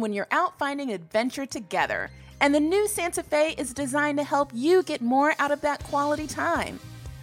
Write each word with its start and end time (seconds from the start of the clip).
When 0.00 0.12
you're 0.12 0.28
out 0.30 0.58
finding 0.58 0.92
adventure 0.92 1.46
together, 1.46 2.10
and 2.40 2.54
the 2.54 2.60
new 2.60 2.86
Santa 2.86 3.22
Fe 3.22 3.54
is 3.58 3.74
designed 3.74 4.18
to 4.18 4.24
help 4.24 4.50
you 4.54 4.82
get 4.82 5.02
more 5.02 5.34
out 5.38 5.50
of 5.50 5.60
that 5.62 5.82
quality 5.84 6.26
time. 6.26 6.78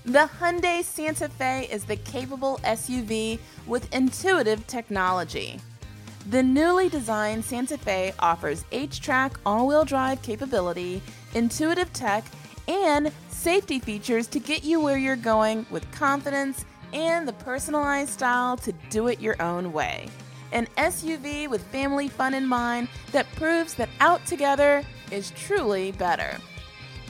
The 0.06 0.30
Hyundai 0.40 0.84
Santa 0.84 1.30
Fe 1.30 1.68
is 1.72 1.86
the 1.86 1.96
capable 1.96 2.60
SUV 2.64 3.40
with 3.66 3.94
intuitive 3.94 4.68
technology. 4.68 5.60
The 6.30 6.44
newly 6.44 6.90
designed 6.90 7.46
Santa 7.46 7.78
Fe 7.78 8.14
offers 8.20 8.66
H-Track 8.72 9.40
all-wheel 9.46 9.86
drive 9.86 10.21
capability, 10.21 11.02
intuitive 11.34 11.92
tech, 11.94 12.24
and 12.68 13.12
safety 13.30 13.80
features 13.80 14.27
to 14.27 14.40
get 14.40 14.64
you 14.64 14.80
where 14.82 14.98
you're 14.98 15.16
going 15.16 15.66
with 15.70 15.90
confidence 15.92 16.66
and 16.94 17.27
the 17.27 17.34
personalized 17.34 18.12
style 18.12 18.58
to 18.58 18.71
do 18.90 19.08
it 19.08 19.20
your 19.20 19.40
own 19.42 19.71
way. 19.71 20.08
An 20.56 20.68
SUV 20.78 21.50
with 21.50 21.62
family 21.64 22.08
fun 22.08 22.34
in 22.34 22.48
mind 22.48 22.88
that 23.12 23.30
proves 23.36 23.74
that 23.74 23.90
out 24.00 24.26
together 24.26 24.84
is 25.12 25.32
truly 25.32 25.92
better. 25.92 26.38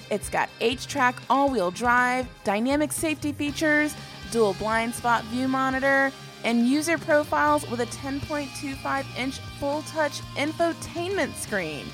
It's 0.09 0.29
got 0.29 0.49
H-Track 0.61 1.21
all-wheel 1.29 1.69
drive, 1.69 2.27
dynamic 2.43 2.91
safety 2.91 3.31
features, 3.31 3.95
dual 4.31 4.55
blind 4.55 4.95
spot 4.95 5.23
view 5.25 5.47
monitor, 5.47 6.11
and 6.43 6.67
user 6.67 6.97
profiles 6.97 7.69
with 7.69 7.81
a 7.81 7.85
10.25-inch 7.85 9.37
full-touch 9.59 10.21
infotainment 10.37 11.35
screen. 11.35 11.85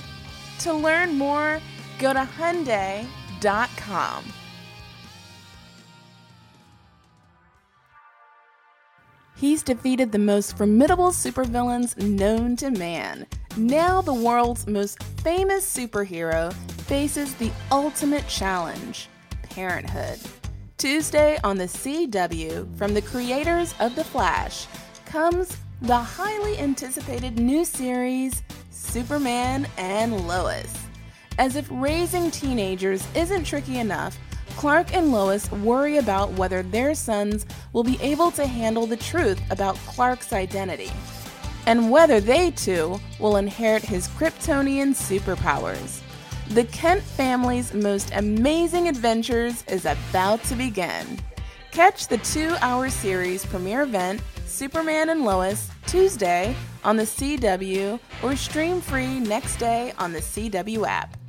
To 0.60 0.74
learn 0.74 1.18
more, 1.18 1.60
go 2.00 2.14
to 2.14 2.30
Hyundai.com. 2.38 4.24
He's 9.42 9.64
defeated 9.64 10.12
the 10.12 10.20
most 10.20 10.56
formidable 10.56 11.10
supervillains 11.10 11.98
known 11.98 12.56
to 12.58 12.70
man. 12.70 13.26
Now, 13.58 14.00
the 14.00 14.14
world's 14.14 14.68
most 14.68 15.02
famous 15.24 15.66
superhero 15.66 16.54
faces 16.84 17.34
the 17.34 17.50
ultimate 17.72 18.28
challenge 18.28 19.10
parenthood. 19.42 20.20
Tuesday 20.78 21.40
on 21.44 21.58
the 21.58 21.64
CW, 21.64 22.78
from 22.78 22.94
the 22.94 23.02
creators 23.02 23.74
of 23.80 23.96
The 23.96 24.04
Flash, 24.04 24.68
comes 25.08 25.58
the 25.82 25.98
highly 25.98 26.60
anticipated 26.60 27.40
new 27.40 27.66
series 27.66 28.44
Superman 28.70 29.68
and 29.80 30.28
Lois. 30.28 30.72
As 31.40 31.56
if 31.56 31.68
raising 31.72 32.30
teenagers 32.30 33.08
isn't 33.16 33.46
tricky 33.46 33.80
enough, 33.80 34.20
Clark 34.58 34.94
and 34.94 35.12
Lois 35.12 35.52
worry 35.52 35.98
about 35.98 36.32
whether 36.34 36.64
their 36.64 36.94
sons 36.94 37.46
will 37.74 37.84
be 37.84 38.00
able 38.02 38.32
to 38.32 38.46
handle 38.46 38.86
the 38.86 38.98
truth 38.98 39.42
about 39.50 39.76
Clark's 39.88 40.34
identity, 40.34 40.92
and 41.66 41.90
whether 41.92 42.20
they 42.20 42.52
too 42.52 43.00
will 43.20 43.38
inherit 43.38 43.84
his 43.84 44.08
Kryptonian 44.10 44.90
superpowers. 44.90 46.02
The 46.50 46.66
Kent 46.66 47.02
family's 47.02 47.74
most 47.74 48.12
amazing 48.14 48.88
adventures 48.88 49.64
is 49.68 49.86
about 49.86 50.44
to 50.46 50.56
begin. 50.56 51.20
Catch 51.72 52.08
the 52.08 52.18
two 52.18 52.56
hour 52.62 52.90
series 52.90 53.46
premiere 53.46 53.84
event, 53.84 54.22
Superman 54.46 55.10
and 55.10 55.24
Lois, 55.24 55.70
Tuesday 55.88 56.56
on 56.84 56.98
the 56.98 57.04
CW 57.04 58.00
or 58.22 58.36
stream 58.36 58.82
free 58.82 59.20
next 59.20 59.58
day 59.58 59.94
on 59.98 60.12
the 60.12 60.20
CW 60.20 60.86
app. 60.86 61.21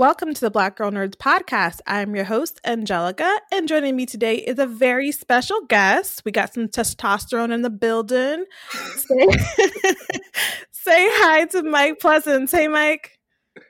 Welcome 0.00 0.32
to 0.32 0.40
the 0.40 0.50
Black 0.50 0.76
Girl 0.76 0.90
Nerds 0.90 1.14
podcast. 1.14 1.80
I'm 1.86 2.16
your 2.16 2.24
host, 2.24 2.58
Angelica, 2.64 3.38
and 3.52 3.68
joining 3.68 3.96
me 3.96 4.06
today 4.06 4.36
is 4.36 4.58
a 4.58 4.66
very 4.66 5.12
special 5.12 5.60
guest. 5.66 6.22
We 6.24 6.32
got 6.32 6.54
some 6.54 6.68
testosterone 6.68 7.52
in 7.52 7.60
the 7.60 7.68
building. 7.68 8.46
Say, 8.70 9.28
say 10.70 11.06
hi 11.10 11.44
to 11.50 11.62
Mike 11.64 12.00
Pleasance. 12.00 12.50
Hey, 12.50 12.66
Mike. 12.66 13.18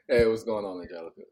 Hey, 0.07 0.25
what's 0.29 0.45
going 0.45 0.65
on, 0.65 0.81
Angelica? 0.81 1.23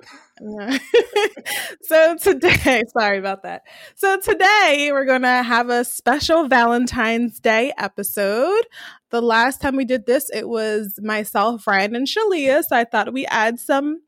so 1.82 2.16
today, 2.16 2.82
sorry 2.92 3.18
about 3.18 3.44
that. 3.44 3.62
So 3.94 4.18
today 4.18 4.90
we're 4.90 5.04
going 5.04 5.22
to 5.22 5.44
have 5.44 5.70
a 5.70 5.84
special 5.84 6.48
Valentine's 6.48 7.38
Day 7.38 7.72
episode. 7.78 8.66
The 9.10 9.22
last 9.22 9.60
time 9.60 9.76
we 9.76 9.84
did 9.84 10.06
this, 10.06 10.28
it 10.34 10.48
was 10.48 10.98
myself, 11.00 11.68
Ryan, 11.68 11.94
and 11.94 12.08
Shalia. 12.08 12.64
So 12.64 12.74
I 12.74 12.82
thought 12.82 13.12
we 13.12 13.26
add 13.26 13.60
some 13.60 14.00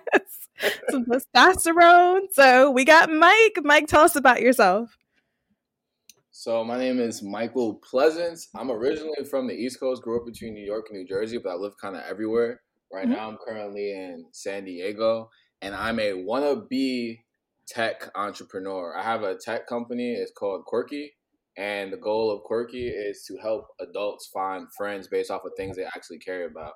some 0.90 1.06
testosterone. 1.06 2.28
So 2.32 2.72
we 2.72 2.86
got 2.86 3.10
Mike. 3.10 3.60
Mike, 3.64 3.88
tell 3.88 4.02
us 4.02 4.16
about 4.16 4.42
yourself. 4.42 4.98
So 6.32 6.64
my 6.64 6.78
name 6.78 7.00
is 7.02 7.22
Michael 7.22 7.82
Pleasance. 7.84 8.48
I'm 8.56 8.72
originally 8.72 9.26
from 9.30 9.48
the 9.48 9.54
East 9.54 9.78
Coast, 9.80 10.02
grew 10.02 10.20
up 10.22 10.26
between 10.26 10.54
New 10.54 10.66
York 10.66 10.86
and 10.90 10.98
New 10.98 11.06
Jersey, 11.06 11.38
but 11.38 11.50
I 11.50 11.56
live 11.56 11.74
kind 11.82 11.98
of 11.98 12.04
everywhere. 12.10 12.62
Right 12.94 13.06
mm-hmm. 13.06 13.14
now, 13.14 13.28
I'm 13.28 13.38
currently 13.46 13.92
in 13.92 14.26
San 14.32 14.64
Diego, 14.64 15.30
and 15.62 15.76
I'm 15.76 16.00
a 16.00 16.14
wannabe 16.14 17.20
tech 17.68 18.10
entrepreneur. 18.16 18.96
I 18.98 19.04
have 19.04 19.24
a 19.24 19.36
tech 19.36 19.68
company. 19.68 20.14
It's 20.14 20.32
called 20.32 20.64
Quirky, 20.64 21.12
and 21.58 21.92
the 21.92 21.98
goal 21.98 22.32
of 22.32 22.44
Quirky 22.44 22.88
is 22.88 23.26
to 23.28 23.38
help 23.38 23.68
adults 23.82 24.30
find 24.34 24.68
friends 24.78 25.10
based 25.10 25.30
off 25.30 25.44
of 25.44 25.52
things 25.58 25.76
they 25.76 25.84
actually 25.84 26.20
care 26.20 26.48
about. 26.48 26.72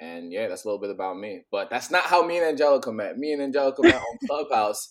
And 0.00 0.32
yeah, 0.32 0.48
that's 0.48 0.64
a 0.64 0.68
little 0.68 0.80
bit 0.80 0.90
about 0.90 1.18
me. 1.18 1.42
But 1.50 1.70
that's 1.70 1.90
not 1.90 2.04
how 2.04 2.24
me 2.24 2.38
and 2.38 2.46
Angelica 2.46 2.92
met. 2.92 3.18
Me 3.18 3.32
and 3.32 3.42
Angelica 3.42 3.82
met 3.82 3.96
on 3.96 4.18
Clubhouse 4.26 4.90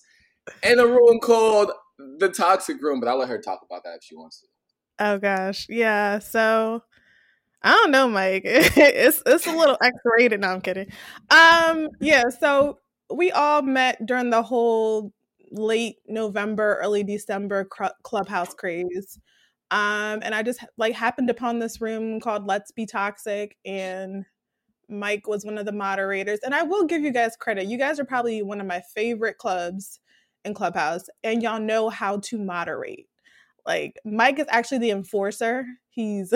in 0.63 0.79
a 0.79 0.85
room 0.85 1.19
called 1.21 1.71
the 2.19 2.29
Toxic 2.29 2.81
Room. 2.81 2.99
But 2.99 3.09
I'll 3.09 3.19
let 3.19 3.29
her 3.29 3.41
talk 3.41 3.61
about 3.65 3.83
that 3.83 3.97
if 3.97 4.03
she 4.03 4.15
wants 4.15 4.41
to. 4.41 4.47
Oh 4.99 5.17
gosh, 5.19 5.67
yeah. 5.69 6.19
So 6.19 6.83
I 7.63 7.71
don't 7.71 7.91
know, 7.91 8.07
Mike. 8.07 8.43
it's 8.45 9.21
it's 9.25 9.47
a 9.47 9.51
little 9.51 9.77
X 9.81 9.95
rated. 10.17 10.41
No, 10.41 10.49
I'm 10.49 10.61
kidding. 10.61 10.91
Um, 11.29 11.89
yeah. 11.99 12.23
So 12.39 12.79
we 13.13 13.31
all 13.31 13.61
met 13.61 14.05
during 14.05 14.29
the 14.29 14.41
whole 14.41 15.13
late 15.51 15.97
November, 16.07 16.79
early 16.81 17.03
December 17.03 17.65
cr- 17.65 17.85
clubhouse 18.03 18.53
craze. 18.53 19.19
Um, 19.69 20.19
and 20.23 20.33
I 20.33 20.43
just 20.43 20.63
like 20.77 20.93
happened 20.93 21.29
upon 21.29 21.59
this 21.59 21.81
room 21.81 22.19
called 22.19 22.47
Let's 22.47 22.71
Be 22.71 22.85
Toxic, 22.85 23.57
and 23.65 24.25
Mike 24.89 25.27
was 25.27 25.45
one 25.45 25.57
of 25.57 25.65
the 25.65 25.71
moderators. 25.71 26.39
And 26.43 26.55
I 26.55 26.63
will 26.63 26.85
give 26.85 27.01
you 27.01 27.11
guys 27.11 27.35
credit. 27.37 27.67
You 27.67 27.77
guys 27.77 27.99
are 27.99 28.05
probably 28.05 28.43
one 28.43 28.61
of 28.61 28.67
my 28.67 28.81
favorite 28.95 29.37
clubs 29.37 29.99
in 30.45 30.53
Clubhouse, 30.53 31.05
and 31.23 31.43
y'all 31.43 31.59
know 31.59 31.89
how 31.89 32.17
to 32.19 32.37
moderate. 32.37 33.07
Like, 33.65 33.97
Mike 34.05 34.39
is 34.39 34.47
actually 34.49 34.79
the 34.79 34.91
enforcer. 34.91 35.65
He's 35.89 36.33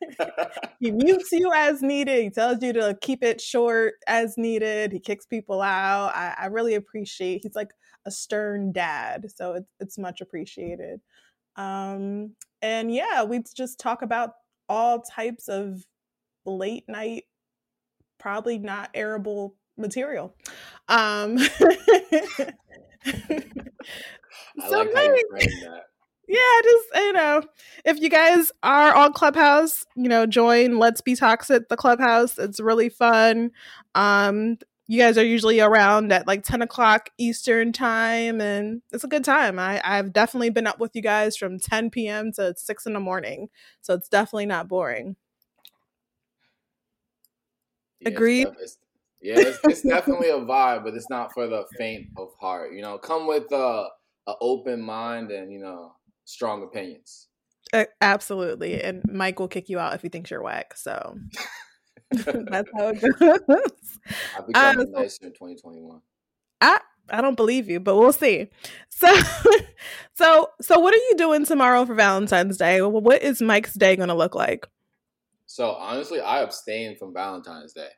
he 0.80 0.90
mutes 0.92 1.32
you 1.32 1.52
as 1.54 1.82
needed. 1.82 2.22
He 2.22 2.30
tells 2.30 2.62
you 2.62 2.72
to 2.74 2.98
keep 3.02 3.22
it 3.22 3.40
short 3.40 3.94
as 4.06 4.38
needed. 4.38 4.92
He 4.92 5.00
kicks 5.00 5.26
people 5.26 5.62
out. 5.62 6.12
I, 6.14 6.34
I 6.38 6.46
really 6.46 6.74
appreciate. 6.74 7.40
He's 7.42 7.56
like 7.56 7.72
a 8.06 8.10
stern 8.10 8.72
dad, 8.72 9.26
so 9.34 9.54
it's 9.54 9.72
it's 9.80 9.98
much 9.98 10.20
appreciated. 10.20 11.00
Um, 11.56 12.34
and 12.62 12.94
yeah, 12.94 13.24
we 13.24 13.42
just 13.56 13.78
talk 13.80 14.02
about 14.02 14.32
all 14.68 15.02
types 15.02 15.48
of 15.48 15.84
late 16.46 16.84
night, 16.88 17.24
probably 18.26 18.58
not 18.58 18.90
arable 18.92 19.54
material. 19.76 20.34
Um, 20.88 21.38
so 21.38 21.48
like 24.68 24.92
maybe, 24.92 25.22
yeah, 26.26 26.60
just 26.64 26.86
you 26.96 27.12
know, 27.12 27.42
if 27.84 28.00
you 28.00 28.10
guys 28.10 28.50
are 28.64 28.96
on 28.96 29.12
Clubhouse, 29.12 29.84
you 29.94 30.08
know, 30.08 30.26
join 30.26 30.80
Let's 30.80 31.00
Be 31.00 31.14
Toxic, 31.14 31.68
the 31.68 31.76
Clubhouse. 31.76 32.36
It's 32.36 32.58
really 32.58 32.88
fun. 32.88 33.52
Um, 33.94 34.58
you 34.88 35.00
guys 35.00 35.16
are 35.16 35.24
usually 35.24 35.60
around 35.60 36.10
at 36.10 36.26
like 36.26 36.42
10 36.42 36.62
o'clock 36.62 37.10
Eastern 37.18 37.70
time, 37.70 38.40
and 38.40 38.82
it's 38.90 39.04
a 39.04 39.08
good 39.08 39.24
time. 39.24 39.60
I, 39.60 39.80
I've 39.84 40.12
definitely 40.12 40.50
been 40.50 40.66
up 40.66 40.80
with 40.80 40.96
you 40.96 41.02
guys 41.02 41.36
from 41.36 41.60
10 41.60 41.90
p.m. 41.90 42.32
to 42.32 42.54
6 42.56 42.86
in 42.86 42.92
the 42.92 42.98
morning, 42.98 43.50
so 43.82 43.94
it's 43.94 44.08
definitely 44.08 44.46
not 44.46 44.66
boring. 44.66 45.14
Agreed. 48.06 48.46
it's- 48.48 48.78
yeah, 49.22 49.34
it's, 49.38 49.58
it's 49.64 49.80
definitely 49.94 50.28
a 50.28 50.38
vibe, 50.38 50.84
but 50.84 50.94
it's 50.94 51.08
not 51.10 51.32
for 51.32 51.46
the 51.46 51.64
faint 51.78 52.08
of 52.16 52.28
heart. 52.38 52.72
You 52.74 52.82
know, 52.82 52.98
come 52.98 53.26
with 53.26 53.50
uh, 53.52 53.88
a 54.26 54.34
open 54.40 54.80
mind 54.82 55.30
and 55.30 55.50
you 55.52 55.58
know 55.58 55.92
strong 56.24 56.62
opinions. 56.62 57.28
Uh, 57.72 57.86
absolutely. 58.00 58.80
And 58.82 59.02
Mike 59.10 59.40
will 59.40 59.48
kick 59.48 59.68
you 59.68 59.78
out 59.78 59.94
if 59.94 60.02
he 60.02 60.08
thinks 60.08 60.30
you're 60.30 60.42
whack. 60.42 60.76
So 60.76 61.16
that's 62.10 62.70
how 62.76 62.88
it 62.94 63.00
goes. 63.00 63.70
I've 64.38 64.46
become 64.46 64.78
Uh, 64.80 64.84
nicer 65.00 65.26
in 65.26 65.32
2021. 65.32 66.00
I 66.60 66.78
I 67.08 67.20
don't 67.20 67.36
believe 67.36 67.68
you, 67.68 67.80
but 67.80 67.96
we'll 67.96 68.12
see. 68.12 68.48
So 68.90 69.12
so 70.14 70.48
so 70.60 70.78
what 70.78 70.94
are 70.94 70.98
you 71.08 71.14
doing 71.16 71.44
tomorrow 71.44 71.84
for 71.86 71.94
Valentine's 71.94 72.58
Day? 72.58 72.80
What 72.82 73.22
is 73.22 73.42
Mike's 73.42 73.74
day 73.74 73.96
going 73.96 74.08
to 74.08 74.14
look 74.14 74.34
like? 74.34 74.66
So 75.46 75.70
honestly, 75.70 76.20
I 76.20 76.42
abstain 76.42 76.96
from 76.98 77.14
Valentine's 77.14 77.72
Day. 77.72 77.88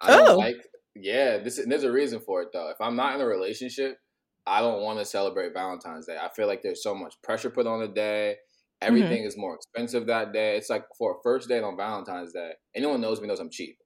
I 0.00 0.16
don't 0.16 0.28
Oh. 0.28 0.36
like. 0.36 0.56
Yeah, 0.96 1.38
this 1.38 1.58
is, 1.58 1.66
there's 1.66 1.82
a 1.84 1.90
reason 1.90 2.20
for 2.20 2.42
it 2.42 2.48
though. 2.52 2.70
If 2.70 2.76
I'm 2.80 2.94
not 2.96 3.14
in 3.16 3.20
a 3.20 3.26
relationship, 3.26 3.98
I 4.46 4.60
don't 4.60 4.82
want 4.82 4.98
to 5.00 5.04
celebrate 5.04 5.52
Valentine's 5.52 6.06
Day. 6.06 6.16
I 6.16 6.28
feel 6.36 6.46
like 6.46 6.62
there's 6.62 6.82
so 6.84 6.94
much 6.94 7.14
pressure 7.22 7.50
put 7.50 7.66
on 7.66 7.80
the 7.80 7.88
day. 7.88 8.36
Mm-hmm. 8.36 8.86
Everything 8.88 9.24
is 9.24 9.36
more 9.36 9.54
expensive 9.56 10.06
that 10.06 10.32
day. 10.32 10.56
It's 10.56 10.70
like 10.70 10.84
for 10.96 11.12
a 11.12 11.22
first 11.22 11.48
date 11.48 11.64
on 11.64 11.76
Valentine's 11.76 12.32
Day. 12.32 12.52
Anyone 12.76 13.00
knows 13.00 13.20
me 13.20 13.26
knows 13.26 13.40
I'm 13.40 13.50
cheap. 13.50 13.76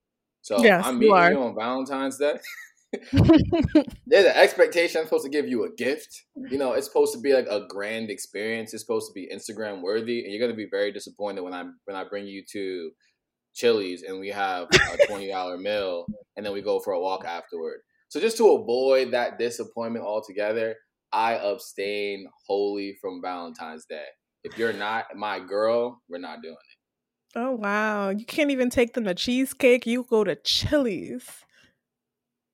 So 0.43 0.62
Yes, 0.62 0.85
I'm 0.85 0.94
you 0.97 1.00
meeting 1.00 1.15
are. 1.15 1.32
you 1.32 1.38
on 1.43 1.55
Valentine's 1.59 2.19
Day. 2.19 2.38
There's 3.12 4.25
an 4.25 4.32
expectation 4.35 5.00
I'm 5.00 5.06
supposed 5.06 5.25
to 5.25 5.31
give 5.31 5.46
you 5.46 5.64
a 5.64 5.75
gift. 5.75 6.25
You 6.50 6.56
know, 6.58 6.73
it's 6.73 6.87
supposed 6.87 7.12
to 7.14 7.20
be 7.20 7.35
like 7.35 7.46
a 7.49 7.67
grand 7.69 8.11
experience. 8.11 8.73
It's 8.73 8.82
supposed 8.82 9.08
to 9.08 9.12
be 9.12 9.29
Instagram 9.32 9.82
worthy, 9.82 10.25
and 10.25 10.32
you're 10.32 10.40
gonna 10.40 10.56
be 10.56 10.69
very 10.70 10.90
disappointed 10.93 11.43
when 11.43 11.52
I 11.55 11.64
when 11.85 11.96
I 11.96 12.05
bring 12.05 12.26
you 12.26 12.43
to 12.52 12.90
Chili's 13.55 14.02
and 14.02 14.19
we 14.20 14.29
have 14.29 14.69
a 14.73 15.06
twenty 15.06 15.29
dollar 15.29 15.58
meal, 15.58 16.06
and 16.37 16.46
then 16.46 16.52
we 16.52 16.62
go 16.62 16.81
for 16.81 16.93
a 16.94 17.00
walk 17.00 17.25
afterward. 17.26 17.81
So 18.08 18.20
just 18.20 18.38
to 18.38 18.52
avoid 18.52 19.11
that 19.11 19.38
disappointment 19.38 20.05
altogether, 20.05 20.76
I 21.12 21.34
abstain 21.34 22.26
wholly 22.46 22.96
from 23.02 23.20
Valentine's 23.23 23.84
Day. 23.84 24.06
If 24.44 24.56
you're 24.56 24.73
not 24.73 25.06
my 25.14 25.41
girl, 25.41 26.00
we're 26.08 26.19
not 26.19 26.41
doing 26.43 26.55
it. 26.55 27.38
oh 27.38 27.52
wow. 27.52 28.08
You 28.11 28.25
can't 28.25 28.50
even 28.50 28.70
take 28.70 28.94
them 28.94 29.05
to 29.05 29.14
cheesecake. 29.14 29.87
You 29.87 30.06
go 30.08 30.25
to 30.25 30.37
Chili's. 30.37 31.44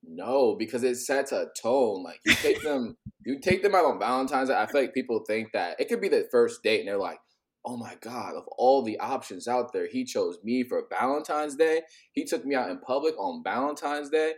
No, 0.07 0.57
because 0.57 0.83
it 0.83 0.97
sets 0.97 1.33
a 1.33 1.49
tone. 1.61 2.03
Like 2.03 2.21
you 2.25 2.35
take 2.35 2.63
them, 2.63 2.97
you 3.27 3.39
take 3.41 3.63
them 3.63 3.75
out 3.75 3.85
on 3.85 3.99
Valentine's 3.99 4.49
Day. 4.49 4.57
I 4.57 4.67
feel 4.67 4.83
like 4.83 4.95
people 4.95 5.25
think 5.27 5.53
that 5.53 5.81
it 5.81 5.89
could 5.89 6.01
be 6.01 6.09
the 6.09 6.29
first 6.31 6.63
date, 6.63 6.81
and 6.81 6.89
they're 6.89 6.99
like, 6.99 7.19
"Oh 7.65 7.77
my 7.77 7.97
god, 8.01 8.35
of 8.35 8.45
all 8.59 8.83
the 8.83 8.99
options 8.99 9.49
out 9.49 9.73
there, 9.73 9.89
he 9.89 10.05
chose 10.05 10.39
me 10.43 10.63
for 10.65 10.85
Valentine's 10.91 11.57
Day. 11.57 11.83
He 12.13 12.25
took 12.25 12.45
me 12.45 12.55
out 12.55 12.71
in 12.71 12.79
public 12.81 13.15
on 13.19 13.43
Valentine's 13.45 14.11
Day. 14.11 14.35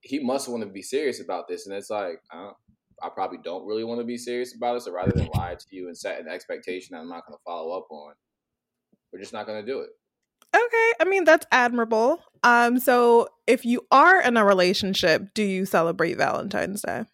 He 0.00 0.20
must 0.20 0.48
want 0.48 0.62
to 0.62 0.68
be 0.68 0.82
serious 0.82 1.20
about 1.20 1.48
this." 1.48 1.66
And 1.66 1.74
it's 1.76 1.90
like, 1.90 2.20
I, 2.30 2.50
I 3.02 3.08
probably 3.10 3.38
don't 3.42 3.66
really 3.66 3.84
want 3.84 4.00
to 4.00 4.06
be 4.06 4.18
serious 4.18 4.54
about 4.54 4.76
it. 4.76 4.82
So 4.82 4.92
rather 4.92 5.12
than 5.12 5.28
lie 5.34 5.54
to 5.54 5.66
you 5.70 5.88
and 5.88 5.96
set 5.96 6.20
an 6.20 6.28
expectation 6.28 6.94
that 6.94 7.00
I'm 7.00 7.08
not 7.08 7.26
going 7.26 7.36
to 7.36 7.42
follow 7.44 7.76
up 7.76 7.86
on, 7.90 8.14
we're 9.12 9.20
just 9.20 9.32
not 9.32 9.46
going 9.46 9.64
to 9.64 9.70
do 9.70 9.80
it. 9.80 9.90
Okay, 10.54 10.92
I 11.00 11.04
mean 11.06 11.24
that's 11.24 11.46
admirable. 11.52 12.22
Um 12.42 12.78
so 12.78 13.28
if 13.46 13.64
you 13.64 13.86
are 13.90 14.20
in 14.20 14.36
a 14.36 14.44
relationship, 14.44 15.34
do 15.34 15.42
you 15.42 15.66
celebrate 15.66 16.16
Valentine's 16.16 16.82
Day? 16.82 17.04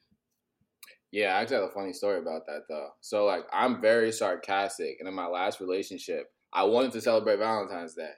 Yeah, 1.12 1.36
I 1.36 1.42
actually 1.42 1.56
have 1.56 1.70
a 1.70 1.72
funny 1.72 1.92
story 1.92 2.18
about 2.18 2.46
that 2.46 2.62
though. 2.68 2.90
So 3.00 3.24
like 3.24 3.44
I'm 3.52 3.80
very 3.80 4.10
sarcastic 4.12 4.96
and 4.98 5.08
in 5.08 5.14
my 5.14 5.26
last 5.26 5.60
relationship, 5.60 6.26
I 6.52 6.64
wanted 6.64 6.92
to 6.92 7.00
celebrate 7.00 7.36
Valentine's 7.38 7.94
Day. 7.94 8.12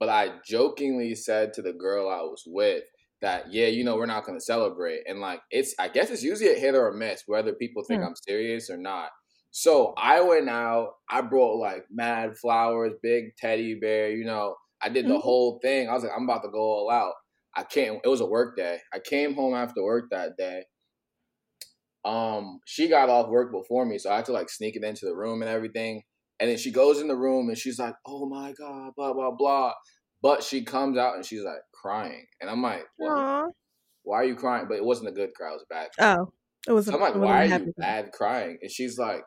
But 0.00 0.08
I 0.08 0.38
jokingly 0.46 1.14
said 1.14 1.52
to 1.54 1.62
the 1.62 1.72
girl 1.72 2.08
I 2.08 2.20
was 2.22 2.44
with 2.46 2.84
that, 3.20 3.52
yeah, 3.52 3.66
you 3.66 3.82
know, 3.84 3.96
we're 3.96 4.06
not 4.06 4.24
gonna 4.24 4.40
celebrate. 4.40 5.02
And 5.06 5.20
like 5.20 5.40
it's 5.50 5.74
I 5.78 5.88
guess 5.88 6.10
it's 6.10 6.22
usually 6.22 6.54
a 6.54 6.58
hit 6.58 6.74
or 6.74 6.88
a 6.88 6.94
miss, 6.96 7.24
whether 7.26 7.52
people 7.52 7.84
think 7.84 8.02
Hmm. 8.02 8.04
I'm 8.04 8.14
serious 8.16 8.70
or 8.70 8.78
not. 8.78 9.10
So 9.50 9.94
I 9.96 10.20
went 10.20 10.48
out, 10.48 10.94
I 11.10 11.22
brought 11.22 11.58
like 11.58 11.86
mad 11.90 12.36
flowers, 12.38 12.92
big 13.02 13.36
teddy 13.36 13.74
bear, 13.74 14.10
you 14.10 14.24
know, 14.24 14.56
I 14.82 14.88
did 14.90 15.06
the 15.08 15.18
Mhm. 15.18 15.22
whole 15.22 15.58
thing. 15.60 15.88
I 15.88 15.94
was 15.94 16.02
like, 16.04 16.12
I'm 16.16 16.24
about 16.24 16.42
to 16.44 16.50
go 16.50 16.58
all 16.60 16.90
out. 16.90 17.14
I 17.56 17.64
can't 17.64 18.00
it 18.04 18.08
was 18.08 18.20
a 18.20 18.26
work 18.26 18.56
day. 18.56 18.80
I 18.92 19.00
came 19.00 19.34
home 19.34 19.54
after 19.54 19.82
work 19.82 20.10
that 20.10 20.36
day 20.36 20.64
um 22.04 22.60
she 22.64 22.88
got 22.88 23.08
off 23.08 23.28
work 23.28 23.50
before 23.52 23.84
me 23.84 23.98
so 23.98 24.10
i 24.10 24.16
had 24.16 24.24
to 24.24 24.32
like 24.32 24.48
sneak 24.48 24.76
it 24.76 24.84
into 24.84 25.04
the 25.04 25.14
room 25.14 25.42
and 25.42 25.50
everything 25.50 26.02
and 26.38 26.48
then 26.48 26.56
she 26.56 26.70
goes 26.70 27.00
in 27.00 27.08
the 27.08 27.16
room 27.16 27.48
and 27.48 27.58
she's 27.58 27.78
like 27.78 27.94
oh 28.06 28.26
my 28.28 28.52
god 28.52 28.92
blah 28.96 29.12
blah 29.12 29.32
blah 29.32 29.72
but 30.22 30.42
she 30.42 30.64
comes 30.64 30.96
out 30.96 31.16
and 31.16 31.24
she's 31.26 31.42
like 31.42 31.60
crying 31.74 32.24
and 32.40 32.48
i'm 32.48 32.62
like? 32.62 32.86
Aw. 33.00 33.48
why 34.04 34.16
are 34.18 34.24
you 34.24 34.36
crying 34.36 34.66
but 34.68 34.76
it 34.76 34.84
wasn't 34.84 35.08
a 35.08 35.12
good 35.12 35.34
cry 35.34 35.50
it 35.50 35.54
was 35.54 35.64
a 35.68 35.74
bad 35.74 35.88
cry. 35.96 36.14
Oh. 36.18 36.32
It 36.66 36.72
was 36.72 36.86
So 36.86 36.94
i'm 36.94 37.00
like 37.00 37.14
why 37.14 37.44
are 37.44 37.46
you 37.46 37.74
bad 37.78 38.12
crying 38.12 38.58
and 38.62 38.70
she's 38.70 38.96
like 38.96 39.22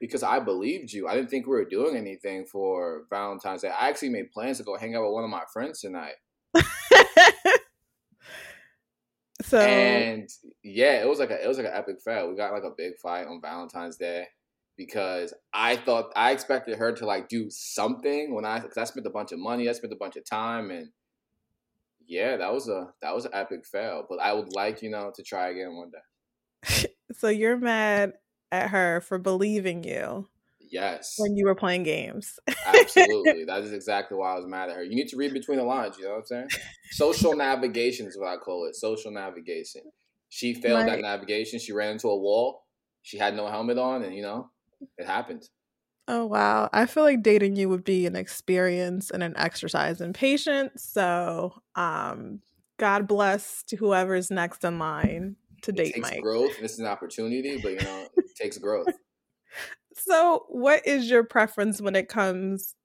because 0.00 0.22
i 0.22 0.38
believed 0.38 0.92
you 0.92 1.08
i 1.08 1.14
didn't 1.14 1.30
think 1.30 1.46
we 1.46 1.52
were 1.52 1.64
doing 1.64 1.96
anything 1.96 2.44
for 2.46 3.04
valentine's 3.10 3.62
day 3.62 3.68
i 3.68 3.88
actually 3.88 4.08
made 4.08 4.30
plans 4.30 4.58
to 4.58 4.64
go 4.64 4.76
hang 4.76 4.94
out 4.94 5.02
with 5.04 5.12
one 5.12 5.24
of 5.24 5.30
my 5.30 5.42
friends 5.52 5.80
tonight 5.80 6.14
so 9.42 9.58
and 9.58 10.28
yeah, 10.62 11.02
it 11.02 11.08
was 11.08 11.18
like 11.18 11.30
a 11.30 11.42
it 11.42 11.48
was 11.48 11.56
like 11.56 11.66
an 11.66 11.72
epic 11.74 11.96
fail. 12.04 12.28
We 12.28 12.36
got 12.36 12.52
like 12.52 12.64
a 12.64 12.74
big 12.76 12.98
fight 13.02 13.26
on 13.26 13.40
Valentine's 13.40 13.96
Day 13.96 14.26
because 14.76 15.32
I 15.52 15.76
thought 15.76 16.12
I 16.16 16.32
expected 16.32 16.78
her 16.78 16.92
to 16.92 17.06
like 17.06 17.28
do 17.28 17.48
something 17.50 18.34
when 18.34 18.44
I 18.44 18.60
because 18.60 18.76
I 18.76 18.84
spent 18.84 19.06
a 19.06 19.10
bunch 19.10 19.32
of 19.32 19.38
money, 19.38 19.68
I 19.68 19.72
spent 19.72 19.92
a 19.92 19.96
bunch 19.96 20.16
of 20.16 20.28
time, 20.28 20.70
and 20.70 20.88
yeah, 22.06 22.36
that 22.36 22.52
was 22.52 22.68
a 22.68 22.88
that 23.02 23.14
was 23.14 23.24
an 23.24 23.32
epic 23.34 23.64
fail. 23.64 24.04
But 24.08 24.20
I 24.20 24.32
would 24.32 24.52
like 24.54 24.82
you 24.82 24.90
know 24.90 25.12
to 25.14 25.22
try 25.22 25.48
again 25.48 25.76
one 25.76 25.90
day. 25.90 26.88
so 27.16 27.28
you're 27.28 27.56
mad 27.56 28.12
at 28.52 28.70
her 28.70 29.00
for 29.00 29.18
believing 29.18 29.84
you 29.84 30.28
Yes, 30.60 31.18
when 31.18 31.36
you 31.36 31.46
were 31.46 31.54
playing 31.54 31.82
games. 31.84 32.38
absolutely. 32.64 33.44
that 33.44 33.62
is 33.62 33.72
exactly 33.72 34.16
why 34.16 34.32
I 34.32 34.36
was 34.36 34.46
mad 34.46 34.70
at 34.70 34.76
her. 34.76 34.82
You 34.82 34.94
need 34.94 35.08
to 35.08 35.16
read 35.16 35.32
between 35.32 35.58
the 35.58 35.64
lines. 35.64 35.98
You 35.98 36.04
know 36.04 36.10
what 36.12 36.18
I'm 36.18 36.26
saying? 36.26 36.50
Social 36.90 37.34
navigation 37.34 38.06
is 38.06 38.18
what 38.18 38.28
I 38.28 38.36
call 38.36 38.66
it. 38.66 38.76
Social 38.76 39.10
navigation. 39.10 39.82
She 40.28 40.54
failed 40.54 40.86
that 40.86 41.00
Right. 41.00 41.02
navigation. 41.02 41.58
She 41.58 41.72
ran 41.72 41.92
into 41.92 42.08
a 42.08 42.16
wall. 42.18 42.64
She 43.02 43.18
had 43.18 43.34
no 43.34 43.46
helmet 43.48 43.78
on, 43.78 44.02
and 44.02 44.14
you 44.14 44.22
know, 44.22 44.50
it 44.98 45.06
happened. 45.06 45.48
Oh 46.06 46.24
wow. 46.24 46.70
I 46.72 46.86
feel 46.86 47.02
like 47.02 47.22
dating 47.22 47.56
you 47.56 47.68
would 47.68 47.84
be 47.84 48.06
an 48.06 48.16
experience 48.16 49.10
and 49.10 49.22
an 49.22 49.36
exercise 49.36 50.00
in 50.00 50.12
patience. 50.12 50.82
So 50.82 51.62
um 51.74 52.40
God 52.78 53.06
bless 53.06 53.62
to 53.64 53.76
whoever's 53.76 54.30
next 54.30 54.64
in 54.64 54.78
line 54.78 55.36
to 55.62 55.70
It 55.70 55.76
date 55.76 55.94
takes 55.94 56.10
Mike. 56.10 56.22
growth. 56.22 56.58
This 56.60 56.72
is 56.72 56.78
an 56.80 56.86
opportunity, 56.86 57.58
but 57.62 57.72
you 57.72 57.80
know, 57.80 58.08
it 58.16 58.34
takes 58.36 58.58
growth. 58.58 58.88
So 59.94 60.44
what 60.48 60.86
is 60.86 61.10
your 61.10 61.24
preference 61.24 61.80
when 61.80 61.96
it 61.96 62.08
comes 62.08 62.76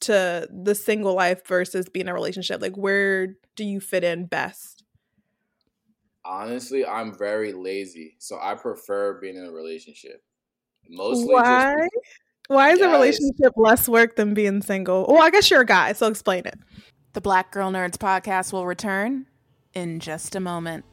to 0.00 0.46
the 0.52 0.74
single 0.74 1.14
life 1.14 1.46
versus 1.46 1.88
being 1.88 2.06
in 2.06 2.10
a 2.10 2.14
relationship? 2.14 2.60
Like 2.60 2.76
where 2.76 3.36
do 3.56 3.64
you 3.64 3.80
fit 3.80 4.04
in 4.04 4.26
best? 4.26 4.84
Honestly, 6.24 6.84
I'm 6.84 7.16
very 7.16 7.52
lazy, 7.52 8.16
so 8.18 8.38
I 8.40 8.54
prefer 8.54 9.18
being 9.18 9.36
in 9.36 9.44
a 9.46 9.50
relationship. 9.50 10.22
Mostly 10.90 11.34
Why? 11.34 11.74
just 11.74 11.96
Why 12.48 12.70
is 12.72 12.80
a 12.80 12.88
relationship 12.88 13.52
less 13.56 13.88
work 13.88 14.16
than 14.16 14.34
being 14.34 14.60
single? 14.60 15.06
Well, 15.08 15.22
I 15.22 15.30
guess 15.30 15.50
you're 15.50 15.62
a 15.62 15.66
guy, 15.66 15.94
so 15.94 16.06
explain 16.08 16.44
it. 16.44 16.58
The 17.14 17.20
Black 17.20 17.50
Girl 17.50 17.72
Nerds 17.72 17.96
podcast 17.96 18.52
will 18.52 18.66
return 18.66 19.26
in 19.74 20.00
just 20.00 20.36
a 20.36 20.40
moment. 20.40 20.84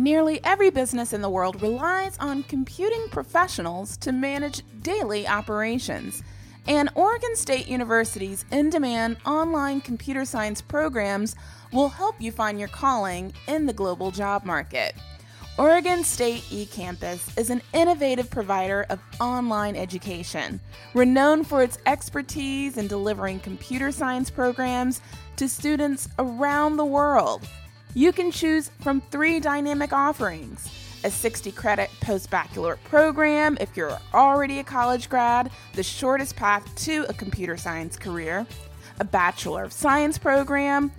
Nearly 0.00 0.40
every 0.44 0.70
business 0.70 1.12
in 1.12 1.20
the 1.20 1.28
world 1.28 1.60
relies 1.60 2.16
on 2.16 2.44
computing 2.44 3.04
professionals 3.10 3.98
to 3.98 4.12
manage 4.12 4.62
daily 4.80 5.28
operations. 5.28 6.22
And 6.66 6.88
Oregon 6.94 7.36
State 7.36 7.68
University's 7.68 8.46
in 8.50 8.70
demand 8.70 9.18
online 9.26 9.82
computer 9.82 10.24
science 10.24 10.62
programs 10.62 11.36
will 11.70 11.90
help 11.90 12.18
you 12.18 12.32
find 12.32 12.58
your 12.58 12.70
calling 12.70 13.34
in 13.46 13.66
the 13.66 13.74
global 13.74 14.10
job 14.10 14.46
market. 14.46 14.94
Oregon 15.58 16.02
State 16.02 16.44
eCampus 16.44 17.38
is 17.38 17.50
an 17.50 17.60
innovative 17.74 18.30
provider 18.30 18.86
of 18.88 19.00
online 19.20 19.76
education, 19.76 20.60
renowned 20.94 21.46
for 21.46 21.62
its 21.62 21.76
expertise 21.84 22.78
in 22.78 22.86
delivering 22.86 23.38
computer 23.38 23.92
science 23.92 24.30
programs 24.30 25.02
to 25.36 25.46
students 25.46 26.08
around 26.18 26.78
the 26.78 26.86
world. 26.86 27.46
You 27.94 28.12
can 28.12 28.30
choose 28.30 28.70
from 28.80 29.00
three 29.10 29.40
dynamic 29.40 29.92
offerings 29.92 30.68
a 31.02 31.10
60 31.10 31.50
credit 31.52 31.90
post 32.00 32.30
baccalaureate 32.30 32.84
program 32.84 33.56
if 33.58 33.76
you're 33.76 33.98
already 34.12 34.58
a 34.58 34.64
college 34.64 35.08
grad, 35.08 35.50
the 35.72 35.82
shortest 35.82 36.36
path 36.36 36.62
to 36.76 37.06
a 37.08 37.14
computer 37.14 37.56
science 37.56 37.96
career, 37.96 38.46
a 39.00 39.04
Bachelor 39.04 39.64
of 39.64 39.72
Science 39.72 40.18
program, 40.18 40.92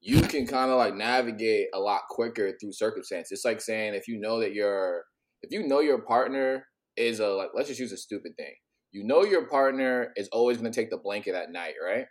you 0.00 0.20
can 0.22 0.46
kind 0.46 0.70
of 0.70 0.78
like 0.78 0.94
navigate 0.94 1.68
a 1.74 1.78
lot 1.78 2.02
quicker 2.08 2.52
through 2.60 2.72
circumstance. 2.72 3.32
It's 3.32 3.44
like 3.44 3.60
saying 3.60 3.94
if 3.94 4.06
you 4.06 4.18
know 4.18 4.40
that 4.40 4.54
your 4.54 5.04
if 5.42 5.52
you 5.52 5.66
know 5.66 5.80
your 5.80 6.02
partner 6.02 6.66
is 6.96 7.20
a 7.20 7.28
like 7.28 7.50
let's 7.54 7.68
just 7.68 7.80
use 7.80 7.92
a 7.92 7.96
stupid 7.96 8.32
thing. 8.36 8.54
You 8.92 9.04
know 9.04 9.24
your 9.24 9.46
partner 9.46 10.12
is 10.16 10.28
always 10.28 10.58
going 10.58 10.72
to 10.72 10.80
take 10.80 10.90
the 10.90 10.98
blanket 10.98 11.34
at 11.34 11.50
night, 11.50 11.74
right? 11.84 12.06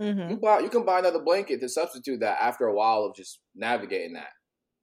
Mm-hmm. 0.00 0.30
You 0.30 0.36
buy 0.36 0.60
you 0.60 0.68
can 0.68 0.84
buy 0.84 0.98
another 0.98 1.22
blanket 1.22 1.60
to 1.60 1.68
substitute 1.68 2.20
that 2.20 2.38
after 2.40 2.66
a 2.66 2.74
while 2.74 3.04
of 3.04 3.14
just 3.14 3.40
navigating 3.54 4.14
that. 4.14 4.30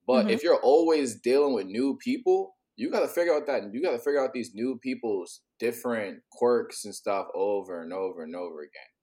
But 0.08 0.24
mm-hmm. 0.24 0.30
if 0.30 0.44
you're 0.44 0.62
always 0.62 1.20
dealing 1.20 1.54
with 1.54 1.66
new 1.66 1.98
people, 2.02 2.56
you 2.78 2.92
got 2.92 3.02
to 3.02 3.08
figure 3.08 3.34
out 3.34 3.48
that 3.48 3.64
you 3.74 3.82
got 3.82 3.92
to 3.92 4.00
figure 4.00 4.24
out 4.24 4.34
these 4.34 4.52
new 4.54 4.80
people's 4.82 5.42
different 5.60 6.20
quirks 6.32 6.86
and 6.86 6.94
stuff 6.94 7.28
over 7.34 7.82
and 7.82 7.94
over 7.94 8.24
and 8.24 8.36
over 8.36 8.60
again. 8.60 8.95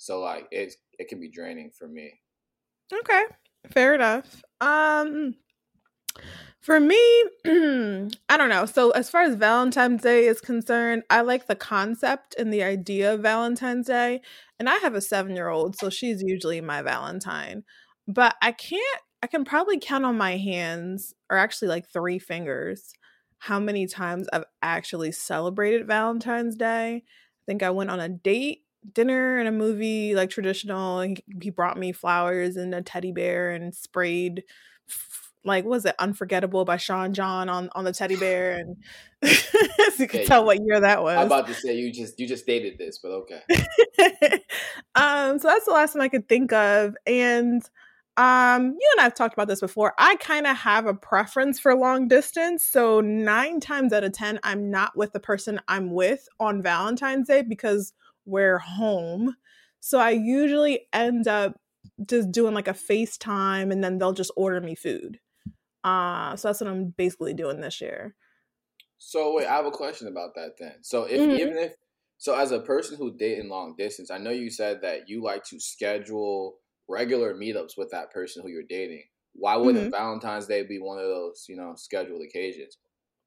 So 0.00 0.20
like 0.20 0.46
it 0.50 0.72
it 0.98 1.08
can 1.08 1.20
be 1.20 1.30
draining 1.30 1.70
for 1.78 1.86
me. 1.86 2.10
Okay. 2.90 3.24
Fair 3.70 3.94
enough. 3.94 4.42
Um 4.62 5.34
for 6.62 6.80
me, 6.80 6.96
I 7.46 8.36
don't 8.36 8.48
know. 8.48 8.64
So 8.64 8.90
as 8.90 9.10
far 9.10 9.22
as 9.22 9.34
Valentine's 9.34 10.02
Day 10.02 10.26
is 10.26 10.40
concerned, 10.40 11.02
I 11.10 11.20
like 11.20 11.46
the 11.46 11.54
concept 11.54 12.34
and 12.38 12.52
the 12.52 12.62
idea 12.62 13.12
of 13.14 13.20
Valentine's 13.20 13.86
Day. 13.86 14.20
And 14.58 14.68
I 14.68 14.76
have 14.76 14.94
a 14.94 15.00
7-year-old, 15.00 15.76
so 15.76 15.88
she's 15.88 16.22
usually 16.22 16.60
my 16.60 16.82
Valentine. 16.82 17.64
But 18.08 18.36
I 18.40 18.52
can't 18.52 19.00
I 19.22 19.26
can 19.26 19.44
probably 19.44 19.78
count 19.78 20.06
on 20.06 20.16
my 20.16 20.38
hands 20.38 21.14
or 21.28 21.36
actually 21.36 21.68
like 21.68 21.90
3 21.92 22.18
fingers 22.18 22.94
how 23.38 23.60
many 23.60 23.86
times 23.86 24.28
I've 24.32 24.44
actually 24.62 25.12
celebrated 25.12 25.86
Valentine's 25.86 26.56
Day. 26.56 27.04
I 27.04 27.42
think 27.46 27.62
I 27.62 27.70
went 27.70 27.90
on 27.90 28.00
a 28.00 28.08
date, 28.08 28.60
dinner, 28.92 29.38
and 29.38 29.48
a 29.48 29.52
movie 29.52 30.14
like 30.14 30.30
traditional. 30.30 31.00
He 31.40 31.50
brought 31.50 31.78
me 31.78 31.92
flowers 31.92 32.56
and 32.56 32.74
a 32.74 32.82
teddy 32.82 33.12
bear 33.12 33.50
and 33.50 33.74
sprayed 33.74 34.44
like 35.44 35.64
was 35.64 35.84
it 35.84 35.94
unforgettable 35.98 36.64
by 36.64 36.76
sean 36.76 37.14
john 37.14 37.48
on 37.48 37.70
on 37.72 37.84
the 37.84 37.92
teddy 37.92 38.16
bear 38.16 38.52
and 38.58 38.76
so 39.24 40.02
you 40.02 40.06
can 40.08 40.24
tell 40.26 40.44
what 40.44 40.58
year 40.64 40.80
that 40.80 41.02
was 41.02 41.16
i'm 41.16 41.26
about 41.26 41.46
to 41.46 41.54
say 41.54 41.74
you 41.74 41.92
just 41.92 42.18
you 42.20 42.26
just 42.26 42.42
stated 42.42 42.78
this 42.78 42.98
but 42.98 43.10
okay 43.10 43.40
um 44.94 45.38
so 45.38 45.48
that's 45.48 45.64
the 45.64 45.72
last 45.72 45.94
one 45.94 46.02
i 46.02 46.08
could 46.08 46.28
think 46.28 46.52
of 46.52 46.94
and 47.06 47.62
um, 48.16 48.76
you 48.78 48.92
and 48.96 49.06
I've 49.06 49.14
talked 49.14 49.32
about 49.32 49.48
this 49.48 49.60
before. 49.60 49.94
I 49.96 50.16
kind 50.16 50.46
of 50.46 50.54
have 50.58 50.84
a 50.84 50.92
preference 50.92 51.58
for 51.58 51.74
long 51.74 52.06
distance. 52.06 52.62
So, 52.62 53.00
nine 53.00 53.60
times 53.60 53.94
out 53.94 54.04
of 54.04 54.12
10, 54.12 54.40
I'm 54.42 54.70
not 54.70 54.94
with 54.94 55.14
the 55.14 55.20
person 55.20 55.58
I'm 55.68 55.94
with 55.94 56.28
on 56.38 56.60
Valentine's 56.60 57.28
Day 57.28 57.40
because 57.40 57.94
we're 58.30 58.58
home. 58.58 59.36
So, 59.80 59.98
I 59.98 60.10
usually 60.10 60.86
end 60.92 61.28
up 61.28 61.60
just 62.06 62.30
doing 62.30 62.54
like 62.54 62.68
a 62.68 62.72
FaceTime 62.72 63.72
and 63.72 63.82
then 63.82 63.98
they'll 63.98 64.12
just 64.12 64.32
order 64.36 64.60
me 64.60 64.74
food. 64.74 65.18
Uh, 65.84 66.36
so, 66.36 66.48
that's 66.48 66.60
what 66.60 66.70
I'm 66.70 66.94
basically 66.96 67.34
doing 67.34 67.60
this 67.60 67.80
year. 67.80 68.14
So, 68.98 69.34
wait, 69.34 69.46
I 69.46 69.56
have 69.56 69.66
a 69.66 69.70
question 69.70 70.08
about 70.08 70.34
that 70.34 70.52
then. 70.58 70.74
So, 70.82 71.04
if 71.04 71.20
mm-hmm. 71.20 71.32
even 71.32 71.56
if, 71.56 71.72
so 72.18 72.34
as 72.34 72.52
a 72.52 72.60
person 72.60 72.98
who 72.98 73.16
date 73.16 73.38
in 73.38 73.48
long 73.48 73.74
distance, 73.78 74.10
I 74.10 74.18
know 74.18 74.30
you 74.30 74.50
said 74.50 74.82
that 74.82 75.08
you 75.08 75.22
like 75.22 75.42
to 75.44 75.58
schedule 75.58 76.58
regular 76.86 77.34
meetups 77.34 77.78
with 77.78 77.90
that 77.92 78.12
person 78.12 78.42
who 78.42 78.50
you're 78.50 78.62
dating. 78.68 79.04
Why 79.32 79.56
wouldn't 79.56 79.84
mm-hmm. 79.84 80.02
Valentine's 80.02 80.46
Day 80.46 80.64
be 80.64 80.78
one 80.78 80.98
of 80.98 81.06
those, 81.06 81.46
you 81.48 81.56
know, 81.56 81.74
scheduled 81.76 82.22
occasions? 82.22 82.76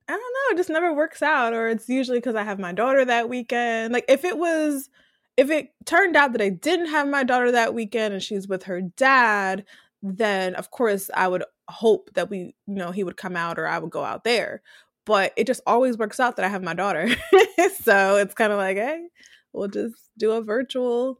I 0.07 0.11
don't 0.11 0.19
know. 0.19 0.53
It 0.53 0.57
just 0.57 0.69
never 0.69 0.93
works 0.93 1.21
out, 1.21 1.53
or 1.53 1.69
it's 1.69 1.87
usually 1.87 2.17
because 2.19 2.35
I 2.35 2.43
have 2.43 2.59
my 2.59 2.73
daughter 2.73 3.05
that 3.05 3.29
weekend. 3.29 3.93
Like 3.93 4.05
if 4.09 4.25
it 4.25 4.37
was, 4.37 4.89
if 5.37 5.49
it 5.49 5.69
turned 5.85 6.15
out 6.15 6.33
that 6.33 6.41
I 6.41 6.49
didn't 6.49 6.87
have 6.87 7.07
my 7.07 7.23
daughter 7.23 7.51
that 7.51 7.73
weekend 7.73 8.13
and 8.13 8.21
she's 8.21 8.47
with 8.47 8.63
her 8.63 8.81
dad, 8.81 9.65
then 10.01 10.55
of 10.55 10.71
course 10.71 11.09
I 11.13 11.27
would 11.27 11.43
hope 11.69 12.09
that 12.15 12.29
we, 12.29 12.39
you 12.67 12.75
know, 12.75 12.91
he 12.91 13.03
would 13.03 13.17
come 13.17 13.35
out 13.37 13.57
or 13.57 13.67
I 13.67 13.79
would 13.79 13.91
go 13.91 14.03
out 14.03 14.23
there. 14.25 14.61
But 15.05 15.33
it 15.37 15.47
just 15.47 15.61
always 15.65 15.97
works 15.97 16.19
out 16.19 16.35
that 16.37 16.45
I 16.45 16.49
have 16.49 16.63
my 16.63 16.73
daughter, 16.73 17.09
so 17.81 18.17
it's 18.17 18.33
kind 18.33 18.51
of 18.53 18.57
like, 18.57 18.77
hey, 18.77 19.07
we'll 19.53 19.67
just 19.67 19.95
do 20.17 20.31
a 20.31 20.41
virtual 20.41 21.19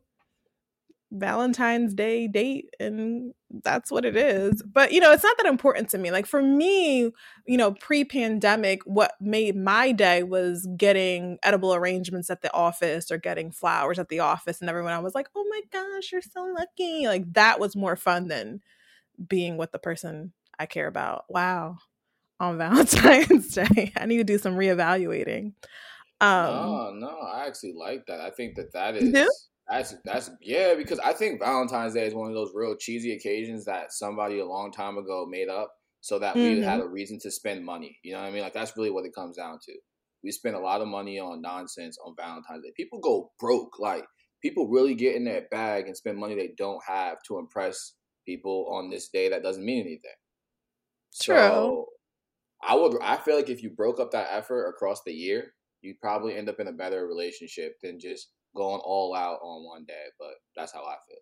Valentine's 1.12 1.94
Day 1.94 2.28
date 2.28 2.74
and 2.80 3.34
that's 3.62 3.92
what 3.92 4.06
it 4.06 4.16
is. 4.16 4.62
But 4.64 4.92
you 4.92 5.00
know, 5.00 5.12
it's 5.12 5.24
not 5.24 5.38
that 5.38 5.46
important 5.46 5.90
to 5.90 5.98
me. 5.98 6.12
Like 6.12 6.26
for 6.26 6.42
me, 6.42 7.12
you 7.46 7.58
know, 7.58 7.74
pre-pandemic 7.74 8.82
what 8.86 9.14
made 9.22 9.56
my 9.56 9.92
day 9.92 10.24
was 10.24 10.68
getting 10.76 11.38
edible 11.44 11.74
arrangements 11.74 12.30
at 12.30 12.42
the 12.42 12.52
office 12.54 13.12
or 13.12 13.18
getting 13.18 13.52
flowers 13.52 14.00
at 14.00 14.10
the 14.10 14.20
office 14.20 14.60
and 14.60 14.70
everyone 14.70 14.94
I 14.94 15.00
was 15.00 15.16
like, 15.16 15.28
"Oh 15.36 15.46
my 15.50 15.62
gosh, 15.72 16.12
you're 16.12 16.22
so 16.22 16.44
lucky." 16.58 17.08
Like 17.08 17.32
that 17.34 17.60
was 17.60 17.76
more 17.76 17.96
fun 17.96 18.28
than 18.28 18.62
being 19.28 19.58
with 19.58 19.72
the 19.72 19.80
person 19.80 20.34
I 20.58 20.66
care 20.66 20.88
about. 20.88 21.26
Wow. 21.30 21.78
On 22.40 22.58
Valentine's 22.58 23.54
Day. 23.54 23.94
I 23.96 24.06
need 24.06 24.18
to 24.18 24.24
do 24.24 24.38
some 24.38 24.56
reevaluating. 24.56 25.54
Um, 26.20 26.46
no, 26.46 26.92
no, 26.94 27.20
I 27.20 27.46
actually 27.48 27.74
like 27.74 28.06
that. 28.08 28.22
I 28.22 28.30
think 28.30 28.56
that 28.56 28.74
that 28.74 28.96
is 28.96 29.14
that's 29.74 29.96
that's 30.06 30.30
yeah, 30.42 30.76
because 30.76 31.00
I 31.00 31.14
think 31.14 31.40
Valentine's 31.40 31.94
Day 31.94 32.06
is 32.06 32.14
one 32.14 32.28
of 32.28 32.36
those 32.36 32.52
real 32.54 32.76
cheesy 32.76 33.14
occasions 33.14 33.66
that 33.66 33.92
somebody 33.92 34.40
a 34.40 34.46
long 34.46 34.72
time 34.72 34.98
ago 34.98 35.26
made 35.28 35.50
up 35.50 35.74
so 36.02 36.20
that 36.20 36.36
mm-hmm. 36.36 36.60
we 36.60 36.62
had 36.62 36.80
a 36.80 36.88
reason 36.88 37.18
to 37.22 37.32
spend 37.32 37.66
money. 37.66 37.98
You 38.04 38.14
know 38.14 38.22
what 38.22 38.28
I 38.28 38.32
mean? 38.32 38.44
Like 38.44 38.54
that's 38.54 38.78
really 38.78 38.92
what 38.92 39.06
it 39.06 39.16
comes 39.16 39.38
down 39.38 39.58
to. 39.66 39.74
We 40.24 40.32
spend 40.32 40.56
a 40.56 40.60
lot 40.60 40.82
of 40.82 40.88
money 40.88 41.20
on 41.20 41.42
nonsense 41.42 41.98
on 42.06 42.14
Valentine's 42.18 42.64
Day. 42.64 42.72
People 42.78 43.00
go 43.00 43.32
broke. 43.40 43.80
Like 43.80 44.06
people 44.42 44.68
really 44.68 44.94
get 44.94 45.16
in 45.16 45.24
their 45.24 45.48
bag 45.50 45.88
and 45.88 45.98
spend 45.98 46.18
money 46.18 46.36
they 46.36 46.54
don't 46.58 46.82
have 46.88 47.18
to 47.28 47.40
impress 47.40 47.94
people 48.28 48.68
on 48.72 48.90
this 48.90 49.10
day 49.10 49.30
that 49.30 49.44
doesn't 49.44 49.66
mean 49.66 49.82
anything. 49.82 50.12
True. 51.20 51.36
So 51.36 51.86
I 52.62 52.76
would 52.76 53.02
I 53.02 53.18
feel 53.18 53.36
like 53.36 53.50
if 53.50 53.64
you 53.64 53.72
broke 53.72 54.00
up 54.00 54.12
that 54.12 54.28
effort 54.30 54.68
across 54.70 55.02
the 55.04 55.14
year, 55.14 55.54
you'd 55.82 56.00
probably 56.00 56.36
end 56.36 56.48
up 56.48 56.60
in 56.60 56.68
a 56.68 56.74
better 56.74 57.08
relationship 57.08 57.78
than 57.82 58.00
just 58.00 58.30
going 58.56 58.82
all 58.84 59.16
out 59.16 59.40
on 59.42 59.66
one 59.66 59.86
day, 59.86 60.06
but 60.20 60.34
that's 60.56 60.74
how 60.74 60.84
I 60.84 60.96
feel. 61.08 61.18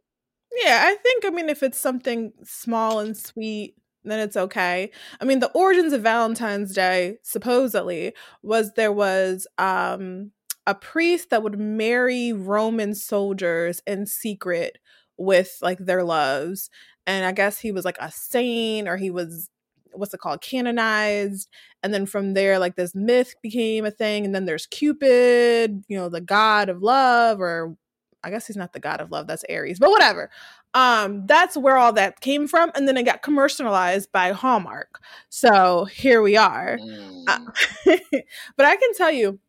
Yeah, 0.64 0.84
I 0.86 0.96
think 0.96 1.26
I 1.26 1.30
mean 1.30 1.50
if 1.50 1.64
it's 1.64 1.78
something 1.78 2.34
small 2.44 3.00
and 3.00 3.16
sweet, 3.16 3.76
then 4.04 4.20
it's 4.20 4.38
okay. 4.38 4.92
I 5.20 5.26
mean, 5.26 5.40
the 5.40 5.52
origins 5.52 5.94
of 5.94 6.02
Valentine's 6.02 6.74
Day 6.74 7.18
supposedly 7.24 8.14
was 8.44 8.74
there 8.74 8.92
was 8.92 9.48
um 9.58 10.32
a 10.68 10.76
priest 10.76 11.30
that 11.30 11.44
would 11.44 11.60
marry 11.60 12.34
Roman 12.34 12.94
soldiers 12.94 13.82
in 13.88 14.06
secret 14.06 14.78
with 15.18 15.58
like 15.62 15.80
their 15.80 16.04
loves. 16.04 16.70
And 17.08 17.26
I 17.26 17.32
guess 17.32 17.60
he 17.60 17.72
was 17.72 17.86
like 17.86 17.98
a 18.00 18.12
saint 18.12 18.88
or 18.88 18.98
he 18.98 19.10
was 19.10 19.50
what's 19.94 20.14
it 20.14 20.20
called 20.20 20.42
canonized 20.42 21.50
and 21.84 21.94
then 21.94 22.06
from 22.06 22.34
there 22.34 22.60
like 22.60 22.76
this 22.76 22.96
myth 22.96 23.36
became 23.42 23.86
a 23.86 23.92
thing 23.92 24.26
and 24.26 24.34
then 24.34 24.46
there's 24.46 24.66
cupid 24.68 25.84
you 25.88 25.98
know 25.98 26.10
the 26.10 26.22
god 26.22 26.70
of 26.70 26.82
love 26.82 27.40
or 27.40 27.76
I 28.24 28.30
guess 28.30 28.48
he's 28.48 28.58
not 28.58 28.74
the 28.74 28.80
god 28.80 29.02
of 29.02 29.12
love. 29.12 29.28
That's 29.28 29.46
Aries, 29.50 29.80
but 29.80 29.90
whatever. 29.90 30.30
Um, 30.74 31.26
that's 31.26 31.58
where 31.58 31.78
all 31.78 31.94
that 31.94 32.22
came 32.22 32.48
from, 32.48 32.72
and 32.76 32.88
then 32.88 32.98
it 32.98 33.04
got 33.04 33.22
commercialized 33.22 34.12
by 34.12 34.32
Hallmark. 34.32 35.00
So 35.30 35.86
here 35.86 36.22
we 36.22 36.38
are. 36.38 36.78
Mm. 36.78 37.24
Uh, 37.28 37.40
but 38.58 38.66
I 38.66 38.76
can 38.76 38.94
tell 38.94 39.12
you, 39.12 39.40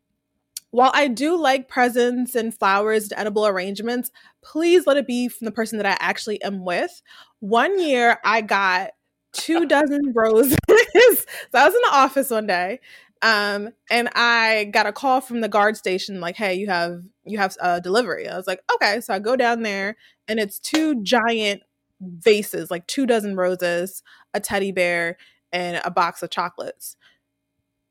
while 0.70 0.90
I 0.94 1.08
do 1.08 1.36
like 1.36 1.68
presents 1.68 2.34
and 2.34 2.56
flowers 2.56 3.10
and 3.10 3.20
edible 3.20 3.46
arrangements, 3.46 4.10
please 4.42 4.86
let 4.86 4.96
it 4.96 5.06
be 5.06 5.28
from 5.28 5.44
the 5.44 5.52
person 5.52 5.76
that 5.78 5.86
I 5.86 5.96
actually 6.00 6.42
am 6.42 6.64
with. 6.64 7.02
One 7.40 7.78
year, 7.78 8.18
I 8.24 8.40
got 8.40 8.92
two 9.32 9.66
dozen 9.66 10.12
roses. 10.14 10.56
so 10.68 11.24
I 11.54 11.64
was 11.64 11.74
in 11.74 11.80
the 11.82 11.90
office 11.92 12.30
one 12.30 12.46
day 12.46 12.80
um, 13.22 13.70
and 13.88 14.08
I 14.14 14.64
got 14.72 14.86
a 14.86 14.92
call 14.92 15.20
from 15.20 15.40
the 15.40 15.48
guard 15.48 15.76
station, 15.76 16.20
like, 16.20 16.36
"Hey, 16.36 16.54
you 16.54 16.66
have 16.66 17.02
you 17.24 17.38
have 17.38 17.56
a 17.60 17.80
delivery." 17.80 18.28
I 18.28 18.36
was 18.36 18.48
like, 18.48 18.60
"Okay." 18.74 19.00
So 19.00 19.14
I 19.14 19.20
go 19.20 19.36
down 19.36 19.62
there, 19.62 19.96
and 20.26 20.40
it's 20.40 20.58
two 20.58 21.02
giant 21.02 21.62
vases, 22.00 22.70
like 22.70 22.86
two 22.88 23.06
dozen 23.06 23.36
roses, 23.36 24.02
a 24.34 24.40
teddy 24.40 24.72
bear, 24.72 25.16
and 25.52 25.80
a 25.84 25.90
box 25.90 26.22
of 26.22 26.30
chocolates 26.30 26.96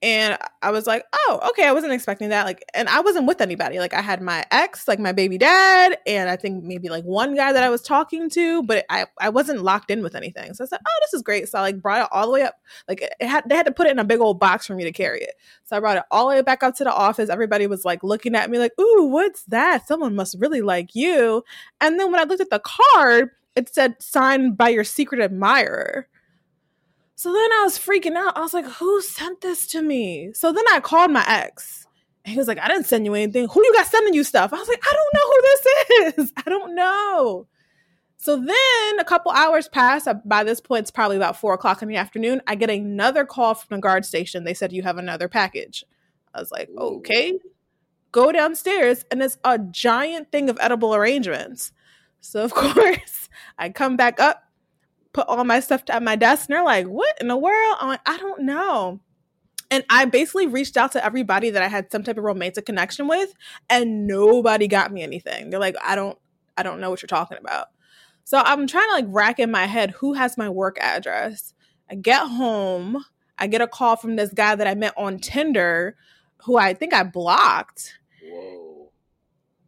and 0.04 0.38
I 0.64 0.72
was 0.72 0.88
like, 0.88 1.06
oh, 1.14 1.40
okay, 1.50 1.68
I 1.68 1.74
wasn't 1.74 1.94
expecting 1.94 2.30
that. 2.30 2.46
Like, 2.46 2.64
and 2.74 2.90
I 2.90 3.02
wasn't 3.02 3.28
with 3.28 3.40
anybody. 3.40 3.78
Like, 3.78 3.94
I 3.94 4.02
had 4.02 4.20
my 4.20 4.44
ex, 4.50 4.88
like 4.88 5.00
my 5.00 5.12
baby 5.12 5.38
dad, 5.38 5.98
and 6.08 6.28
I 6.28 6.36
think 6.36 6.64
maybe 6.64 6.90
like 6.90 7.04
one 7.04 7.36
guy 7.36 7.54
that 7.54 7.64
I 7.64 7.70
was 7.70 7.84
talking 7.84 8.28
to, 8.32 8.64
but 8.64 8.84
I 8.90 9.06
I 9.20 9.30
wasn't 9.30 9.62
locked 9.62 9.92
in 9.92 10.02
with 10.02 10.16
anything. 10.16 10.56
So 10.56 10.64
I 10.64 10.68
said, 10.68 10.80
oh, 10.84 11.00
this 11.02 11.14
is 11.14 11.22
great. 11.22 11.50
So 11.50 11.60
I 11.60 11.62
like 11.62 11.82
brought 11.82 12.02
it 12.02 12.10
all 12.12 12.26
the 12.26 12.32
way 12.32 12.42
up. 12.42 12.56
Like, 12.88 13.02
it 13.02 13.28
had 13.28 13.44
they 13.48 13.56
had 13.56 13.68
to 13.68 13.72
put 13.72 13.86
it 13.88 13.92
in 13.92 14.00
a 14.00 14.04
big 14.04 14.22
old 14.22 14.40
box 14.40 14.66
for 14.66 14.74
me 14.74 14.84
to 14.86 14.92
carry 14.92 15.22
it. 15.22 15.36
So 15.66 15.78
I 15.78 15.80
brought 15.80 15.98
it 15.98 16.04
all 16.10 16.30
the 16.30 16.36
way 16.36 16.42
back 16.42 16.64
up 16.64 16.76
to 16.78 16.84
the 16.84 16.94
office. 16.94 17.30
Everybody 17.30 17.68
was 17.68 17.86
like 17.86 18.04
looking 18.04 18.36
at 18.36 18.50
me, 18.50 18.58
like, 18.58 18.74
ooh, 18.80 19.06
what's 19.06 19.44
that? 19.46 19.88
Someone 19.88 20.16
must 20.16 20.36
really 20.40 20.62
like 20.62 20.96
you. 20.96 21.44
And 21.80 22.00
then 22.00 22.12
when 22.12 22.20
I 22.20 22.24
looked 22.24 22.42
at 22.42 22.50
the 22.50 22.62
card, 22.64 23.30
it 23.56 23.74
said 23.74 24.02
signed 24.02 24.58
by 24.58 24.70
your 24.70 24.84
secret 24.84 25.22
admirer. 25.22 26.08
So 27.22 27.32
then 27.32 27.52
I 27.54 27.62
was 27.64 27.78
freaking 27.78 28.16
out. 28.16 28.36
I 28.36 28.42
was 28.42 28.52
like, 28.52 28.66
who 28.66 29.00
sent 29.00 29.42
this 29.42 29.68
to 29.68 29.84
me? 29.84 30.32
So 30.34 30.52
then 30.52 30.64
I 30.74 30.80
called 30.80 31.12
my 31.12 31.24
ex. 31.28 31.86
And 32.26 32.32
he 32.32 32.38
was 32.40 32.48
like, 32.48 32.58
I 32.58 32.68
didn't 32.68 32.88
send 32.88 33.06
you 33.06 33.14
anything. 33.14 33.48
Who 33.48 33.64
you 33.64 33.74
got 33.74 33.86
sending 33.86 34.16
you 34.16 34.24
stuff? 34.24 34.52
I 34.52 34.58
was 34.58 34.68
like, 34.68 34.82
I 34.84 34.92
don't 34.92 35.14
know 35.14 35.30
who 35.30 35.42
this 35.44 36.18
is. 36.18 36.34
I 36.44 36.50
don't 36.50 36.74
know. 36.74 37.46
So 38.18 38.38
then 38.38 39.00
a 39.00 39.06
couple 39.06 39.32
hours 39.34 39.68
pass. 39.68 40.08
Uh, 40.08 40.16
by 40.26 40.44
this 40.44 40.60
point, 40.60 40.82
it's 40.82 40.90
probably 40.90 41.16
about 41.16 41.38
four 41.38 41.54
o'clock 41.54 41.84
in 41.84 41.90
the 41.90 41.96
afternoon. 41.96 42.42
I 42.48 42.56
get 42.56 42.72
another 42.72 43.24
call 43.24 43.54
from 43.54 43.78
the 43.78 43.82
guard 43.82 44.04
station. 44.04 44.44
They 44.44 44.56
said, 44.56 44.74
You 44.74 44.82
have 44.82 44.98
another 44.98 45.28
package. 45.28 45.86
I 46.34 46.40
was 46.40 46.50
like, 46.50 46.70
Okay. 46.76 47.38
Go 48.12 48.32
downstairs, 48.32 49.06
and 49.12 49.22
it's 49.22 49.38
a 49.44 49.60
giant 49.60 50.32
thing 50.32 50.50
of 50.50 50.58
edible 50.60 50.96
arrangements. 50.96 51.72
So, 52.20 52.44
of 52.44 52.52
course, 52.56 53.30
I 53.60 53.70
come 53.70 53.96
back 53.96 54.20
up 54.20 54.44
put 55.14 55.28
all 55.28 55.44
my 55.44 55.60
stuff 55.60 55.84
at 55.90 56.04
my 56.04 56.16
desk 56.16 56.50
and 56.50 56.56
they're 56.56 56.64
like, 56.64 56.88
what 56.88 57.18
in 57.20 57.28
the 57.28 57.38
world? 57.38 57.78
I'm 57.80 57.88
like, 57.88 58.02
I 58.06 58.18
don't 58.18 58.44
know. 58.44 59.00
And 59.70 59.86
I 59.90 60.06
basically 60.06 60.48
reached 60.48 60.76
out 60.76 60.92
to 60.94 61.06
everybody 61.06 61.50
that 61.50 61.64
I 61.64 61.70
had 61.70 61.92
some 61.92 62.04
type 62.04 62.18
of 62.18 62.26
romantic 62.26 62.66
connection 62.66 63.08
with, 63.08 63.34
and 63.70 64.06
nobody 64.06 64.68
got 64.68 64.92
me 64.92 65.02
anything. 65.02 65.50
They're 65.50 65.62
like, 65.62 65.78
I 65.82 65.96
don't, 65.96 66.18
I 66.58 66.64
don't 66.64 66.82
know 66.82 66.90
what 66.90 67.02
you're 67.02 67.08
talking 67.08 67.38
about. 67.38 67.68
So 68.26 68.38
I'm 68.38 68.68
trying 68.68 68.90
to 68.90 68.94
like 68.96 69.06
rack 69.08 69.40
in 69.40 69.50
my 69.50 69.66
head 69.66 69.92
who 69.92 70.14
has 70.14 70.38
my 70.38 70.50
work 70.50 70.78
address. 70.82 71.54
I 71.90 71.96
get 71.96 72.28
home, 72.28 73.04
I 73.38 73.48
get 73.48 73.62
a 73.62 73.68
call 73.68 73.96
from 73.96 74.18
this 74.18 74.34
guy 74.34 74.56
that 74.56 74.68
I 74.68 74.76
met 74.76 74.94
on 74.98 75.20
Tinder, 75.20 75.96
who 76.44 76.58
I 76.58 76.74
think 76.74 76.94
I 76.94 77.04
blocked. 77.04 77.98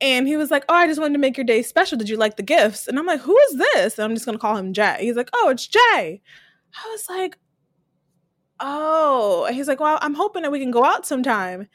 And 0.03 0.27
he 0.27 0.35
was 0.35 0.51
like, 0.51 0.65
Oh, 0.67 0.73
I 0.75 0.85
just 0.85 0.99
wanted 0.99 1.13
to 1.13 1.19
make 1.19 1.37
your 1.37 1.45
day 1.45 1.61
special. 1.61 1.97
Did 1.97 2.09
you 2.09 2.17
like 2.17 2.35
the 2.35 2.43
gifts? 2.43 2.87
And 2.89 2.99
I'm 2.99 3.05
like, 3.05 3.21
Who 3.21 3.35
is 3.49 3.57
this? 3.57 3.97
And 3.97 4.03
I'm 4.03 4.13
just 4.13 4.25
going 4.25 4.37
to 4.37 4.41
call 4.41 4.57
him 4.57 4.73
Jay. 4.73 4.97
He's 4.99 5.15
like, 5.15 5.29
Oh, 5.33 5.49
it's 5.49 5.65
Jay. 5.65 6.21
I 6.75 6.89
was 6.91 7.07
like, 7.09 7.37
Oh. 8.59 9.45
And 9.47 9.55
he's 9.55 9.69
like, 9.69 9.79
Well, 9.79 9.97
I'm 10.01 10.13
hoping 10.13 10.43
that 10.43 10.51
we 10.51 10.59
can 10.59 10.71
go 10.71 10.83
out 10.83 11.07
sometime. 11.07 11.69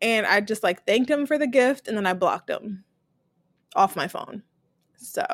And 0.00 0.26
I 0.26 0.40
just 0.40 0.62
like 0.62 0.86
thanked 0.86 1.10
him 1.10 1.26
for 1.26 1.36
the 1.36 1.46
gift 1.46 1.86
and 1.86 1.96
then 1.98 2.06
I 2.06 2.14
blocked 2.14 2.48
him 2.48 2.84
off 3.74 3.94
my 3.94 4.08
phone. 4.08 4.42
So, 4.96 5.26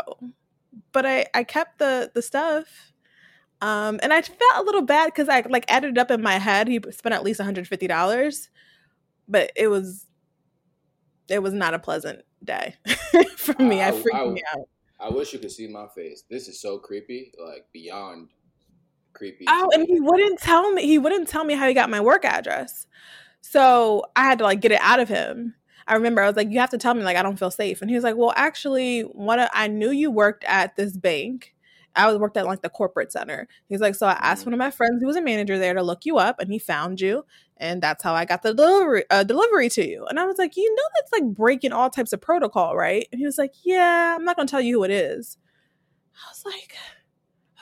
but 0.90 1.06
I, 1.06 1.26
I 1.34 1.44
kept 1.44 1.78
the, 1.78 2.10
the 2.12 2.22
stuff. 2.22 2.92
Um, 3.60 4.00
and 4.02 4.12
I 4.12 4.20
felt 4.20 4.56
a 4.56 4.62
little 4.62 4.82
bad 4.82 5.06
because 5.06 5.28
I 5.28 5.42
like 5.48 5.64
added 5.68 5.92
it 5.92 5.98
up 5.98 6.10
in 6.10 6.20
my 6.20 6.38
head. 6.38 6.66
He 6.66 6.80
spent 6.90 7.14
at 7.14 7.22
least 7.22 7.38
$150, 7.38 8.48
but 9.28 9.52
it 9.54 9.68
was 9.68 10.06
it 11.28 11.40
was 11.40 11.52
not 11.52 11.72
a 11.72 11.78
pleasant 11.78 12.22
day 12.44 12.76
for 13.36 13.60
me. 13.62 13.80
I, 13.80 13.88
I 13.88 13.92
freaked 13.92 14.16
I, 14.16 14.26
me 14.26 14.42
out. 14.54 14.68
I 15.00 15.08
wish 15.10 15.32
you 15.32 15.38
could 15.38 15.50
see 15.50 15.66
my 15.66 15.86
face. 15.88 16.24
This 16.30 16.48
is 16.48 16.60
so 16.60 16.78
creepy, 16.78 17.32
like 17.38 17.66
beyond 17.72 18.28
creepy. 19.12 19.44
Oh, 19.48 19.68
and 19.74 19.86
he 19.86 20.00
wouldn't 20.00 20.38
tell 20.38 20.70
me. 20.72 20.86
He 20.86 20.98
wouldn't 20.98 21.28
tell 21.28 21.44
me 21.44 21.54
how 21.54 21.66
he 21.66 21.74
got 21.74 21.90
my 21.90 22.00
work 22.00 22.24
address. 22.24 22.86
So 23.40 24.04
I 24.14 24.22
had 24.24 24.38
to 24.38 24.44
like 24.44 24.60
get 24.60 24.72
it 24.72 24.80
out 24.80 25.00
of 25.00 25.08
him. 25.08 25.54
I 25.86 25.94
remember 25.94 26.22
I 26.22 26.28
was 26.28 26.36
like, 26.36 26.50
"You 26.50 26.60
have 26.60 26.70
to 26.70 26.78
tell 26.78 26.94
me, 26.94 27.02
like 27.02 27.16
I 27.16 27.22
don't 27.22 27.38
feel 27.38 27.50
safe." 27.50 27.82
And 27.82 27.90
he 27.90 27.96
was 27.96 28.04
like, 28.04 28.16
"Well, 28.16 28.32
actually, 28.36 29.02
one 29.02 29.40
of, 29.40 29.48
I 29.52 29.66
knew 29.66 29.90
you 29.90 30.10
worked 30.10 30.44
at 30.44 30.76
this 30.76 30.96
bank. 30.96 31.54
I 31.94 32.06
was 32.06 32.18
worked 32.18 32.36
at 32.36 32.46
like 32.46 32.62
the 32.62 32.68
corporate 32.68 33.12
center." 33.12 33.48
He's 33.68 33.80
like, 33.80 33.94
"So 33.94 34.06
I 34.06 34.18
asked 34.20 34.42
mm. 34.42 34.46
one 34.46 34.54
of 34.54 34.58
my 34.58 34.70
friends 34.70 35.00
who 35.00 35.06
was 35.06 35.16
a 35.16 35.22
manager 35.22 35.58
there 35.58 35.74
to 35.74 35.82
look 35.82 36.04
you 36.04 36.18
up, 36.18 36.40
and 36.40 36.52
he 36.52 36.58
found 36.58 37.00
you 37.00 37.24
and 37.62 37.80
that's 37.80 38.02
how 38.02 38.12
I 38.12 38.24
got 38.24 38.42
the 38.42 38.52
delivery 38.52 39.04
uh, 39.08 39.22
delivery 39.22 39.68
to 39.70 39.88
you. 39.88 40.04
And 40.06 40.18
I 40.18 40.24
was 40.24 40.36
like, 40.36 40.56
you 40.56 40.74
know, 40.74 40.82
that's 40.96 41.12
like 41.12 41.34
breaking 41.34 41.72
all 41.72 41.88
types 41.88 42.12
of 42.12 42.20
protocol, 42.20 42.76
right? 42.76 43.06
And 43.12 43.20
he 43.20 43.24
was 43.24 43.38
like, 43.38 43.52
yeah, 43.62 44.16
I'm 44.16 44.24
not 44.24 44.36
gonna 44.36 44.48
tell 44.48 44.60
you 44.60 44.78
who 44.78 44.84
it 44.84 44.90
is. 44.90 45.38
I 46.12 46.28
was 46.28 46.42
like, 46.44 46.74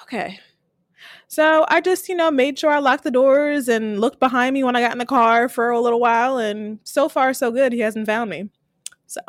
okay. 0.03 0.41
So 1.29 1.67
I 1.69 1.83
just, 1.83 2.09
you 2.09 2.17
know, 2.17 2.31
made 2.31 2.59
sure 2.59 2.71
I 2.71 2.79
locked 2.79 3.05
the 3.05 3.11
doors 3.11 3.69
and 3.69 4.01
looked 4.01 4.19
behind 4.19 4.55
me 4.55 4.65
when 4.65 4.75
I 4.75 4.81
got 4.81 4.93
in 4.93 4.99
the 4.99 5.07
car 5.07 5.49
for 5.49 5.71
a 5.71 5.81
little 5.81 6.01
while, 6.01 6.39
and 6.39 6.81
so 6.83 7.09
far 7.09 7.35
so 7.35 7.51
good. 7.51 7.73
He 7.73 7.81
hasn't 7.81 8.07
found 8.07 8.31
me. 8.31 8.49
So 9.07 9.21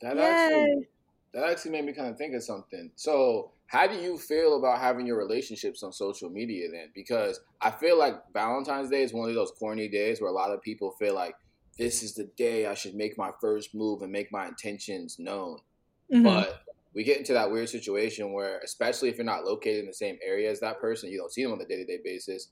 that 0.00 0.18
actually 0.18 0.88
that 1.32 1.48
actually 1.48 1.70
made 1.70 1.84
me 1.84 1.92
kind 1.92 2.08
of 2.08 2.18
think 2.18 2.34
of 2.34 2.42
something. 2.42 2.90
So 2.96 3.52
how 3.66 3.86
do 3.86 3.96
you 3.96 4.18
feel 4.18 4.58
about 4.58 4.78
having 4.78 5.06
your 5.06 5.18
relationships 5.18 5.82
on 5.82 5.92
social 5.92 6.30
media 6.30 6.68
then? 6.70 6.90
Because 6.94 7.40
I 7.60 7.70
feel 7.70 7.98
like 7.98 8.14
Valentine's 8.32 8.90
Day 8.90 9.02
is 9.02 9.12
one 9.12 9.28
of 9.28 9.34
those 9.34 9.52
corny 9.58 9.88
days 9.88 10.20
where 10.20 10.30
a 10.30 10.34
lot 10.34 10.50
of 10.50 10.62
people 10.62 10.92
feel 10.92 11.14
like 11.14 11.34
this 11.78 12.02
is 12.02 12.14
the 12.14 12.30
day 12.36 12.66
I 12.66 12.74
should 12.74 12.94
make 12.94 13.18
my 13.18 13.30
first 13.40 13.74
move 13.74 14.02
and 14.02 14.12
make 14.12 14.30
my 14.30 14.46
intentions 14.46 15.18
known. 15.18 15.58
Mm-hmm. 16.12 16.22
But 16.22 16.62
we 16.94 17.02
get 17.02 17.18
into 17.18 17.32
that 17.32 17.50
weird 17.50 17.68
situation 17.68 18.32
where, 18.32 18.60
especially 18.60 19.08
if 19.08 19.16
you're 19.16 19.24
not 19.24 19.44
located 19.44 19.80
in 19.80 19.86
the 19.86 19.94
same 19.94 20.18
area 20.24 20.50
as 20.50 20.60
that 20.60 20.80
person, 20.80 21.10
you 21.10 21.18
don't 21.18 21.32
see 21.32 21.42
them 21.42 21.52
on 21.52 21.60
a 21.60 21.64
day 21.64 21.76
to 21.76 21.84
day 21.84 21.98
basis. 22.04 22.50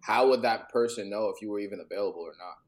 How 0.00 0.28
would 0.28 0.42
that 0.42 0.70
person 0.70 1.10
know 1.10 1.28
if 1.28 1.42
you 1.42 1.50
were 1.50 1.60
even 1.60 1.80
available 1.80 2.20
or 2.20 2.34
not? 2.38 2.58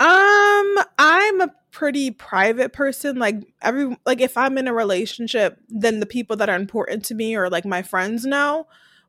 Um, 0.00 0.78
I'm 0.98 1.42
a 1.42 1.54
pretty 1.72 2.10
private 2.10 2.72
person. 2.72 3.18
Like 3.18 3.36
every 3.60 3.96
like 4.06 4.20
if 4.20 4.36
I'm 4.36 4.56
in 4.56 4.66
a 4.66 4.72
relationship, 4.72 5.58
then 5.68 6.00
the 6.00 6.06
people 6.06 6.36
that 6.36 6.48
are 6.48 6.56
important 6.56 7.04
to 7.06 7.14
me 7.14 7.36
or 7.36 7.50
like 7.50 7.66
my 7.66 7.82
friends 7.82 8.24
know. 8.24 8.66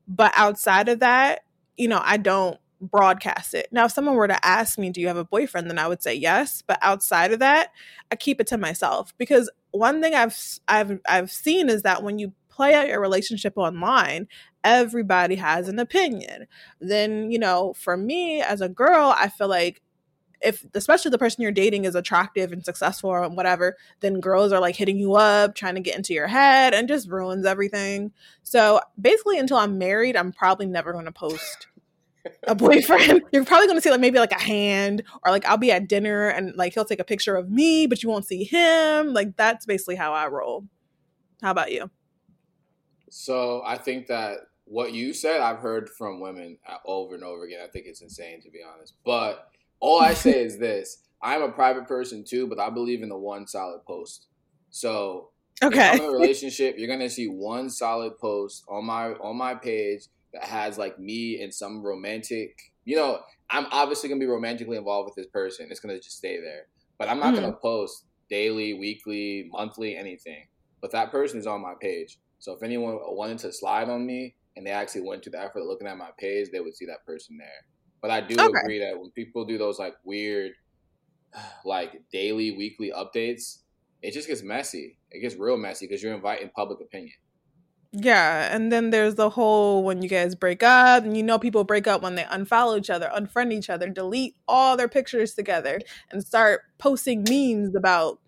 But 0.07 0.33
outside 0.35 0.89
of 0.89 0.99
that, 0.99 1.41
you 1.77 1.87
know, 1.87 2.01
I 2.03 2.17
don't 2.17 2.59
broadcast 2.81 3.53
it. 3.53 3.69
Now, 3.71 3.85
if 3.85 3.91
someone 3.93 4.15
were 4.15 4.27
to 4.27 4.45
ask 4.45 4.77
me, 4.77 4.89
"Do 4.89 4.99
you 4.99 5.07
have 5.07 5.17
a 5.17 5.23
boyfriend?" 5.23 5.69
then 5.69 5.79
I 5.79 5.87
would 5.87 6.03
say 6.03 6.13
yes. 6.13 6.61
But 6.65 6.77
outside 6.81 7.31
of 7.31 7.39
that, 7.39 7.69
I 8.11 8.17
keep 8.17 8.41
it 8.41 8.47
to 8.47 8.57
myself 8.57 9.13
because 9.17 9.49
one 9.71 10.01
thing 10.01 10.13
I've 10.13 10.37
I've 10.67 10.99
I've 11.07 11.31
seen 11.31 11.69
is 11.69 11.83
that 11.83 12.03
when 12.03 12.19
you 12.19 12.33
play 12.49 12.75
out 12.75 12.89
your 12.89 12.99
relationship 12.99 13.53
online, 13.55 14.27
everybody 14.65 15.35
has 15.35 15.69
an 15.69 15.79
opinion. 15.79 16.47
Then, 16.81 17.31
you 17.31 17.39
know, 17.39 17.73
for 17.77 17.95
me 17.95 18.41
as 18.41 18.59
a 18.61 18.69
girl, 18.69 19.15
I 19.17 19.29
feel 19.29 19.47
like 19.47 19.81
if 20.43 20.65
especially 20.73 21.11
the 21.11 21.17
person 21.17 21.41
you're 21.41 21.51
dating 21.51 21.85
is 21.85 21.95
attractive 21.95 22.51
and 22.51 22.63
successful 22.63 23.15
and 23.15 23.37
whatever, 23.37 23.77
then 23.99 24.19
girls 24.19 24.51
are 24.51 24.59
like 24.59 24.75
hitting 24.75 24.97
you 24.97 25.13
up, 25.13 25.55
trying 25.55 25.75
to 25.75 25.81
get 25.81 25.95
into 25.95 26.13
your 26.13 26.27
head 26.27 26.73
and 26.73 26.87
just 26.87 27.09
ruins 27.09 27.45
everything. 27.45 28.11
So 28.43 28.81
basically 28.99 29.37
until 29.37 29.57
I'm 29.57 29.77
married, 29.77 30.15
I'm 30.15 30.31
probably 30.31 30.65
never 30.65 30.91
going 30.93 31.05
to 31.05 31.11
post 31.11 31.67
a 32.47 32.55
boyfriend. 32.55 33.21
You're 33.31 33.45
probably 33.45 33.67
going 33.67 33.77
to 33.77 33.81
see 33.81 33.91
like 33.91 34.01
maybe 34.01 34.19
like 34.19 34.31
a 34.31 34.41
hand 34.41 35.03
or 35.25 35.31
like 35.31 35.45
I'll 35.45 35.57
be 35.57 35.71
at 35.71 35.87
dinner 35.87 36.27
and 36.27 36.55
like 36.55 36.73
he'll 36.73 36.85
take 36.85 36.99
a 36.99 37.05
picture 37.05 37.35
of 37.35 37.49
me, 37.49 37.87
but 37.87 38.03
you 38.03 38.09
won't 38.09 38.25
see 38.25 38.43
him. 38.43 39.13
Like 39.13 39.35
that's 39.37 39.65
basically 39.65 39.95
how 39.95 40.13
I 40.13 40.27
roll. 40.27 40.65
How 41.41 41.51
about 41.51 41.71
you? 41.71 41.89
So 43.09 43.61
I 43.65 43.77
think 43.77 44.07
that 44.07 44.37
what 44.65 44.93
you 44.93 45.13
said, 45.13 45.41
I've 45.41 45.59
heard 45.59 45.89
from 45.89 46.21
women 46.21 46.57
uh, 46.67 46.77
over 46.85 47.15
and 47.15 47.23
over 47.23 47.43
again. 47.43 47.59
I 47.63 47.67
think 47.67 47.85
it's 47.87 48.01
insane 48.01 48.41
to 48.41 48.49
be 48.49 48.59
honest, 48.63 48.93
but 49.03 49.49
all 49.81 49.99
I 49.99 50.13
say 50.13 50.43
is 50.45 50.57
this: 50.57 50.99
I'm 51.21 51.41
a 51.41 51.51
private 51.51 51.87
person 51.87 52.23
too, 52.23 52.47
but 52.47 52.59
I 52.59 52.69
believe 52.69 53.03
in 53.03 53.09
the 53.09 53.17
one 53.17 53.47
solid 53.47 53.81
post. 53.85 54.27
So, 54.69 55.29
okay, 55.61 55.97
in 55.97 56.05
a 56.05 56.09
relationship, 56.09 56.75
you're 56.77 56.87
gonna 56.87 57.09
see 57.09 57.27
one 57.27 57.69
solid 57.69 58.17
post 58.19 58.63
on 58.69 58.85
my 58.85 59.13
on 59.13 59.35
my 59.35 59.55
page 59.55 60.03
that 60.33 60.43
has 60.43 60.77
like 60.77 60.97
me 60.99 61.41
and 61.41 61.53
some 61.53 61.83
romantic. 61.83 62.57
You 62.85 62.95
know, 62.95 63.19
I'm 63.49 63.67
obviously 63.71 64.09
gonna 64.09 64.19
be 64.19 64.25
romantically 64.25 64.77
involved 64.77 65.07
with 65.09 65.15
this 65.15 65.31
person. 65.31 65.67
It's 65.69 65.79
gonna 65.79 65.97
just 65.97 66.17
stay 66.17 66.39
there, 66.39 66.67
but 66.97 67.09
I'm 67.09 67.19
not 67.19 67.33
mm-hmm. 67.33 67.43
gonna 67.43 67.57
post 67.57 68.05
daily, 68.29 68.73
weekly, 68.73 69.49
monthly, 69.51 69.95
anything. 69.95 70.47
But 70.81 70.91
that 70.91 71.11
person 71.11 71.37
is 71.37 71.45
on 71.45 71.61
my 71.61 71.73
page. 71.79 72.17
So 72.39 72.53
if 72.53 72.63
anyone 72.63 72.97
wanted 73.01 73.37
to 73.39 73.53
slide 73.53 73.87
on 73.87 74.05
me 74.05 74.33
and 74.55 74.65
they 74.65 74.71
actually 74.71 75.01
went 75.01 75.21
to 75.23 75.29
the 75.29 75.39
effort 75.39 75.59
of 75.59 75.67
looking 75.67 75.87
at 75.87 75.97
my 75.97 76.09
page, 76.17 76.47
they 76.51 76.59
would 76.59 76.75
see 76.75 76.85
that 76.87 77.05
person 77.05 77.37
there. 77.37 77.65
But 78.01 78.11
I 78.11 78.21
do 78.21 78.47
Okay. 78.47 78.49
agree 78.49 78.79
that 78.79 78.99
when 78.99 79.11
people 79.11 79.45
do 79.45 79.57
those 79.57 79.79
like 79.79 79.95
weird, 80.03 80.53
like 81.65 82.03
daily, 82.11 82.51
weekly 82.51 82.91
updates, 82.95 83.59
it 84.01 84.11
just 84.13 84.27
gets 84.27 84.43
messy. 84.43 84.99
It 85.11 85.21
gets 85.21 85.35
real 85.35 85.57
messy 85.57 85.87
because 85.87 86.01
you're 86.03 86.13
inviting 86.15 86.51
public 86.55 86.79
opinion. 86.81 87.13
Yeah, 87.93 88.47
and 88.55 88.71
then 88.71 88.89
there's 88.91 89.15
the 89.15 89.29
whole 89.29 89.83
when 89.83 90.01
you 90.01 90.07
guys 90.07 90.33
break 90.33 90.63
up, 90.63 91.03
and 91.03 91.17
you 91.17 91.23
know 91.23 91.37
people 91.37 91.65
break 91.65 91.87
up 91.87 92.01
when 92.01 92.15
they 92.15 92.23
unfollow 92.23 92.77
each 92.77 92.89
other, 92.89 93.11
unfriend 93.13 93.51
each 93.51 93.69
other, 93.69 93.89
delete 93.89 94.35
all 94.47 94.77
their 94.77 94.87
pictures 94.87 95.33
together, 95.33 95.79
and 96.09 96.23
start 96.23 96.61
posting 96.77 97.25
memes 97.29 97.75
about 97.75 98.19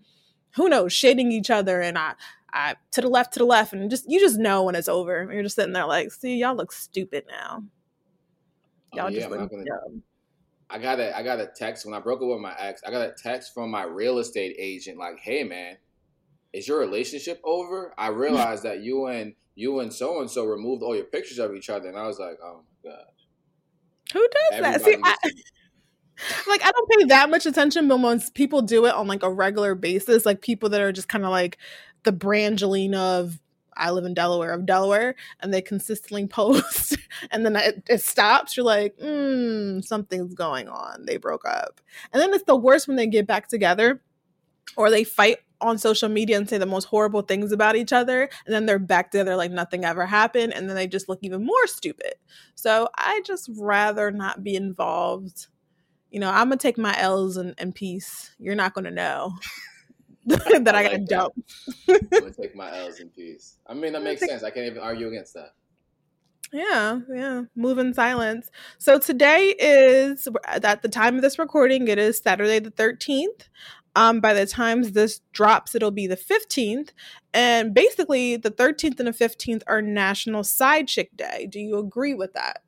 who 0.55 0.69
knows 0.69 0.93
shading 0.93 1.31
each 1.31 1.49
other 1.49 1.81
and 1.81 1.97
I, 1.97 2.15
I 2.53 2.75
to 2.91 3.01
the 3.01 3.09
left, 3.09 3.33
to 3.33 3.39
the 3.39 3.45
left, 3.45 3.73
and 3.73 3.89
just 3.89 4.09
you 4.09 4.19
just 4.19 4.37
know 4.37 4.63
when 4.63 4.75
it's 4.75 4.89
over. 4.89 5.29
You're 5.31 5.43
just 5.43 5.55
sitting 5.55 5.73
there 5.73 5.87
like, 5.87 6.11
see, 6.11 6.37
y'all 6.37 6.55
look 6.55 6.73
stupid 6.73 7.25
now. 7.29 7.63
Oh, 8.93 8.97
Y'all 8.97 9.11
yeah, 9.11 9.19
just 9.21 9.31
look 9.31 9.49
gonna-. 9.49 9.65
I 10.69 10.79
got 10.79 10.99
a 10.99 11.15
I 11.15 11.23
got 11.23 11.39
a 11.39 11.47
text 11.47 11.85
when 11.85 11.93
I 11.93 11.99
broke 11.99 12.21
up 12.21 12.27
with 12.27 12.39
my 12.39 12.55
ex. 12.57 12.81
I 12.85 12.91
got 12.91 13.01
a 13.01 13.11
text 13.11 13.53
from 13.53 13.69
my 13.69 13.83
real 13.83 14.19
estate 14.19 14.55
agent 14.57 14.97
like, 14.97 15.19
"Hey 15.19 15.43
man, 15.43 15.77
is 16.51 16.67
your 16.67 16.79
relationship 16.79 17.39
over?" 17.43 17.93
I 17.97 18.07
realized 18.07 18.63
that 18.63 18.81
you 18.81 19.05
and 19.07 19.35
you 19.55 19.79
and 19.81 19.93
so 19.93 20.21
and 20.21 20.29
so 20.29 20.45
removed 20.45 20.81
all 20.81 20.95
your 20.95 21.05
pictures 21.05 21.39
of 21.39 21.53
each 21.55 21.69
other, 21.69 21.89
and 21.89 21.97
I 21.97 22.07
was 22.07 22.19
like, 22.19 22.37
"Oh 22.43 22.61
my 22.83 22.89
god." 22.91 23.05
Who 24.13 24.27
does 24.51 24.61
that? 24.61 24.81
See, 24.81 24.97
I, 25.03 25.15
like 26.47 26.63
I 26.63 26.71
don't 26.71 26.89
pay 26.89 27.05
that 27.05 27.29
much 27.29 27.45
attention, 27.45 27.87
but 27.87 27.99
once 27.99 28.29
people 28.29 28.61
do 28.61 28.85
it 28.85 28.93
on 28.93 29.07
like 29.07 29.23
a 29.23 29.31
regular 29.31 29.75
basis, 29.75 30.25
like 30.25 30.41
people 30.41 30.69
that 30.69 30.81
are 30.81 30.91
just 30.91 31.09
kind 31.09 31.23
of 31.23 31.31
like 31.31 31.57
the 32.03 32.13
Brangelina 32.13 33.19
of 33.19 33.39
I 33.77 33.91
live 33.91 34.05
in 34.05 34.13
Delaware 34.13 34.51
of 34.51 34.65
Delaware, 34.65 35.15
and 35.39 35.53
they 35.53 35.61
consistently 35.61 36.27
post, 36.27 36.97
and 37.31 37.45
then 37.45 37.55
it, 37.55 37.83
it 37.89 38.01
stops. 38.01 38.55
You're 38.55 38.65
like, 38.65 38.97
mm, 38.97 39.83
something's 39.83 40.33
going 40.33 40.67
on. 40.67 41.05
They 41.05 41.17
broke 41.17 41.45
up, 41.45 41.81
and 42.11 42.21
then 42.21 42.33
it's 42.33 42.45
the 42.45 42.55
worst 42.55 42.87
when 42.87 42.97
they 42.97 43.07
get 43.07 43.27
back 43.27 43.47
together, 43.47 44.01
or 44.77 44.89
they 44.89 45.03
fight 45.03 45.37
on 45.61 45.77
social 45.77 46.09
media 46.09 46.35
and 46.35 46.49
say 46.49 46.57
the 46.57 46.65
most 46.65 46.85
horrible 46.85 47.21
things 47.21 47.51
about 47.51 47.75
each 47.75 47.93
other, 47.93 48.29
and 48.45 48.53
then 48.53 48.65
they're 48.65 48.79
back 48.79 49.11
together 49.11 49.35
like 49.35 49.51
nothing 49.51 49.85
ever 49.85 50.05
happened, 50.05 50.53
and 50.53 50.67
then 50.67 50.75
they 50.75 50.87
just 50.87 51.07
look 51.07 51.19
even 51.21 51.45
more 51.45 51.67
stupid. 51.67 52.15
So 52.55 52.89
I 52.97 53.21
just 53.25 53.49
rather 53.55 54.11
not 54.11 54.43
be 54.43 54.55
involved 54.55 55.47
you 56.13 56.19
know, 56.19 56.29
I'm 56.29 56.47
gonna 56.47 56.57
take 56.57 56.77
my 56.77 56.95
L's 56.99 57.37
in, 57.37 57.55
in 57.57 57.73
peace. 57.73 58.35
You're 58.37 58.53
not 58.53 58.75
gonna 58.75 58.91
know 58.91 59.33
that 60.25 60.75
I, 60.75 60.79
I 60.79 60.83
got 60.83 60.91
like 60.91 61.07
that. 61.07 61.31
I'm 62.13 62.19
gonna 62.19 62.31
take 62.41 62.55
my 62.55 62.75
L's 62.77 62.99
in 62.99 63.09
peace. 63.09 63.57
I 63.67 63.73
mean, 63.73 63.93
that 63.93 64.03
makes 64.03 64.21
gonna 64.21 64.31
sense. 64.33 64.43
I 64.43 64.51
can't 64.51 64.67
even 64.67 64.81
argue 64.81 65.07
against 65.07 65.33
that. 65.33 65.53
Yeah, 66.53 66.99
yeah. 67.13 67.43
Move 67.55 67.79
in 67.79 67.93
silence. 67.93 68.49
So 68.77 68.99
today 68.99 69.55
is 69.57 70.27
at 70.45 70.81
the 70.81 70.87
time 70.87 71.15
of 71.15 71.23
this 71.23 71.39
recording, 71.39 71.87
it 71.87 71.97
is 71.97 72.19
Saturday 72.19 72.59
the 72.59 72.71
13th. 72.71 73.47
Um, 73.95 74.21
by 74.21 74.33
the 74.33 74.45
time 74.45 74.83
this 74.83 75.21
drops, 75.33 75.75
it'll 75.75 75.91
be 75.91 76.07
the 76.07 76.17
15th. 76.17 76.89
And 77.33 77.73
basically, 77.73 78.37
the 78.37 78.51
13th 78.51 78.99
and 78.99 79.07
the 79.07 79.11
15th 79.11 79.63
are 79.67 79.81
National 79.81 80.43
Side 80.43 80.87
Chick 80.87 81.15
Day. 81.17 81.47
Do 81.49 81.59
you 81.59 81.77
agree 81.77 82.13
with 82.13 82.33
that? 82.33 82.61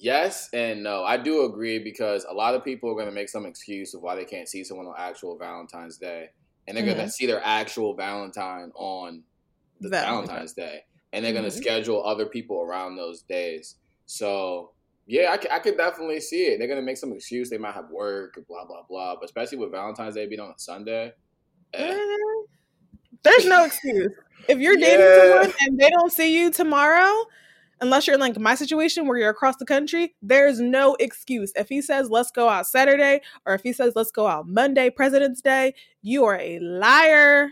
Yes 0.00 0.48
and 0.52 0.82
no. 0.84 1.02
I 1.04 1.16
do 1.16 1.44
agree 1.44 1.78
because 1.80 2.24
a 2.24 2.32
lot 2.32 2.54
of 2.54 2.64
people 2.64 2.88
are 2.90 2.94
going 2.94 3.06
to 3.08 3.12
make 3.14 3.28
some 3.28 3.44
excuse 3.46 3.94
of 3.94 4.02
why 4.02 4.14
they 4.14 4.24
can't 4.24 4.48
see 4.48 4.62
someone 4.62 4.86
on 4.86 4.94
actual 4.96 5.36
Valentine's 5.38 5.98
Day, 5.98 6.28
and 6.66 6.76
they're 6.76 6.84
going 6.84 6.96
Mhm. 6.98 7.04
to 7.06 7.10
see 7.10 7.26
their 7.26 7.42
actual 7.44 7.94
Valentine 7.94 8.70
on 8.76 9.24
the 9.80 9.88
Valentine's. 9.88 10.28
Valentine's 10.28 10.52
Day, 10.54 10.84
and 11.12 11.24
they're 11.24 11.32
going 11.32 11.44
Mhm. 11.44 11.50
to 11.50 11.56
schedule 11.56 12.04
other 12.04 12.26
people 12.26 12.60
around 12.62 12.96
those 12.96 13.22
days. 13.22 13.76
So 14.06 14.72
yeah, 15.06 15.30
I, 15.50 15.56
I 15.56 15.58
could 15.58 15.76
definitely 15.76 16.20
see 16.20 16.44
it. 16.46 16.58
They're 16.58 16.68
going 16.68 16.80
to 16.80 16.84
make 16.86 16.98
some 16.98 17.12
excuse. 17.12 17.50
They 17.50 17.58
might 17.58 17.74
have 17.74 17.90
work, 17.90 18.38
blah 18.46 18.66
blah 18.66 18.82
blah. 18.88 19.16
But 19.16 19.24
especially 19.24 19.58
with 19.58 19.72
Valentine's 19.72 20.14
Day 20.14 20.26
being 20.26 20.40
on 20.40 20.50
a 20.50 20.58
Sunday, 20.58 21.12
eh, 21.74 21.92
Eh, 21.92 21.98
There's 23.24 23.46
no 23.46 23.64
excuse. 23.64 24.12
If 24.48 24.58
you're 24.58 24.76
dating 24.76 25.10
Yeah. 25.14 25.14
someone 25.14 25.52
and 25.60 25.78
they 25.78 25.90
don't 25.90 26.12
see 26.12 26.38
you 26.38 26.50
tomorrow, 26.50 27.26
unless 27.80 28.06
you're 28.06 28.14
in 28.14 28.20
like 28.20 28.38
my 28.38 28.54
situation 28.54 29.06
where 29.06 29.18
you're 29.18 29.30
across 29.30 29.56
the 29.56 29.64
country, 29.64 30.14
there's 30.22 30.60
no 30.60 30.96
excuse. 31.00 31.52
If 31.56 31.68
he 31.68 31.82
says 31.82 32.10
let's 32.10 32.30
go 32.30 32.48
out 32.48 32.66
Saturday 32.66 33.20
or 33.46 33.54
if 33.54 33.62
he 33.62 33.72
says 33.72 33.92
let's 33.96 34.10
go 34.10 34.26
out 34.26 34.48
Monday, 34.48 34.90
President's 34.90 35.40
Day, 35.40 35.74
you 36.02 36.24
are 36.24 36.38
a 36.38 36.58
liar. 36.60 37.50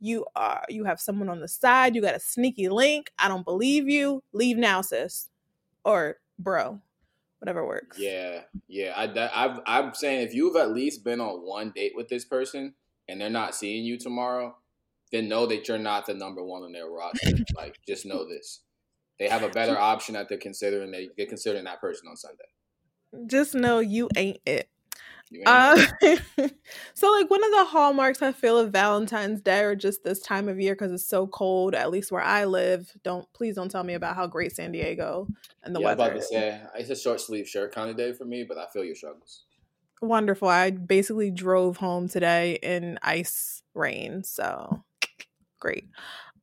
You 0.00 0.26
are 0.34 0.64
you 0.68 0.84
have 0.84 1.00
someone 1.00 1.28
on 1.28 1.40
the 1.40 1.48
side, 1.48 1.94
you 1.94 2.02
got 2.02 2.16
a 2.16 2.20
sneaky 2.20 2.68
link. 2.68 3.12
I 3.18 3.28
don't 3.28 3.44
believe 3.44 3.88
you. 3.88 4.22
Leave 4.32 4.56
now, 4.56 4.80
sis. 4.80 5.28
Or 5.84 6.16
bro. 6.38 6.80
Whatever 7.38 7.66
works. 7.66 7.98
Yeah, 7.98 8.42
yeah. 8.68 8.92
I, 8.96 9.30
I've, 9.34 9.58
I'm 9.66 9.94
saying 9.94 10.22
if 10.22 10.32
you've 10.32 10.54
at 10.54 10.70
least 10.70 11.02
been 11.02 11.20
on 11.20 11.44
one 11.44 11.72
date 11.74 11.90
with 11.96 12.08
this 12.08 12.24
person 12.24 12.74
and 13.08 13.20
they're 13.20 13.30
not 13.30 13.56
seeing 13.56 13.84
you 13.84 13.98
tomorrow, 13.98 14.56
then 15.10 15.28
know 15.28 15.46
that 15.46 15.66
you're 15.66 15.76
not 15.76 16.06
the 16.06 16.14
number 16.14 16.44
one 16.44 16.62
on 16.62 16.70
their 16.70 16.88
roster. 16.88 17.36
like, 17.56 17.80
just 17.84 18.06
know 18.06 18.28
this. 18.28 18.60
They 19.18 19.28
have 19.28 19.42
a 19.42 19.48
better 19.48 19.78
option 19.78 20.14
that 20.14 20.28
they're 20.28 20.38
considering. 20.38 20.90
They, 20.90 21.10
they're 21.16 21.26
considering 21.26 21.64
that 21.64 21.80
person 21.80 22.08
on 22.08 22.16
Sunday. 22.16 22.44
Just 23.26 23.54
know 23.54 23.78
you 23.78 24.08
ain't 24.16 24.40
it. 24.46 24.68
Uh, 25.46 25.76
so 26.94 27.10
like 27.10 27.30
one 27.30 27.42
of 27.42 27.50
the 27.50 27.64
hallmarks 27.64 28.20
I 28.22 28.32
feel 28.32 28.58
of 28.58 28.70
Valentine's 28.70 29.40
Day 29.40 29.60
or 29.60 29.74
just 29.74 30.04
this 30.04 30.20
time 30.20 30.48
of 30.48 30.60
year 30.60 30.74
because 30.74 30.92
it's 30.92 31.06
so 31.06 31.26
cold, 31.26 31.74
at 31.74 31.90
least 31.90 32.12
where 32.12 32.22
I 32.22 32.44
live. 32.44 32.92
Don't 33.02 33.26
please 33.32 33.54
don't 33.54 33.70
tell 33.70 33.84
me 33.84 33.94
about 33.94 34.16
how 34.16 34.26
great 34.26 34.52
San 34.54 34.72
Diego 34.72 35.26
and 35.62 35.74
the 35.74 35.80
weather. 35.80 36.02
yeah, 36.02 36.10
I 36.10 36.14
was 36.14 36.30
weather 36.30 36.50
about 36.50 36.68
to 36.68 36.76
say 36.76 36.80
it's 36.80 36.90
a 36.90 37.02
short 37.02 37.20
sleeve 37.20 37.48
shirt 37.48 37.74
kind 37.74 37.90
of 37.90 37.96
day 37.96 38.12
for 38.12 38.24
me, 38.24 38.44
but 38.44 38.58
I 38.58 38.66
feel 38.72 38.84
your 38.84 38.94
struggles. 38.94 39.44
Wonderful. 40.00 40.48
I 40.48 40.70
basically 40.70 41.30
drove 41.30 41.76
home 41.76 42.08
today 42.08 42.58
in 42.62 42.98
ice 43.02 43.62
rain, 43.74 44.24
so 44.24 44.84
great. 45.60 45.88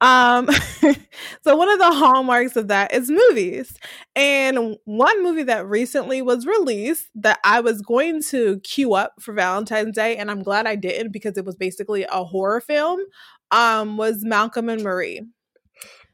Um, 0.01 0.49
so 1.43 1.55
one 1.55 1.69
of 1.69 1.79
the 1.79 1.91
hallmarks 1.91 2.55
of 2.55 2.69
that 2.69 2.93
is 2.93 3.09
movies. 3.09 3.77
And 4.15 4.77
one 4.85 5.23
movie 5.23 5.43
that 5.43 5.67
recently 5.67 6.21
was 6.21 6.45
released 6.45 7.09
that 7.15 7.39
I 7.43 7.59
was 7.59 7.81
going 7.81 8.21
to 8.23 8.59
queue 8.62 8.93
up 8.93 9.13
for 9.19 9.33
Valentine's 9.33 9.95
Day, 9.95 10.17
and 10.17 10.31
I'm 10.31 10.43
glad 10.43 10.67
I 10.67 10.75
didn't 10.75 11.12
because 11.12 11.38
it 11.38 11.45
was 11.45 11.55
basically 11.55 12.05
a 12.09 12.23
horror 12.23 12.62
film, 12.62 13.01
um, 13.51 13.97
was 13.97 14.23
Malcolm 14.23 14.69
and 14.69 14.83
Marie. 14.83 15.21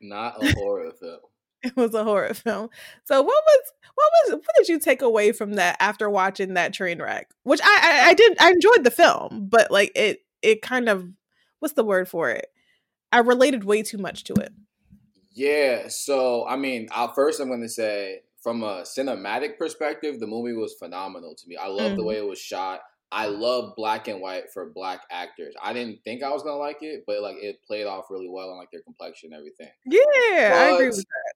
Not 0.02 0.44
a 0.44 0.54
horror 0.54 0.92
film. 1.00 1.20
It 1.64 1.76
was 1.76 1.96
a 1.96 2.04
horror 2.04 2.36
film. 2.36 2.70
So 3.06 3.24
what 3.24 3.44
was 3.44 3.74
what 3.96 4.12
was 4.14 4.34
what 4.34 4.56
did 4.56 4.70
you 4.70 4.78
take 4.78 5.02
away 5.02 5.32
from 5.32 5.54
that 5.54 5.78
after 5.80 6.08
watching 6.12 6.54
that 6.54 6.74
train 6.74 7.02
wreck? 7.02 7.32
Which 7.42 7.60
I 7.64 7.80
I, 7.82 8.10
I 8.10 8.14
did 8.14 8.38
I 8.40 8.52
enjoyed 8.52 8.84
the 8.84 8.92
film, 8.92 9.48
but 9.50 9.72
like 9.72 9.92
it 9.96 10.20
it 10.44 10.62
kind 10.62 10.88
of 10.88 11.08
what's 11.58 11.74
the 11.74 11.84
word 11.84 12.08
for 12.08 12.30
it? 12.30 12.46
I 13.12 13.20
related 13.20 13.64
way 13.64 13.82
too 13.84 13.98
much 13.98 14.24
to 14.26 14.34
it. 14.36 14.54
Yeah, 15.32 15.88
so 15.90 16.48
I 16.48 16.56
mean, 16.56 16.88
i 16.96 17.12
first 17.14 17.40
I'm 17.40 17.48
going 17.50 17.62
to 17.62 17.70
say 17.70 18.22
from 18.42 18.64
a 18.64 18.82
cinematic 18.84 19.58
perspective, 19.58 20.20
the 20.20 20.28
movie 20.28 20.54
was 20.54 20.76
phenomenal 20.76 21.36
to 21.36 21.48
me. 21.48 21.58
I 21.58 21.68
love 21.68 21.96
the 21.96 22.04
Mhm. 22.04 22.06
way 22.06 22.18
it 22.18 22.26
was 22.28 22.40
shot. 22.40 22.82
I 23.12 23.28
love 23.28 23.76
black 23.76 24.08
and 24.08 24.22
white 24.22 24.52
for 24.52 24.70
black 24.70 25.02
actors. 25.10 25.54
I 25.62 25.74
didn't 25.74 26.04
think 26.04 26.24
I 26.24 26.30
was 26.32 26.44
gonna 26.44 26.58
like 26.58 26.82
it, 26.82 27.04
but 27.08 27.22
like 27.22 27.38
it 27.38 27.64
played 27.66 27.86
off 27.86 28.10
really 28.10 28.30
well 28.30 28.50
on 28.52 28.58
like 28.58 28.72
their 28.72 28.82
complexion 28.82 29.32
and 29.34 29.40
everything. 29.40 29.72
Yeah, 29.86 30.56
I 30.58 30.70
agree 30.70 30.90
with 30.90 31.06
that. 31.06 31.34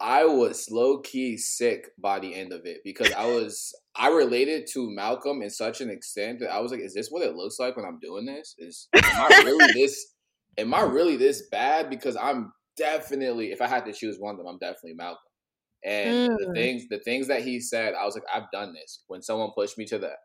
I 0.00 0.24
was 0.24 0.70
low 0.70 0.98
key 1.00 1.36
sick 1.36 1.90
by 1.98 2.20
the 2.20 2.34
end 2.34 2.52
of 2.52 2.64
it 2.64 2.80
because 2.84 3.12
I 3.12 3.26
was 3.26 3.74
I 3.94 4.08
related 4.08 4.66
to 4.72 4.90
Malcolm 4.90 5.42
in 5.42 5.50
such 5.50 5.80
an 5.82 5.90
extent 5.90 6.40
that 6.40 6.50
I 6.50 6.60
was 6.60 6.72
like, 6.72 6.80
is 6.80 6.94
this 6.94 7.10
what 7.10 7.22
it 7.22 7.36
looks 7.36 7.58
like 7.58 7.76
when 7.76 7.84
I'm 7.84 7.98
doing 8.00 8.24
this? 8.24 8.54
Is 8.58 8.88
am 9.12 9.20
I 9.20 9.28
really 9.28 9.72
this 9.72 10.14
am 10.60 10.74
I 10.74 10.82
really 10.82 11.16
this 11.16 11.48
bad? 11.50 11.90
Because 11.90 12.16
I'm 12.16 12.52
definitely 12.76 13.52
if 13.52 13.60
I 13.62 13.66
had 13.66 13.84
to 13.86 13.92
choose 13.92 14.18
one 14.18 14.32
of 14.34 14.38
them, 14.38 14.46
I'm 14.46 14.58
definitely 14.58 14.94
Malcolm. 14.94 15.18
And 15.84 16.18
the 16.36 16.48
Mm. 16.48 16.54
things 16.54 16.88
the 16.90 16.98
things 17.00 17.28
that 17.28 17.42
he 17.42 17.60
said, 17.60 17.94
I 17.94 18.04
was 18.04 18.14
like, 18.14 18.24
I've 18.32 18.50
done 18.52 18.74
this. 18.74 19.04
When 19.08 19.22
someone 19.22 19.52
pushed 19.54 19.78
me 19.78 19.86
to 19.86 19.98
that 20.00 20.18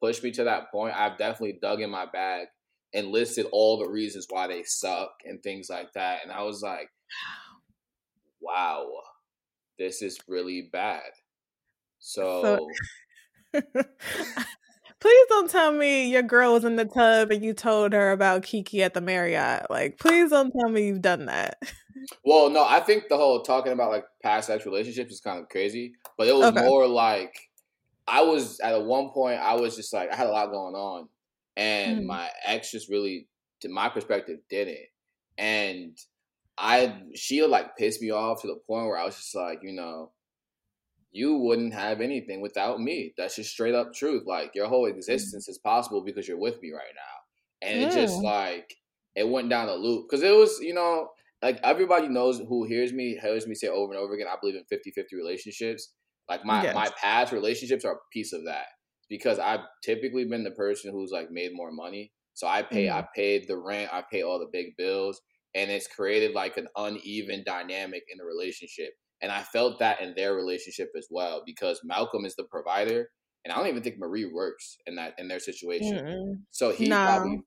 pushed 0.00 0.22
me 0.24 0.30
to 0.32 0.44
that 0.44 0.70
point, 0.72 0.94
I've 0.96 1.18
definitely 1.18 1.58
dug 1.62 1.80
in 1.80 1.90
my 1.90 2.06
bag 2.06 2.48
and 2.94 3.08
listed 3.08 3.46
all 3.52 3.78
the 3.78 3.88
reasons 3.90 4.26
why 4.28 4.46
they 4.48 4.62
suck 4.64 5.12
and 5.24 5.42
things 5.42 5.68
like 5.70 5.92
that. 5.94 6.22
And 6.24 6.32
I 6.32 6.42
was 6.42 6.62
like, 6.62 6.88
wow, 8.40 9.02
this 9.78 10.02
is 10.02 10.20
really 10.28 10.70
bad. 10.72 11.12
So, 11.98 12.80
please 15.02 15.26
don't 15.28 15.50
tell 15.50 15.72
me 15.72 16.08
your 16.10 16.22
girl 16.22 16.52
was 16.52 16.64
in 16.64 16.76
the 16.76 16.84
tub 16.84 17.32
and 17.32 17.44
you 17.44 17.52
told 17.52 17.92
her 17.92 18.12
about 18.12 18.44
Kiki 18.44 18.84
at 18.84 18.94
the 18.94 19.00
Marriott. 19.00 19.68
Like, 19.68 19.98
please 19.98 20.30
don't 20.30 20.52
tell 20.52 20.68
me 20.70 20.86
you've 20.86 21.02
done 21.02 21.26
that. 21.26 21.60
well, 22.24 22.48
no, 22.50 22.64
I 22.64 22.78
think 22.80 23.04
the 23.08 23.16
whole 23.16 23.42
talking 23.42 23.72
about 23.72 23.90
like 23.90 24.04
past 24.22 24.46
sex 24.46 24.64
relationships 24.64 25.12
is 25.12 25.20
kind 25.20 25.40
of 25.40 25.48
crazy, 25.48 25.94
but 26.16 26.28
it 26.28 26.36
was 26.36 26.50
Okay. 26.50 26.60
more 26.62 26.86
like 26.86 27.34
I 28.06 28.22
was 28.22 28.60
at 28.60 28.74
a 28.74 28.80
one 28.80 29.10
point, 29.10 29.40
I 29.40 29.54
was 29.56 29.74
just 29.76 29.92
like, 29.92 30.12
I 30.12 30.16
had 30.16 30.28
a 30.28 30.32
lot 30.32 30.50
going 30.52 30.74
on. 30.74 31.08
and 31.56 32.04
Mhm. 32.04 32.06
my 32.06 32.30
ex 32.46 32.70
just 32.70 32.88
really, 32.88 33.26
to 33.60 33.68
my 33.68 33.88
perspective, 33.88 34.38
didn't. 34.48 34.86
And 35.36 35.98
I, 36.56 37.02
she 37.14 37.42
like 37.44 37.76
pissed 37.76 38.00
me 38.00 38.10
off 38.10 38.40
to 38.42 38.46
the 38.46 38.56
point 38.66 38.86
where 38.86 38.96
I 38.98 39.04
was 39.04 39.16
just 39.16 39.34
like, 39.34 39.60
you 39.62 39.72
know, 39.72 40.12
you 41.12 41.36
wouldn't 41.36 41.74
have 41.74 42.00
anything 42.00 42.40
without 42.40 42.80
me. 42.80 43.14
That's 43.16 43.36
just 43.36 43.50
straight 43.50 43.74
up 43.74 43.92
truth. 43.94 44.24
Like 44.26 44.54
your 44.54 44.68
whole 44.68 44.86
existence 44.86 45.48
is 45.48 45.58
possible 45.58 46.02
because 46.04 46.26
you're 46.28 46.38
with 46.38 46.60
me 46.62 46.72
right 46.72 46.94
now. 46.94 47.68
And 47.68 47.78
it 47.78 47.90
just 47.90 48.20
Mm. 48.20 48.24
like 48.24 48.74
it 49.14 49.28
went 49.28 49.50
down 49.50 49.68
a 49.68 49.74
loop 49.74 50.06
because 50.08 50.22
it 50.22 50.34
was, 50.34 50.58
you 50.60 50.74
know, 50.74 51.10
like 51.42 51.60
everybody 51.62 52.08
knows 52.08 52.38
who 52.38 52.64
hears 52.64 52.92
me 52.92 53.18
hears 53.20 53.46
me 53.46 53.54
say 53.54 53.68
over 53.68 53.92
and 53.92 54.00
over 54.00 54.14
again. 54.14 54.26
I 54.28 54.36
believe 54.40 54.56
in 54.56 54.64
50-50 54.64 55.16
relationships. 55.16 55.94
Like 56.28 56.44
my 56.44 56.64
Yes. 56.64 56.72
my 56.72 56.90
past 56.96 57.32
relationships 57.32 57.84
are 57.84 57.94
a 57.94 58.08
piece 58.12 58.32
of 58.32 58.44
that 58.46 58.66
because 59.08 59.38
I've 59.38 59.60
typically 59.84 60.24
been 60.24 60.44
the 60.44 60.50
person 60.52 60.92
who's 60.92 61.10
like 61.12 61.30
made 61.30 61.50
more 61.54 61.70
money. 61.72 62.12
So 62.34 62.46
I 62.46 62.62
pay 62.62 62.88
I 62.90 63.04
paid 63.14 63.46
the 63.48 63.58
rent, 63.58 63.92
I 63.92 64.02
pay 64.10 64.22
all 64.22 64.38
the 64.38 64.48
big 64.50 64.76
bills, 64.76 65.20
and 65.54 65.70
it's 65.70 65.86
created 65.86 66.32
like 66.34 66.56
an 66.56 66.68
uneven 66.76 67.42
dynamic 67.44 68.04
in 68.10 68.18
the 68.18 68.24
relationship. 68.24 68.94
And 69.22 69.32
I 69.32 69.42
felt 69.42 69.78
that 69.78 70.00
in 70.02 70.14
their 70.14 70.34
relationship 70.34 70.90
as 70.98 71.06
well 71.10 71.42
because 71.46 71.80
Malcolm 71.84 72.24
is 72.24 72.34
the 72.34 72.44
provider, 72.44 73.08
and 73.44 73.52
I 73.52 73.56
don't 73.56 73.68
even 73.68 73.82
think 73.82 73.98
Marie 73.98 74.26
works 74.26 74.76
in 74.86 74.96
that 74.96 75.14
in 75.18 75.28
their 75.28 75.40
situation. 75.40 75.98
Mm-mm. 75.98 76.40
So 76.50 76.72
he 76.72 76.88
No. 76.88 77.04
probably, 77.04 77.40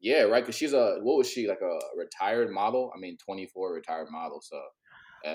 yeah, 0.00 0.22
right. 0.22 0.42
Because 0.42 0.54
she's 0.56 0.72
a 0.72 0.98
what 1.02 1.18
was 1.18 1.28
she 1.28 1.48
like 1.48 1.60
a 1.62 1.78
retired 1.96 2.50
model? 2.50 2.92
I 2.94 2.98
mean, 3.00 3.16
twenty 3.18 3.46
four 3.46 3.72
retired 3.72 4.08
model. 4.10 4.40
So 4.40 4.56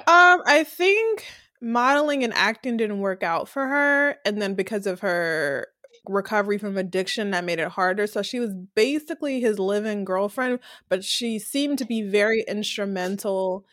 Um, 0.07 0.41
I 0.45 0.63
think 0.63 1.25
modeling 1.61 2.23
and 2.23 2.33
acting 2.33 2.77
didn't 2.77 2.99
work 2.99 3.21
out 3.21 3.49
for 3.49 3.67
her, 3.67 4.15
and 4.25 4.41
then 4.41 4.55
because 4.55 4.87
of 4.87 5.01
her 5.01 5.67
recovery 6.07 6.57
from 6.57 6.77
addiction, 6.77 7.31
that 7.31 7.43
made 7.43 7.59
it 7.59 7.67
harder. 7.67 8.07
So 8.07 8.21
she 8.21 8.39
was 8.39 8.53
basically 8.75 9.41
his 9.41 9.59
living 9.59 10.05
girlfriend, 10.05 10.59
but 10.89 11.03
she 11.03 11.37
seemed 11.37 11.77
to 11.79 11.85
be 11.85 12.01
very 12.01 12.43
instrumental 12.47 13.65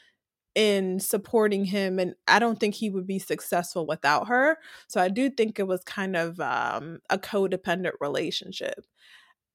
in 0.59 0.99
supporting 0.99 1.65
him, 1.65 2.01
and 2.01 2.17
I 2.27 2.41
don't 2.41 2.59
think 2.59 2.75
he 2.75 2.91
would 2.91 3.07
be 3.07 3.21
successful 3.21 3.87
without 3.87 4.27
her. 4.27 4.59
So 4.89 5.01
I 5.01 5.09
do 5.09 5.31
think 5.31 5.61
it 5.61 5.69
was 5.69 5.85
kind 5.85 6.17
of 6.17 6.41
um, 6.41 6.99
a 7.09 7.17
codependent 7.17 7.93
relationship. 8.01 8.85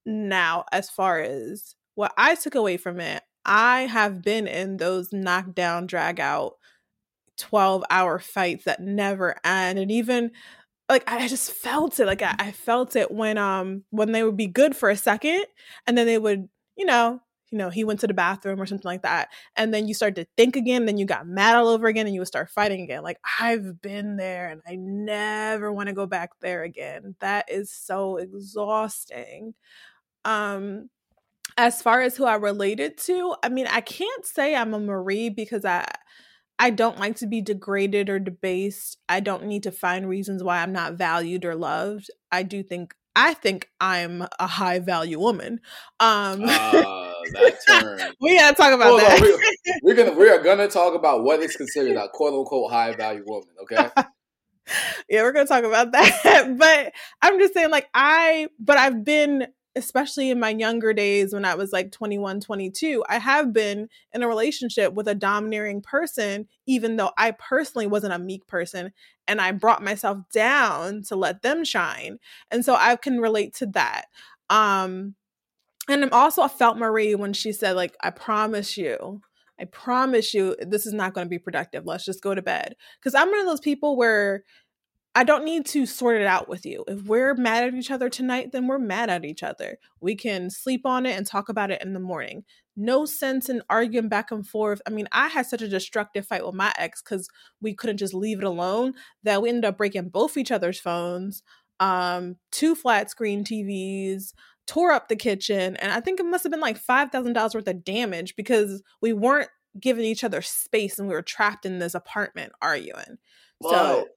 Now, 0.06 0.63
as 0.72 0.89
far 0.89 1.20
as 1.20 1.76
what 1.96 2.13
I 2.18 2.36
took 2.36 2.56
away 2.56 2.78
from 2.78 3.02
it, 3.02 3.22
I 3.44 3.82
have 3.82 4.22
been 4.22 4.48
in 4.48 4.78
those 4.78 5.12
knockdown, 5.12 5.88
drag 5.88 6.22
out 6.22 6.54
12 7.38 7.84
hour 7.89 8.18
fights 8.18 8.63
that 8.63 8.80
never 8.80 9.36
end. 9.44 9.80
And 9.80 9.92
even 9.92 10.32
like 10.88 11.04
I 11.12 11.28
just 11.28 11.52
felt 11.52 12.00
it. 12.00 12.06
Like 12.06 12.22
I, 12.22 12.36
I 12.39 12.52
felt 12.54 12.96
it 12.96 13.12
when 13.12 13.38
um 13.38 13.84
when 13.89 14.13
they 14.13 14.24
would 14.24 14.38
be 14.38 14.48
good 14.48 14.74
for 14.74 14.89
a 14.89 14.96
second 14.96 15.44
and 15.86 15.98
then 15.98 16.08
they 16.08 16.18
would, 16.18 16.48
you 16.78 16.86
know, 16.86 17.20
you 17.54 17.60
know, 17.60 17.70
he 17.70 17.84
went 17.84 18.00
to 18.00 18.08
the 18.08 18.16
bathroom 18.16 18.60
or 18.60 18.66
something 18.66 18.89
like 18.89 19.04
that. 19.04 19.30
And 19.56 19.72
then 19.72 19.88
you 19.88 19.94
start 19.94 20.16
to 20.16 20.26
think 20.36 20.56
again, 20.56 20.88
then 20.88 20.98
you 20.98 21.06
got 21.06 21.28
mad 21.28 21.56
all 21.56 21.68
over 21.68 21.86
again 21.86 22.08
and 22.08 22.16
you 22.16 22.20
would 22.20 22.28
start 22.28 22.50
fighting 22.50 22.82
again. 22.82 23.04
Like 23.04 23.20
I've 23.39 23.80
been 23.80 24.18
there 24.18 24.50
and 24.50 24.60
I 24.68 24.76
never 24.76 25.72
want 25.72 25.88
to 25.88 25.94
go 25.94 26.08
back 26.08 26.32
there 26.42 26.63
again. 26.63 27.16
That 27.20 27.52
is 27.52 27.72
so 27.72 28.18
exhausting. 28.18 29.54
Um 30.26 30.89
as 31.56 31.80
far 31.80 32.02
as 32.02 32.18
who 32.18 32.26
I 32.26 32.38
related 32.38 32.98
to, 33.02 33.36
I 33.44 33.50
mean, 33.50 33.68
I 33.68 33.82
can't 33.82 34.26
say 34.26 34.56
I'm 34.56 34.74
a 34.74 34.80
Marie 34.80 35.30
because 35.30 35.63
I 35.63 35.86
I 36.58 36.72
don't 36.72 36.98
like 36.98 37.18
to 37.18 37.28
be 37.28 37.39
degraded 37.39 38.10
or 38.10 38.18
debased. 38.18 38.98
I 39.08 39.20
don't 39.20 39.46
need 39.46 39.62
to 39.63 39.72
find 39.72 40.10
reasons 40.10 40.44
why 40.44 40.63
I'm 40.63 40.74
not 40.74 40.94
valued 40.94 41.46
or 41.46 41.54
loved. 41.54 42.10
I 42.32 42.42
do 42.42 42.63
think 42.63 42.96
I 43.16 43.36
think 43.36 43.70
I'm 43.80 44.24
a 44.39 44.48
high 44.48 44.80
value 44.80 45.20
woman. 45.20 45.60
Um 46.00 46.46
uh, 46.46 47.12
that 47.32 47.58
term. 47.68 48.14
we 48.22 48.38
gotta 48.38 48.56
talk 48.56 48.74
about 48.74 48.88
Hold 48.88 49.02
that. 49.02 49.22
we, 49.22 49.74
we're 49.84 49.96
gonna 49.96 50.18
we 50.18 50.30
are 50.30 50.42
gonna 50.42 50.68
talk 50.68 50.96
about 50.96 51.24
what 51.24 51.40
is 51.42 51.56
considered 51.56 51.98
a 51.98 52.08
quote 52.10 52.34
unquote 52.34 52.72
high 52.72 52.94
value 52.96 53.24
woman. 53.26 53.50
Okay. 53.64 53.90
yeah, 55.10 55.22
we're 55.24 55.32
gonna 55.32 55.48
talk 55.48 55.64
about 55.64 55.92
that. 55.92 56.56
but 56.58 56.94
I'm 57.22 57.40
just 57.40 57.54
saying, 57.54 57.72
like, 57.72 57.90
I, 57.94 58.48
but 58.60 58.78
I've 58.78 59.04
been, 59.04 59.48
especially 59.76 60.30
in 60.30 60.40
my 60.40 60.50
younger 60.50 60.94
days 60.94 61.34
when 61.34 61.46
I 61.46 61.56
was 61.56 61.74
like 61.74 61.92
21, 61.92 62.40
22, 62.42 63.04
I 63.10 63.20
have 63.20 63.52
been 63.54 63.90
in 64.14 64.24
a 64.24 64.28
relationship 64.28 64.94
with 64.94 65.08
a 65.08 65.16
domineering 65.16 65.82
person, 65.82 66.48
even 66.68 66.96
though 66.96 67.12
I 67.18 67.32
personally 67.32 67.88
wasn't 67.88 68.14
a 68.14 68.20
meek 68.20 68.46
person 68.48 68.94
and 69.28 69.42
I 69.42 69.52
brought 69.52 69.84
myself 69.84 70.20
down 70.34 71.04
to 71.04 71.16
let 71.16 71.42
them 71.42 71.64
shine. 71.64 72.20
And 72.52 72.64
so 72.64 72.76
I 72.76 72.96
can 72.96 73.20
relate 73.20 73.56
to 73.56 73.68
that. 73.68 74.06
Um, 74.50 75.16
and 75.89 76.04
I'm 76.04 76.13
also 76.13 76.41
I 76.41 76.48
felt 76.48 76.78
Marie 76.78 77.15
when 77.15 77.34
she 77.34 77.52
said, 77.52 77.76
like, 77.76 77.96
I 78.02 78.10
promise 78.10 78.78
you, 78.78 79.22
I 79.60 79.65
promise 79.65 80.34
you, 80.34 80.56
this 80.60 80.86
is 80.86 80.93
not 80.93 81.13
going 81.13 81.26
to 81.26 81.30
be 81.30 81.39
productive. 81.39 81.86
Let's 81.86 82.06
just 82.06 82.24
go 82.24 82.34
to 82.34 82.41
bed. 82.41 82.76
Because 83.00 83.15
I'm 83.15 83.30
one 83.30 83.39
of 83.39 83.46
those 83.46 83.60
people 83.60 83.96
where 83.96 84.43
I 85.15 85.24
don't 85.24 85.46
need 85.46 85.67
to 85.67 85.86
sort 85.86 86.19
it 86.19 86.26
out 86.26 86.50
with 86.50 86.65
you. 86.65 86.84
If 86.88 87.04
we're 87.04 87.36
mad 87.36 87.65
at 87.65 87.76
each 87.76 87.91
other 87.91 88.10
tonight, 88.10 88.52
then 88.52 88.65
we're 88.65 88.80
mad 88.80 89.12
at 89.12 89.26
each 89.26 89.43
other. 89.43 89.78
We 90.02 90.15
can 90.15 90.50
sleep 90.50 90.86
on 90.86 91.06
it 91.06 91.15
and 91.15 91.28
talk 91.28 91.50
about 91.50 91.69
it 91.69 91.84
in 91.84 91.93
the 91.93 92.00
morning. 92.00 92.46
No 92.76 93.06
sense 93.06 93.48
in 93.48 93.62
arguing 93.69 94.10
back 94.10 94.32
and 94.32 94.48
forth. 94.48 94.82
I 94.88 94.89
mean, 94.89 95.08
I 95.12 95.28
had 95.28 95.46
such 95.46 95.62
a 95.62 95.67
destructive 95.67 96.26
fight 96.26 96.43
with 96.43 96.56
my 96.56 96.74
ex 96.80 97.04
because 97.04 97.30
we 97.62 97.76
couldn't 97.76 97.98
just 97.98 98.15
leave 98.15 98.39
it 98.39 98.43
alone 98.43 98.96
that 99.22 99.43
we 99.43 99.50
ended 99.50 99.65
up 99.65 99.78
breaking 99.78 100.10
both 100.10 100.36
each 100.36 100.52
other's 100.52 100.80
phones, 100.80 101.43
um, 101.80 102.38
two 102.52 102.74
flat 102.74 103.12
screen 103.12 103.43
TVs, 103.43 104.34
tore 104.67 104.91
up 104.91 105.08
the 105.08 105.15
kitchen, 105.15 105.76
and 105.78 105.91
I 105.91 105.99
think 105.99 106.19
it 106.19 106.26
must 106.26 106.43
have 106.43 106.52
been 106.52 106.60
like 106.60 106.78
five 106.78 107.12
thousand 107.12 107.34
dollars 107.34 107.56
worth 107.56 107.67
of 107.67 107.84
damage 107.84 108.36
because 108.36 108.82
we 109.02 109.13
weren't 109.13 109.49
giving 109.80 110.06
each 110.06 110.23
other 110.23 110.41
space 110.41 110.99
and 110.99 111.08
we 111.08 111.13
were 111.13 111.21
trapped 111.21 111.65
in 111.65 111.80
this 111.80 111.95
apartment 111.95 112.54
arguing. 112.62 113.17
But 113.60 113.69
So 113.71 114.08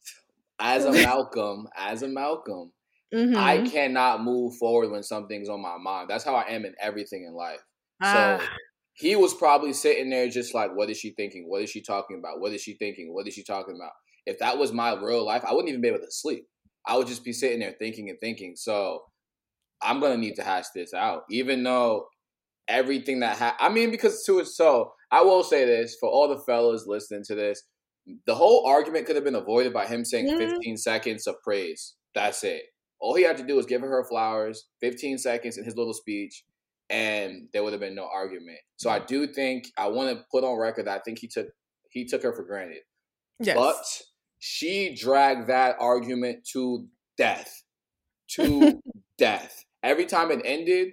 as 0.58 0.84
a 0.84 0.92
Malcolm, 1.02 1.68
as 1.76 2.02
a 2.02 2.08
Malcolm, 2.08 2.72
I 3.12 3.58
mhm. 3.58 3.70
cannot 3.70 4.22
move 4.22 4.56
forward 4.56 4.90
when 4.90 5.02
something's 5.02 5.48
on 5.48 5.62
my 5.62 5.78
mind. 5.78 6.10
That's 6.10 6.24
how 6.24 6.34
I 6.34 6.50
am 6.50 6.64
in 6.64 6.74
everything 6.80 7.24
in 7.24 7.34
life. 7.34 7.60
So 8.02 8.38
Ah. 8.40 8.56
he 8.94 9.16
was 9.16 9.32
probably 9.32 9.72
sitting 9.72 10.10
there 10.10 10.28
just 10.28 10.54
like, 10.54 10.74
what 10.74 10.90
is 10.90 10.98
she 10.98 11.10
thinking? 11.10 11.48
What 11.48 11.62
is 11.62 11.70
she 11.70 11.80
talking 11.80 12.18
about? 12.18 12.40
What 12.40 12.52
is 12.52 12.60
she 12.60 12.74
thinking? 12.74 13.14
What 13.14 13.26
is 13.26 13.34
she 13.34 13.44
talking 13.44 13.76
about? 13.76 13.92
If 14.26 14.38
that 14.40 14.58
was 14.58 14.72
my 14.72 14.92
real 15.00 15.24
life, 15.24 15.44
I 15.44 15.52
wouldn't 15.52 15.68
even 15.68 15.80
be 15.80 15.88
able 15.88 16.00
to 16.00 16.10
sleep. 16.10 16.46
I 16.86 16.96
would 16.96 17.06
just 17.06 17.24
be 17.24 17.32
sitting 17.32 17.60
there 17.60 17.74
thinking 17.78 18.10
and 18.10 18.18
thinking. 18.20 18.56
So 18.56 19.04
I'm 19.82 20.00
gonna 20.00 20.16
need 20.16 20.36
to 20.36 20.42
hash 20.42 20.66
this 20.74 20.94
out, 20.94 21.24
even 21.30 21.62
though 21.62 22.08
everything 22.68 23.20
that 23.20 23.36
ha- 23.36 23.56
I 23.60 23.68
mean, 23.68 23.90
because 23.90 24.24
to 24.24 24.40
it. 24.40 24.46
So 24.46 24.92
I 25.10 25.22
will 25.22 25.42
say 25.44 25.64
this 25.64 25.96
for 26.00 26.08
all 26.08 26.28
the 26.28 26.38
fellas 26.40 26.86
listening 26.86 27.24
to 27.24 27.34
this: 27.34 27.62
the 28.26 28.34
whole 28.34 28.66
argument 28.66 29.06
could 29.06 29.16
have 29.16 29.24
been 29.24 29.34
avoided 29.34 29.72
by 29.72 29.86
him 29.86 30.04
saying 30.04 30.26
Mhm. 30.28 30.38
15 30.38 30.76
seconds 30.76 31.26
of 31.26 31.36
praise. 31.42 31.94
That's 32.14 32.42
it. 32.44 32.64
All 32.98 33.14
he 33.14 33.22
had 33.24 33.36
to 33.36 33.42
do 33.46 33.56
was 33.56 33.66
give 33.66 33.82
her 33.82 33.88
her 33.88 34.04
flowers, 34.08 34.68
15 34.80 35.18
seconds 35.18 35.58
in 35.58 35.64
his 35.64 35.76
little 35.76 35.92
speech, 35.94 36.44
and 36.88 37.48
there 37.52 37.62
would 37.62 37.72
have 37.74 37.80
been 37.80 37.94
no 37.94 38.06
argument. 38.08 38.58
So 38.76 38.88
I 38.90 38.98
do 39.00 39.26
think 39.26 39.70
I 39.76 39.88
want 39.88 40.16
to 40.16 40.24
put 40.30 40.44
on 40.44 40.56
record 40.58 40.86
that 40.86 41.00
I 41.00 41.02
think 41.04 41.18
he 41.18 41.28
took 41.28 41.48
he 41.90 42.04
took 42.06 42.22
her 42.22 42.32
for 42.32 42.42
granted. 42.44 42.82
Yes. 43.40 43.54
But 43.56 44.02
she 44.38 44.94
dragged 44.94 45.48
that 45.48 45.76
argument 45.78 46.46
to 46.52 46.88
death. 47.18 47.62
To 48.30 48.80
death. 49.18 49.65
Every 49.86 50.04
time 50.04 50.32
it 50.32 50.42
ended, 50.44 50.88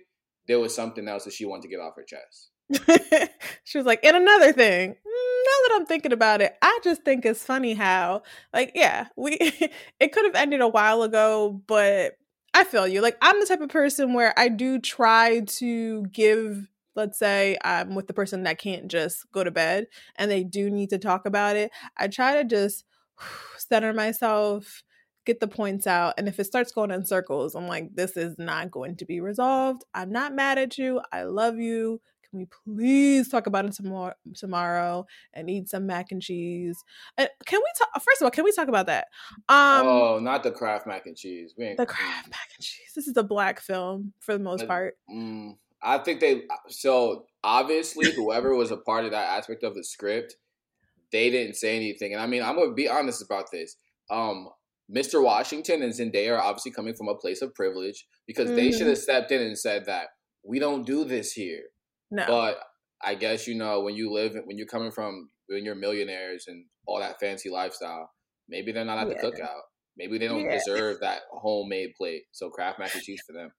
there 0.47 0.59
was 0.59 0.75
something 0.75 1.07
else 1.07 1.25
that 1.25 1.33
she 1.33 1.45
wanted 1.45 1.63
to 1.63 1.67
get 1.69 1.79
off 1.79 1.95
her 1.95 2.03
chest. 2.03 2.51
she 3.63 3.77
was 3.77 3.87
like, 3.87 4.03
and 4.03 4.15
another 4.15 4.53
thing, 4.53 4.91
mm, 4.91 4.95
now 4.95 5.67
that 5.67 5.71
I'm 5.75 5.85
thinking 5.87 6.13
about 6.13 6.41
it, 6.41 6.55
I 6.61 6.79
just 6.83 7.03
think 7.03 7.25
it's 7.25 7.43
funny 7.43 7.73
how, 7.73 8.21
like, 8.53 8.71
yeah, 8.75 9.07
we 9.17 9.37
it 9.99 10.11
could 10.11 10.25
have 10.25 10.35
ended 10.35 10.61
a 10.61 10.67
while 10.67 11.01
ago, 11.01 11.61
but 11.65 12.13
I 12.53 12.63
feel 12.63 12.87
you. 12.87 13.01
Like, 13.01 13.17
I'm 13.19 13.39
the 13.39 13.47
type 13.47 13.61
of 13.61 13.69
person 13.69 14.13
where 14.13 14.37
I 14.37 14.47
do 14.47 14.79
try 14.79 15.41
to 15.41 16.03
give, 16.11 16.67
let's 16.95 17.17
say, 17.17 17.57
I'm 17.63 17.95
with 17.95 18.05
the 18.05 18.13
person 18.13 18.43
that 18.43 18.59
can't 18.59 18.89
just 18.89 19.25
go 19.31 19.43
to 19.43 19.51
bed 19.51 19.87
and 20.17 20.29
they 20.29 20.43
do 20.43 20.69
need 20.69 20.91
to 20.91 20.99
talk 20.99 21.25
about 21.25 21.55
it. 21.55 21.71
I 21.97 22.09
try 22.09 22.35
to 22.35 22.43
just 22.43 22.85
center 23.57 23.91
myself, 23.91 24.83
get 25.25 25.39
the 25.39 25.47
points 25.47 25.87
out. 25.87 26.15
And 26.17 26.27
if 26.27 26.39
it 26.39 26.45
starts 26.45 26.71
going 26.71 26.91
in 26.91 27.05
circles, 27.05 27.55
I'm 27.55 27.67
like, 27.67 27.95
this 27.95 28.17
is 28.17 28.37
not 28.37 28.71
going 28.71 28.95
to 28.97 29.05
be 29.05 29.19
resolved. 29.19 29.83
I'm 29.93 30.11
not 30.11 30.33
mad 30.33 30.57
at 30.57 30.77
you. 30.77 31.01
I 31.11 31.23
love 31.23 31.57
you. 31.57 32.01
Can 32.29 32.39
we 32.39 32.47
please 32.65 33.29
talk 33.29 33.45
about 33.45 33.65
it 33.65 33.73
tomorrow, 33.73 34.15
tomorrow 34.35 35.05
and 35.33 35.49
eat 35.51 35.69
some 35.69 35.85
mac 35.85 36.11
and 36.11 36.21
cheese? 36.21 36.83
And 37.15 37.29
can 37.45 37.59
we 37.59 37.71
talk? 37.77 38.03
First 38.03 38.21
of 38.21 38.25
all, 38.25 38.31
can 38.31 38.43
we 38.43 38.51
talk 38.51 38.67
about 38.67 38.87
that? 38.87 39.07
Um, 39.49 39.85
oh, 39.85 40.19
not 40.19 40.41
the 40.41 40.49
Kraft 40.51 40.87
mac 40.87 41.05
and 41.05 41.15
cheese. 41.15 41.53
We 41.55 41.65
ain't, 41.65 41.77
the 41.77 41.85
Kraft 41.85 42.29
mac 42.29 42.49
and 42.57 42.63
cheese. 42.65 42.91
This 42.95 43.07
is 43.07 43.17
a 43.17 43.23
black 43.23 43.59
film 43.59 44.13
for 44.19 44.33
the 44.33 44.43
most 44.43 44.63
Uh, 44.63 44.67
part. 44.67 44.97
Mm, 45.13 45.57
I 45.83 45.99
think 45.99 46.21
they 46.21 46.43
so 46.69 47.27
obviously 47.43 48.11
whoever 48.11 48.55
was 48.55 48.71
a 48.71 48.77
part 48.77 49.05
of 49.05 49.11
that 49.11 49.37
aspect 49.37 49.63
of 49.63 49.75
the 49.75 49.83
script, 49.83 50.35
they 51.11 51.29
didn't 51.29 51.55
say 51.55 51.75
anything. 51.75 52.13
And 52.13 52.21
I 52.21 52.25
mean, 52.25 52.41
I'm 52.41 52.55
gonna 52.55 52.73
be 52.73 52.89
honest 52.89 53.21
about 53.21 53.51
this. 53.51 53.75
Um, 54.09 54.49
Mr. 54.91 55.23
Washington 55.23 55.81
and 55.81 55.93
Zendaya 55.93 56.37
are 56.37 56.41
obviously 56.41 56.71
coming 56.71 56.93
from 56.93 57.07
a 57.07 57.15
place 57.15 57.41
of 57.41 57.53
privilege 57.55 58.05
because 58.27 58.49
they 58.49 58.71
should 58.71 58.81
Mhm. 58.87 58.89
have 58.89 58.97
stepped 58.97 59.31
in 59.31 59.41
and 59.41 59.57
said 59.57 59.85
that 59.85 60.09
we 60.43 60.59
don't 60.59 60.85
do 60.85 61.03
this 61.05 61.33
here. 61.33 61.63
No. 62.11 62.25
But 62.27 62.61
I 63.01 63.15
guess 63.15 63.47
you 63.47 63.55
know 63.55 63.81
when 63.81 63.95
you 63.95 64.11
live 64.11 64.35
when 64.45 64.57
you're 64.57 64.67
coming 64.67 64.91
from 64.91 65.29
when 65.47 65.65
you're 65.65 65.75
millionaires 65.75 66.45
and 66.47 66.65
all 66.85 66.99
that 66.99 67.19
fancy 67.19 67.49
lifestyle, 67.49 68.11
maybe 68.47 68.71
they're 68.71 68.85
not 68.85 68.97
at 68.99 69.07
Yeah. 69.07 69.21
the 69.21 69.31
cookout. 69.31 69.61
Maybe 69.95 70.17
they 70.17 70.27
don't 70.27 70.45
Yeah. 70.45 70.57
deserve 70.57 70.99
that 71.01 71.23
homemade 71.31 71.93
plate. 71.95 72.23
So 72.31 72.49
Kraft 72.49 72.79
mac 72.79 72.93
and 72.93 73.03
cheese 73.03 73.21
for 73.27 73.33
them. 73.33 73.53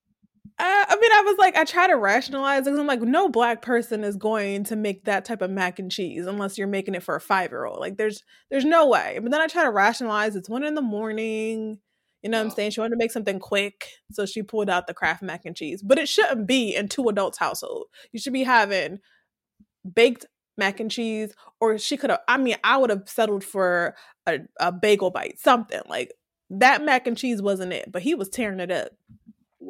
I, 0.59 0.85
I 0.89 0.97
mean, 0.97 1.13
I 1.13 1.23
was 1.23 1.37
like, 1.39 1.57
I 1.57 1.65
try 1.65 1.89
to 1.89 1.97
rationalize 1.97 2.65
because 2.65 2.79
I'm 2.79 2.87
like, 2.87 3.03
no 3.03 3.29
black 3.29 3.61
person 3.61 4.05
is 4.05 4.17
going 4.17 4.65
to 4.65 4.77
make 4.77 5.05
that 5.05 5.25
type 5.25 5.43
of 5.43 5.51
mac 5.51 5.79
and 5.79 5.91
cheese 5.91 6.27
unless 6.27 6.57
you're 6.57 6.69
making 6.69 6.95
it 6.95 7.03
for 7.03 7.17
a 7.17 7.21
five 7.21 7.51
year 7.51 7.65
old. 7.65 7.81
Like, 7.81 7.97
there's 7.97 8.23
there's 8.51 8.65
no 8.65 8.87
way. 8.89 9.19
But 9.21 9.33
then 9.33 9.41
I 9.41 9.49
try 9.49 9.65
to 9.65 9.71
rationalize. 9.71 10.37
It's 10.37 10.49
one 10.49 10.65
in 10.65 10.75
the 10.75 10.83
morning. 10.83 11.79
You 12.23 12.31
know 12.31 12.39
what 12.39 12.45
I'm 12.45 12.51
saying? 12.53 12.71
She 12.71 12.81
wanted 12.81 12.93
to 12.95 12.99
make 12.99 13.11
something 13.11 13.39
quick, 13.39 13.87
so 14.13 14.25
she 14.25 14.43
pulled 14.43 14.71
out 14.71 14.87
the 14.87 14.95
Kraft 14.95 15.23
mac 15.23 15.45
and 15.45 15.55
cheese. 15.57 15.83
But 15.83 15.99
it 15.99 16.09
shouldn't 16.09 16.47
be 16.47 16.75
in 16.75 16.89
two 16.89 17.09
adults' 17.09 17.37
household. 17.37 17.87
You 18.13 18.21
should 18.21 18.33
be 18.33 18.45
having 18.45 19.01
baked 19.93 20.25
mac 20.57 20.81
and 20.81 20.91
cheese, 20.91 21.35
or 21.61 21.77
she 21.79 21.97
could 21.97 22.11
have. 22.11 22.21
I 22.29 22.39
mean, 22.39 22.57
I 22.65 22.79
would 22.79 22.91
have 22.91 23.03
settled 23.07 23.45
for 23.45 23.95
a, 24.27 24.39
a 24.61 24.73
bagel 24.73 25.11
bite, 25.11 25.39
something 25.39 25.83
like 25.89 26.15
that. 26.49 26.83
Mac 26.83 27.07
and 27.07 27.19
cheese 27.19 27.43
wasn't 27.43 27.73
it, 27.73 27.91
but 27.91 28.03
he 28.03 28.15
was 28.15 28.29
tearing 28.29 28.61
it 28.61 28.71
up. 28.71 28.93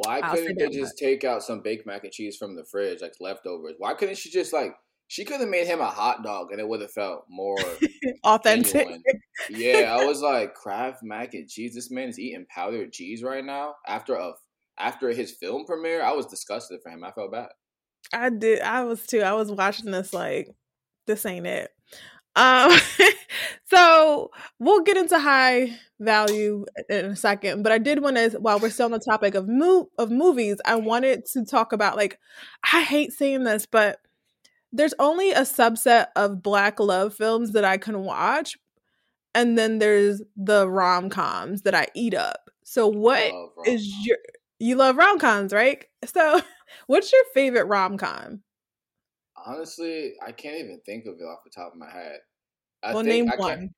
Why 0.05 0.21
I'll 0.21 0.35
couldn't 0.35 0.59
they 0.59 0.69
just 0.69 0.99
take 0.99 1.25
out 1.25 1.43
some 1.43 1.61
baked 1.61 1.87
mac 1.87 2.05
and 2.05 2.13
cheese 2.13 2.37
from 2.37 2.57
the 2.57 2.65
fridge, 2.65 3.01
like 3.03 3.15
leftovers? 3.21 3.75
Why 3.79 3.95
couldn't 3.95 4.19
she 4.19 4.31
just 4.31 4.53
like 4.53 4.75
she 5.09 5.25
could 5.25 5.41
have 5.41 5.49
made 5.49 5.67
him 5.67 5.81
a 5.81 5.87
hot 5.87 6.23
dog 6.23 6.51
and 6.51 6.61
it 6.61 6.67
would 6.67 6.81
have 6.81 6.93
felt 6.93 7.25
more 7.29 7.57
Authentic. 8.25 8.73
genuine. 8.73 9.03
Yeah, 9.51 9.97
I 9.99 10.05
was 10.05 10.21
like, 10.21 10.55
Kraft 10.55 11.03
mac 11.03 11.35
and 11.35 11.49
cheese. 11.49 11.75
This 11.75 11.91
man 11.91 12.09
is 12.09 12.19
eating 12.19 12.47
powdered 12.49 12.93
cheese 12.93 13.23
right 13.23 13.45
now 13.45 13.75
after 13.87 14.15
a 14.15 14.33
after 14.79 15.11
his 15.11 15.33
film 15.33 15.65
premiere. 15.67 16.03
I 16.03 16.13
was 16.13 16.27
disgusted 16.27 16.81
for 16.83 16.91
him. 16.91 17.05
I 17.05 17.13
felt 17.13 17.33
bad. 17.33 17.49
I 18.13 18.31
did. 18.31 18.61
I 18.61 18.85
was 18.85 19.07
too. 19.07 19.21
I 19.21 19.33
was 19.35 19.51
watching 19.51 19.91
this 19.91 20.13
like, 20.13 20.49
this 21.07 21.27
ain't 21.27 21.47
it. 21.47 21.71
Um, 22.37 22.77
so 23.65 24.31
we'll 24.59 24.83
get 24.83 24.97
into 24.97 25.19
high 25.19 25.79
value 26.01 26.65
in 26.89 27.05
a 27.07 27.17
second, 27.17 27.63
but 27.63 27.73
I 27.73 27.79
did 27.79 28.03
want 28.03 28.17
to, 28.17 28.31
while 28.41 28.59
we're 28.59 28.71
still 28.71 28.87
on 28.87 28.91
the 28.91 28.99
topic 28.99 29.35
of 29.35 29.49
mo- 29.49 29.91
of 29.99 30.11
movies, 30.11 30.57
I 30.65 30.77
wanted 30.77 31.27
to 31.27 31.45
talk 31.45 31.73
about 31.73 31.97
like, 31.97 32.19
I 32.73 32.83
hate 32.83 33.13
saying 33.13 33.45
this, 33.45 33.67
but 33.67 33.99
there's 34.73 34.95
only 34.99 35.31
a 35.31 35.43
subset 35.43 36.09
of 36.17 36.43
black 36.43 36.81
love 36.81 37.15
films 37.15 37.53
that 37.53 37.65
I 37.65 37.79
can 37.79 38.01
watch, 38.01 38.57
and 39.35 39.57
then 39.57 39.79
there's 39.79 40.21
the 40.37 40.69
rom 40.69 41.11
coms 41.11 41.63
that 41.63 41.75
I 41.75 41.87
eat 41.95 42.15
up. 42.15 42.51
So 42.65 42.89
what 42.89 43.33
is 43.67 43.87
your 44.05 44.17
you 44.59 44.77
love 44.77 44.97
rom 44.97 45.19
coms, 45.19 45.53
right? 45.53 45.85
So 46.05 46.41
what's 46.87 47.13
your 47.13 47.25
favorite 47.35 47.67
rom 47.67 47.99
com? 47.99 48.43
Honestly? 49.37 50.15
I 50.25 50.33
can't 50.33 50.57
even 50.59 50.81
think 50.87 51.07
of 51.07 51.15
it 51.21 51.25
off 51.25 51.45
the 51.45 51.51
top 51.51 51.73
of 51.73 51.79
my 51.79 51.91
head. 51.91 52.21
I 52.83 52.95
Well, 52.95 53.03
think 53.05 53.23
name 53.23 53.33
I 53.33 53.37
one. 53.37 53.75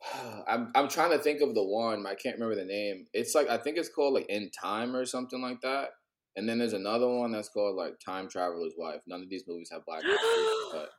I'm 0.48 0.70
I'm 0.74 0.88
trying 0.88 1.10
to 1.10 1.18
think 1.18 1.40
of 1.40 1.54
the 1.54 1.62
one. 1.64 2.06
I 2.06 2.14
can't 2.14 2.36
remember 2.36 2.54
the 2.56 2.64
name. 2.64 3.06
It's 3.12 3.34
like 3.34 3.48
I 3.48 3.58
think 3.58 3.78
it's 3.78 3.88
called 3.88 4.14
like 4.14 4.26
In 4.28 4.50
Time 4.50 4.94
or 4.94 5.04
something 5.04 5.40
like 5.40 5.60
that. 5.62 5.90
And 6.36 6.48
then 6.48 6.58
there's 6.58 6.72
another 6.72 7.08
one 7.08 7.30
that's 7.32 7.48
called 7.48 7.76
like 7.76 7.98
Time 8.04 8.28
Traveler's 8.28 8.74
Wife. 8.76 9.00
None 9.06 9.22
of 9.22 9.28
these 9.30 9.44
movies 9.46 9.70
have 9.72 9.84
black 9.86 10.04
actors, 10.12 10.50
but 10.70 10.90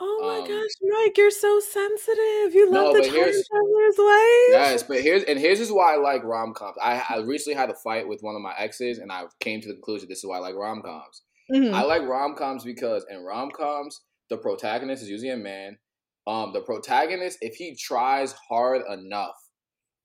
Oh 0.00 0.24
my 0.26 0.40
Um, 0.44 0.46
gosh, 0.46 0.72
Mike, 0.82 1.16
you're 1.16 1.30
so 1.30 1.60
sensitive. 1.60 2.54
You 2.54 2.70
No, 2.70 2.90
love 2.90 2.92
the 2.92 3.02
time 3.02 3.42
traveler's 3.50 3.96
wife. 3.98 4.04
yes, 4.46 4.82
but 4.82 5.00
here's 5.02 5.22
and 5.24 5.38
here's 5.38 5.60
is 5.60 5.72
why 5.72 5.94
I 5.94 5.96
like 5.96 6.24
rom 6.24 6.54
coms. 6.54 6.76
I 6.82 7.04
I 7.08 7.18
recently 7.18 7.56
had 7.56 7.70
a 7.70 7.74
fight 7.74 8.08
with 8.08 8.22
one 8.22 8.34
of 8.34 8.42
my 8.42 8.54
exes, 8.56 8.98
and 8.98 9.12
I 9.12 9.24
came 9.40 9.60
to 9.60 9.68
the 9.68 9.74
conclusion 9.74 10.08
this 10.08 10.18
is 10.18 10.26
why 10.26 10.36
I 10.36 10.40
like 10.40 10.54
rom 10.54 10.82
coms. 10.82 11.22
Mhm. 11.50 11.72
I 11.72 11.84
like 11.84 12.02
rom 12.02 12.34
coms 12.36 12.64
because 12.64 13.04
in 13.10 13.24
rom 13.24 13.50
coms 13.50 14.00
the 14.28 14.38
protagonist 14.38 15.02
is 15.02 15.10
usually 15.10 15.30
a 15.30 15.36
man. 15.36 15.78
Um, 16.26 16.52
the 16.52 16.62
protagonist, 16.62 17.38
if 17.40 17.54
he 17.56 17.76
tries 17.76 18.32
hard 18.48 18.82
enough, 18.88 19.36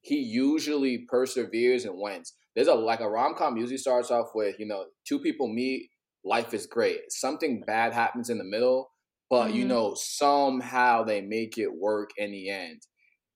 he 0.02 0.18
usually 0.20 1.06
perseveres 1.10 1.86
and 1.86 2.00
wins. 2.00 2.34
There's 2.56 2.68
a 2.68 2.76
like 2.76 3.00
a 3.02 3.10
rom 3.10 3.36
com 3.36 3.58
usually 3.58 3.78
starts 3.78 4.12
off 4.12 4.30
with 4.36 4.60
you 4.60 4.66
know 4.68 4.88
two 5.08 5.20
people 5.20 5.48
meet, 5.48 5.90
life 6.24 6.54
is 6.54 6.68
great. 6.68 7.12
Something 7.12 7.64
bad 7.66 7.94
happens 7.94 8.30
in 8.30 8.38
the 8.38 8.44
middle, 8.44 8.92
but 9.30 9.54
you 9.54 9.66
Mhm. 9.66 9.68
know 9.68 9.96
somehow 9.96 11.04
they 11.04 11.22
make 11.22 11.58
it 11.58 11.74
work 11.78 12.12
in 12.18 12.32
the 12.32 12.50
end. 12.50 12.82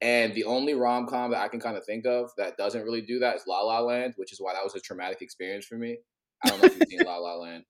And 0.02 0.34
the 0.34 0.46
only 0.46 0.74
rom 0.74 1.08
com 1.08 1.32
that 1.32 1.42
I 1.42 1.50
can 1.50 1.60
kind 1.60 1.78
of 1.78 1.86
think 1.86 2.06
of 2.06 2.32
that 2.38 2.58
doesn't 2.58 2.84
really 2.84 3.02
do 3.02 3.20
that 3.20 3.36
is 3.36 3.44
La 3.48 3.62
La 3.62 3.80
Land, 3.82 4.14
which 4.18 4.32
is 4.32 4.40
why 4.42 4.54
that 4.54 4.64
was 4.64 4.76
a 4.76 4.80
traumatic 4.82 5.22
experience 5.22 5.66
for 5.66 5.78
me. 5.78 6.00
I 6.44 6.50
don't 6.50 6.60
know 6.60 6.66
if 6.66 6.76
you've 6.76 6.86
seen 6.86 7.04
La 7.04 7.18
La 7.18 7.36
Land. 7.36 7.66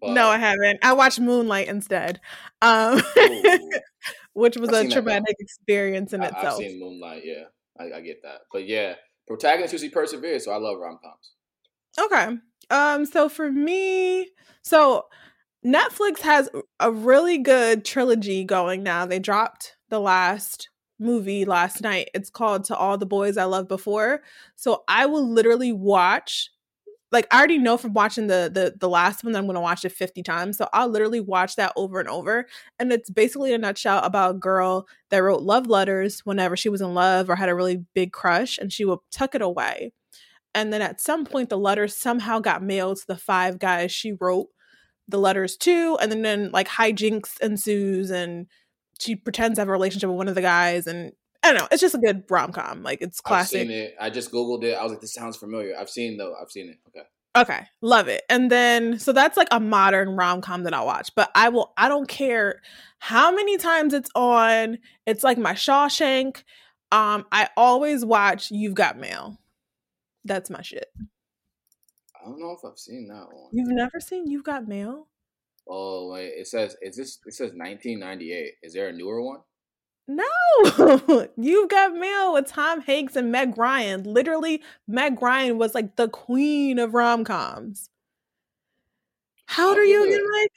But, 0.00 0.12
no, 0.12 0.28
I 0.28 0.38
haven't. 0.38 0.78
I 0.82 0.92
watched 0.92 1.20
Moonlight 1.20 1.68
instead, 1.68 2.20
um, 2.62 3.00
which 4.34 4.56
was 4.56 4.68
I've 4.68 4.74
a 4.74 4.78
seen 4.80 4.88
that, 4.88 4.94
though. 4.94 5.00
traumatic 5.00 5.36
experience 5.40 6.12
in 6.12 6.20
I, 6.22 6.26
itself. 6.26 6.46
I've 6.46 6.56
seen 6.56 6.80
Moonlight. 6.80 7.22
Yeah, 7.24 7.44
I, 7.78 7.98
I 7.98 8.00
get 8.00 8.22
that. 8.22 8.42
But 8.52 8.66
yeah, 8.66 8.94
protagonists 9.26 9.72
usually 9.72 9.90
persevere, 9.90 10.38
so 10.38 10.52
I 10.52 10.56
love 10.56 10.78
rom 10.78 10.98
coms. 11.02 11.32
Okay. 11.98 12.36
Um 12.70 13.06
so 13.06 13.28
for 13.28 13.50
me, 13.50 14.28
so 14.62 15.06
Netflix 15.64 16.20
has 16.20 16.48
a 16.78 16.92
really 16.92 17.38
good 17.38 17.84
trilogy 17.84 18.44
going 18.44 18.82
now. 18.82 19.06
They 19.06 19.18
dropped 19.18 19.76
the 19.88 20.00
last 20.00 20.68
movie 20.98 21.44
last 21.44 21.82
night. 21.82 22.08
It's 22.14 22.30
called 22.30 22.64
To 22.64 22.76
All 22.76 22.98
the 22.98 23.06
Boys 23.06 23.36
I 23.36 23.44
Loved 23.44 23.68
Before. 23.68 24.22
So 24.54 24.84
I 24.88 25.06
will 25.06 25.28
literally 25.28 25.72
watch 25.72 26.50
like 27.12 27.26
I 27.30 27.38
already 27.38 27.58
know 27.58 27.76
from 27.76 27.92
watching 27.92 28.26
the 28.26 28.50
the 28.52 28.74
the 28.78 28.88
last 28.88 29.22
one 29.22 29.32
that 29.32 29.38
I'm 29.38 29.46
to 29.46 29.60
watch 29.60 29.84
it 29.84 29.92
50 29.92 30.22
times. 30.22 30.58
So 30.58 30.68
I'll 30.72 30.88
literally 30.88 31.20
watch 31.20 31.56
that 31.56 31.72
over 31.76 32.00
and 32.00 32.08
over 32.08 32.46
and 32.78 32.92
it's 32.92 33.10
basically 33.10 33.52
a 33.54 33.58
nutshell 33.58 34.02
about 34.02 34.36
a 34.36 34.38
girl 34.38 34.86
that 35.10 35.18
wrote 35.18 35.42
love 35.42 35.66
letters 35.66 36.20
whenever 36.20 36.56
she 36.56 36.68
was 36.68 36.80
in 36.80 36.94
love 36.94 37.30
or 37.30 37.36
had 37.36 37.48
a 37.48 37.54
really 37.54 37.84
big 37.94 38.12
crush 38.12 38.58
and 38.58 38.72
she 38.72 38.84
would 38.84 38.98
tuck 39.12 39.34
it 39.34 39.42
away 39.42 39.92
and 40.54 40.72
then 40.72 40.82
at 40.82 41.00
some 41.00 41.24
point 41.24 41.48
the 41.48 41.58
letters 41.58 41.96
somehow 41.96 42.40
got 42.40 42.62
mailed 42.62 42.96
to 42.96 43.06
the 43.06 43.16
five 43.16 43.58
guys 43.58 43.92
she 43.92 44.12
wrote 44.12 44.48
the 45.08 45.18
letters 45.18 45.56
to 45.56 45.96
and 46.00 46.10
then, 46.10 46.22
then 46.22 46.50
like 46.50 46.66
hijinks 46.68 47.40
ensues 47.40 48.10
and 48.10 48.46
she 48.98 49.14
pretends 49.14 49.56
to 49.56 49.60
have 49.60 49.68
a 49.68 49.72
relationship 49.72 50.08
with 50.08 50.16
one 50.16 50.28
of 50.28 50.34
the 50.34 50.42
guys 50.42 50.86
and 50.86 51.12
i 51.46 51.52
don't 51.52 51.60
know 51.60 51.68
it's 51.70 51.80
just 51.80 51.94
a 51.94 51.98
good 51.98 52.24
rom-com 52.28 52.82
like 52.82 53.00
it's 53.00 53.20
classic. 53.20 53.60
I've 53.60 53.66
seen 53.68 53.76
it. 53.76 53.94
I 54.00 54.10
just 54.10 54.30
googled 54.32 54.64
it. 54.64 54.74
I 54.74 54.82
was 54.82 54.92
like, 54.92 55.00
this 55.00 55.14
sounds 55.14 55.36
familiar. 55.36 55.74
I've 55.78 55.90
seen 55.90 56.16
though. 56.16 56.34
I've 56.40 56.50
seen 56.50 56.68
it. 56.68 56.78
Okay. 56.88 57.06
okay 57.36 57.66
love 57.82 58.08
it 58.08 58.22
and 58.28 58.50
then 58.50 58.98
so 58.98 59.12
that's 59.12 59.36
like 59.36 59.48
a 59.50 59.60
modern 59.60 60.10
rom-com 60.10 60.62
that 60.64 60.72
i 60.74 60.82
watch 60.82 61.10
but 61.14 61.30
i 61.34 61.48
will 61.48 61.72
i 61.76 61.88
don't 61.88 62.08
care 62.08 62.60
how 62.98 63.30
many 63.30 63.56
times 63.58 63.92
it's 63.92 64.10
on 64.14 64.78
it's 65.06 65.22
like 65.22 65.38
my 65.38 65.52
shawshank 65.52 66.42
um 66.92 67.24
i 67.32 67.48
always 67.56 68.04
watch 68.04 68.50
you've 68.50 68.74
got 68.74 68.98
mail 68.98 69.38
that's 70.24 70.50
my 70.50 70.62
shit 70.62 70.86
I 72.18 72.28
don't 72.28 72.40
know 72.40 72.56
if 72.58 72.64
I've 72.64 72.76
seen 72.78 73.06
that 73.06 73.26
one. 73.30 73.50
you've 73.52 73.68
never 73.68 74.00
seen 74.00 74.26
you've 74.28 74.42
got 74.44 74.66
mail 74.66 75.06
Oh 75.68 76.12
wait, 76.12 76.28
it 76.28 76.46
says 76.46 76.76
is 76.80 76.96
this? 76.96 77.18
It 77.26 77.34
says 77.34 77.50
1998. 77.52 78.52
Is 78.62 78.72
there 78.72 78.88
a 78.88 78.92
newer 78.92 79.20
one? 79.20 79.40
No, 80.08 81.26
you've 81.36 81.68
got 81.68 81.94
mail 81.94 82.34
with 82.34 82.46
Tom 82.46 82.80
Hanks 82.80 83.16
and 83.16 83.32
Meg 83.32 83.58
Ryan. 83.58 84.04
Literally, 84.04 84.62
Meg 84.86 85.20
Ryan 85.20 85.58
was 85.58 85.74
like 85.74 85.96
the 85.96 86.08
queen 86.08 86.78
of 86.78 86.94
rom 86.94 87.24
coms. 87.24 87.90
How 89.46 89.68
old 89.68 89.78
are 89.78 89.84
you 89.84 90.06
again, 90.06 90.24
Mike? 90.30 90.52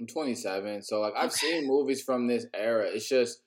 I'm 0.00 0.06
27, 0.06 0.82
so 0.82 1.00
like 1.00 1.14
I've 1.16 1.32
seen 1.32 1.66
movies 1.66 2.02
from 2.02 2.26
this 2.26 2.46
era. 2.54 2.86
It's 2.86 3.08
just 3.08 3.40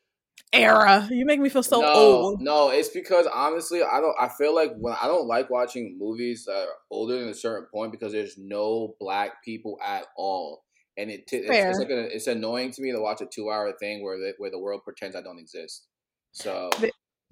Era. 0.54 1.06
You 1.12 1.26
make 1.26 1.41
me 1.41 1.50
feel 1.50 1.63
so 1.63 1.82
no, 1.82 1.93
old. 1.93 2.41
no. 2.41 2.69
It's 2.69 2.89
because 2.89 3.28
honestly, 3.34 3.84
I 3.84 4.00
don't. 4.00 4.15
I 4.19 4.30
feel 4.30 4.56
like 4.56 4.71
when 4.78 4.95
I 5.02 5.08
don't 5.08 5.28
like 5.28 5.50
watching 5.50 5.97
movies 6.00 6.45
that 6.45 6.56
are 6.56 6.73
older 6.89 7.19
than 7.19 7.30
a 7.30 7.34
certain 7.34 7.67
point 7.71 7.91
because 7.91 8.13
there's 8.13 8.38
no 8.38 8.95
black 9.00 9.43
people 9.43 9.78
at 9.86 10.06
all, 10.15 10.63
and 10.97 11.10
it 11.10 11.27
t- 11.27 11.38
it's, 11.38 11.49
it's 11.49 11.79
like 11.79 11.89
a, 11.89 12.15
it's 12.15 12.27
annoying 12.27 12.71
to 12.71 12.81
me 12.81 12.91
to 12.91 13.00
watch 13.00 13.21
a 13.21 13.25
two 13.25 13.50
hour 13.50 13.71
thing 13.79 14.04
where 14.04 14.17
the, 14.17 14.33
where 14.37 14.52
the 14.52 14.60
world 14.60 14.81
pretends 14.83 15.15
I 15.15 15.21
don't 15.21 15.39
exist. 15.39 15.87
So 16.31 16.69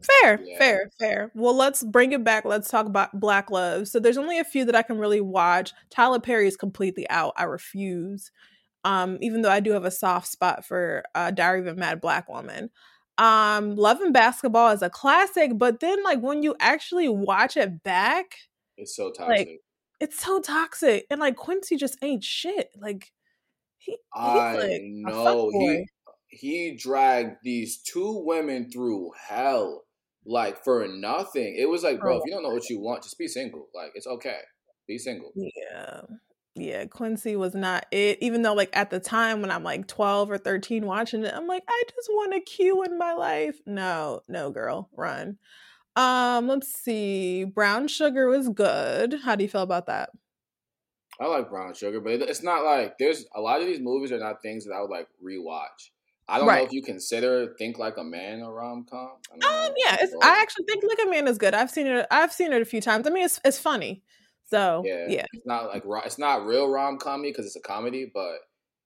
Fair, 0.02 0.42
Yeah. 0.44 0.58
fair, 0.58 0.92
fair. 1.00 1.32
Well, 1.36 1.56
let's 1.56 1.82
bring 1.84 2.12
it 2.12 2.24
back. 2.24 2.44
Let's 2.44 2.70
talk 2.70 2.86
about 2.86 3.18
Black 3.18 3.50
Love. 3.50 3.88
So 3.88 4.00
there's 4.00 4.18
only 4.18 4.40
a 4.40 4.44
few 4.44 4.66
that 4.66 4.76
I 4.76 4.82
can 4.82 4.98
really 4.98 5.22
watch. 5.22 5.72
Tyler 5.90 6.20
Perry 6.20 6.48
is 6.48 6.58
completely 6.58 7.10
out. 7.10 7.34
I 7.38 7.44
refuse. 7.44 8.32
Um, 8.84 9.18
even 9.22 9.42
though 9.42 9.50
I 9.50 9.62
do 9.62 9.72
have 9.72 9.86
a 9.86 9.92
soft 9.92 10.28
spot 10.28 10.66
for 10.66 11.04
uh, 11.16 11.32
Diary 11.32 11.62
of 11.62 11.68
a 11.68 11.76
Mad 11.76 12.02
Black 12.02 12.30
Woman. 12.30 12.70
Um, 13.18 13.76
Love 13.76 14.02
and 14.02 14.14
Basketball 14.14 14.72
is 14.72 14.82
a 14.82 14.90
classic, 14.90 15.52
but 15.56 15.80
then 15.80 16.04
like 16.04 16.20
when 16.20 16.44
you 16.44 16.56
actually 16.60 17.08
watch 17.08 17.56
it 17.56 17.82
back, 17.82 18.36
it's 18.78 18.96
so 18.96 19.12
toxic. 19.12 19.62
it's 20.02 20.20
so 20.20 20.42
toxic. 20.42 21.06
And 21.10 21.22
like 21.22 21.38
Quincy 21.38 21.78
just 21.78 21.98
ain't 22.02 22.26
shit. 22.26 22.70
Like 22.78 23.14
he, 23.86 23.98
I 24.14 24.56
like 24.58 24.82
know 24.84 25.50
he 25.52 25.86
he 26.28 26.76
dragged 26.78 27.38
these 27.44 27.78
two 27.78 28.24
women 28.26 28.70
through 28.72 29.12
hell. 29.28 29.84
like 30.26 30.64
for 30.64 30.88
nothing. 30.88 31.56
It 31.58 31.70
was 31.70 31.84
like, 31.84 32.00
bro, 32.00 32.16
Oh. 32.16 32.18
if 32.18 32.24
you 32.26 32.32
don't 32.32 32.44
know 32.44 32.50
what 32.50 32.70
you 32.70 32.80
want, 32.80 33.04
just 33.04 33.18
be 33.18 33.28
single. 33.28 33.68
Like 33.76 33.92
it's 33.96 34.08
okay. 34.08 34.40
Be 34.88 34.98
single. 34.98 35.32
Yeah. 35.36 36.02
Yeah, 36.58 36.86
Quincy 36.86 37.36
was 37.36 37.54
not 37.54 37.86
it. 37.92 38.18
Even 38.22 38.42
though, 38.42 38.54
like, 38.54 38.70
at 38.72 38.90
the 38.90 39.00
time 39.00 39.42
when 39.42 39.52
I'm 39.52 39.64
like 39.64 39.88
12 39.88 40.32
or 40.32 40.38
13 40.38 40.86
watching 40.86 41.24
it, 41.26 41.34
I'm 41.34 41.48
like, 41.48 41.64
I 41.68 41.84
just 41.94 42.10
want 42.10 42.34
a 42.34 42.40
Q 42.40 42.82
in 42.84 42.98
my 42.98 43.12
life. 43.14 43.58
No, 43.66 44.22
no, 44.30 44.52
girl, 44.52 44.90
run. 44.96 45.38
Um, 45.98 46.48
let's 46.48 46.72
see. 46.74 47.44
Brown 47.44 47.90
Sugar 47.90 48.28
was 48.28 48.48
good. 48.50 49.16
How 49.26 49.36
do 49.36 49.44
you 49.44 49.50
feel 49.50 49.64
about 49.64 49.88
that? 49.88 50.12
I 51.20 51.28
like 51.28 51.50
Brown 51.50 51.74
Sugar, 51.74 52.02
but 52.02 52.14
it's 52.14 52.44
not 52.44 52.64
like 52.66 52.98
there's 52.98 53.26
a 53.36 53.42
lot 53.42 53.62
of 53.62 53.68
these 53.68 53.80
movies 53.80 54.12
are 54.12 54.20
not 54.20 54.42
things 54.42 54.66
that 54.66 54.74
I 54.74 54.82
would 54.82 54.90
like 54.90 55.08
rewatch. 55.24 55.92
I 56.28 56.40
don't 56.40 56.48
know 56.48 56.54
if 56.56 56.74
you 56.74 56.82
consider 56.82 57.54
Think 57.58 57.78
Like 57.78 57.98
a 57.98 58.04
Man 58.04 58.42
a 58.42 58.52
rom 58.52 58.86
com. 58.90 59.12
Um, 59.32 59.74
yeah, 59.78 59.96
it's, 60.00 60.14
I 60.24 60.42
actually 60.42 60.66
think 60.66 60.84
Like 60.84 61.08
a 61.08 61.10
Man 61.10 61.28
is 61.28 61.38
good. 61.38 61.54
I've 61.54 61.70
seen 61.70 61.88
it. 61.88 62.08
I've 62.10 62.34
seen 62.34 62.52
it 62.52 62.62
a 62.62 62.66
few 62.66 62.82
times. 62.82 63.08
I 63.08 63.12
mean, 63.12 63.26
it's 63.26 63.40
it's 63.46 63.60
funny. 63.60 64.04
So 64.48 64.84
yeah, 64.86 65.06
yeah, 65.08 65.26
It's 65.34 65.46
not 65.46 65.68
like 65.68 65.84
it's 66.06 66.20
not 66.20 66.46
real 66.46 66.70
rom 66.70 66.98
comedy 66.98 67.32
because 67.32 67.46
it's 67.46 67.56
a 67.56 67.62
comedy, 67.62 68.10
but 68.14 68.38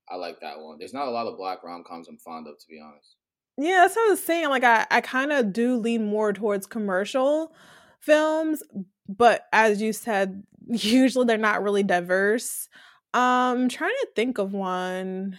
I 0.09 0.15
like 0.15 0.39
that 0.41 0.59
one. 0.59 0.77
There's 0.79 0.93
not 0.93 1.07
a 1.07 1.11
lot 1.11 1.27
of 1.27 1.37
black 1.37 1.63
rom 1.63 1.83
coms 1.87 2.07
I'm 2.07 2.17
fond 2.17 2.47
of, 2.47 2.57
to 2.57 2.67
be 2.67 2.79
honest. 2.83 3.15
Yeah, 3.57 3.81
that's 3.81 3.95
what 3.95 4.07
I 4.07 4.11
was 4.11 4.23
saying. 4.23 4.49
Like 4.49 4.63
I, 4.63 4.85
I 4.89 5.01
kind 5.01 5.31
of 5.31 5.51
do 5.51 5.77
lean 5.77 6.05
more 6.05 6.33
towards 6.33 6.65
commercial 6.65 7.53
films, 7.99 8.63
but 9.07 9.47
as 9.51 9.81
you 9.81 9.91
said, 9.91 10.43
usually 10.69 11.25
they're 11.25 11.37
not 11.37 11.63
really 11.63 11.83
diverse. 11.83 12.69
Um, 13.13 13.63
I'm 13.63 13.69
trying 13.69 13.95
to 14.01 14.07
think 14.15 14.37
of 14.37 14.53
one. 14.53 15.37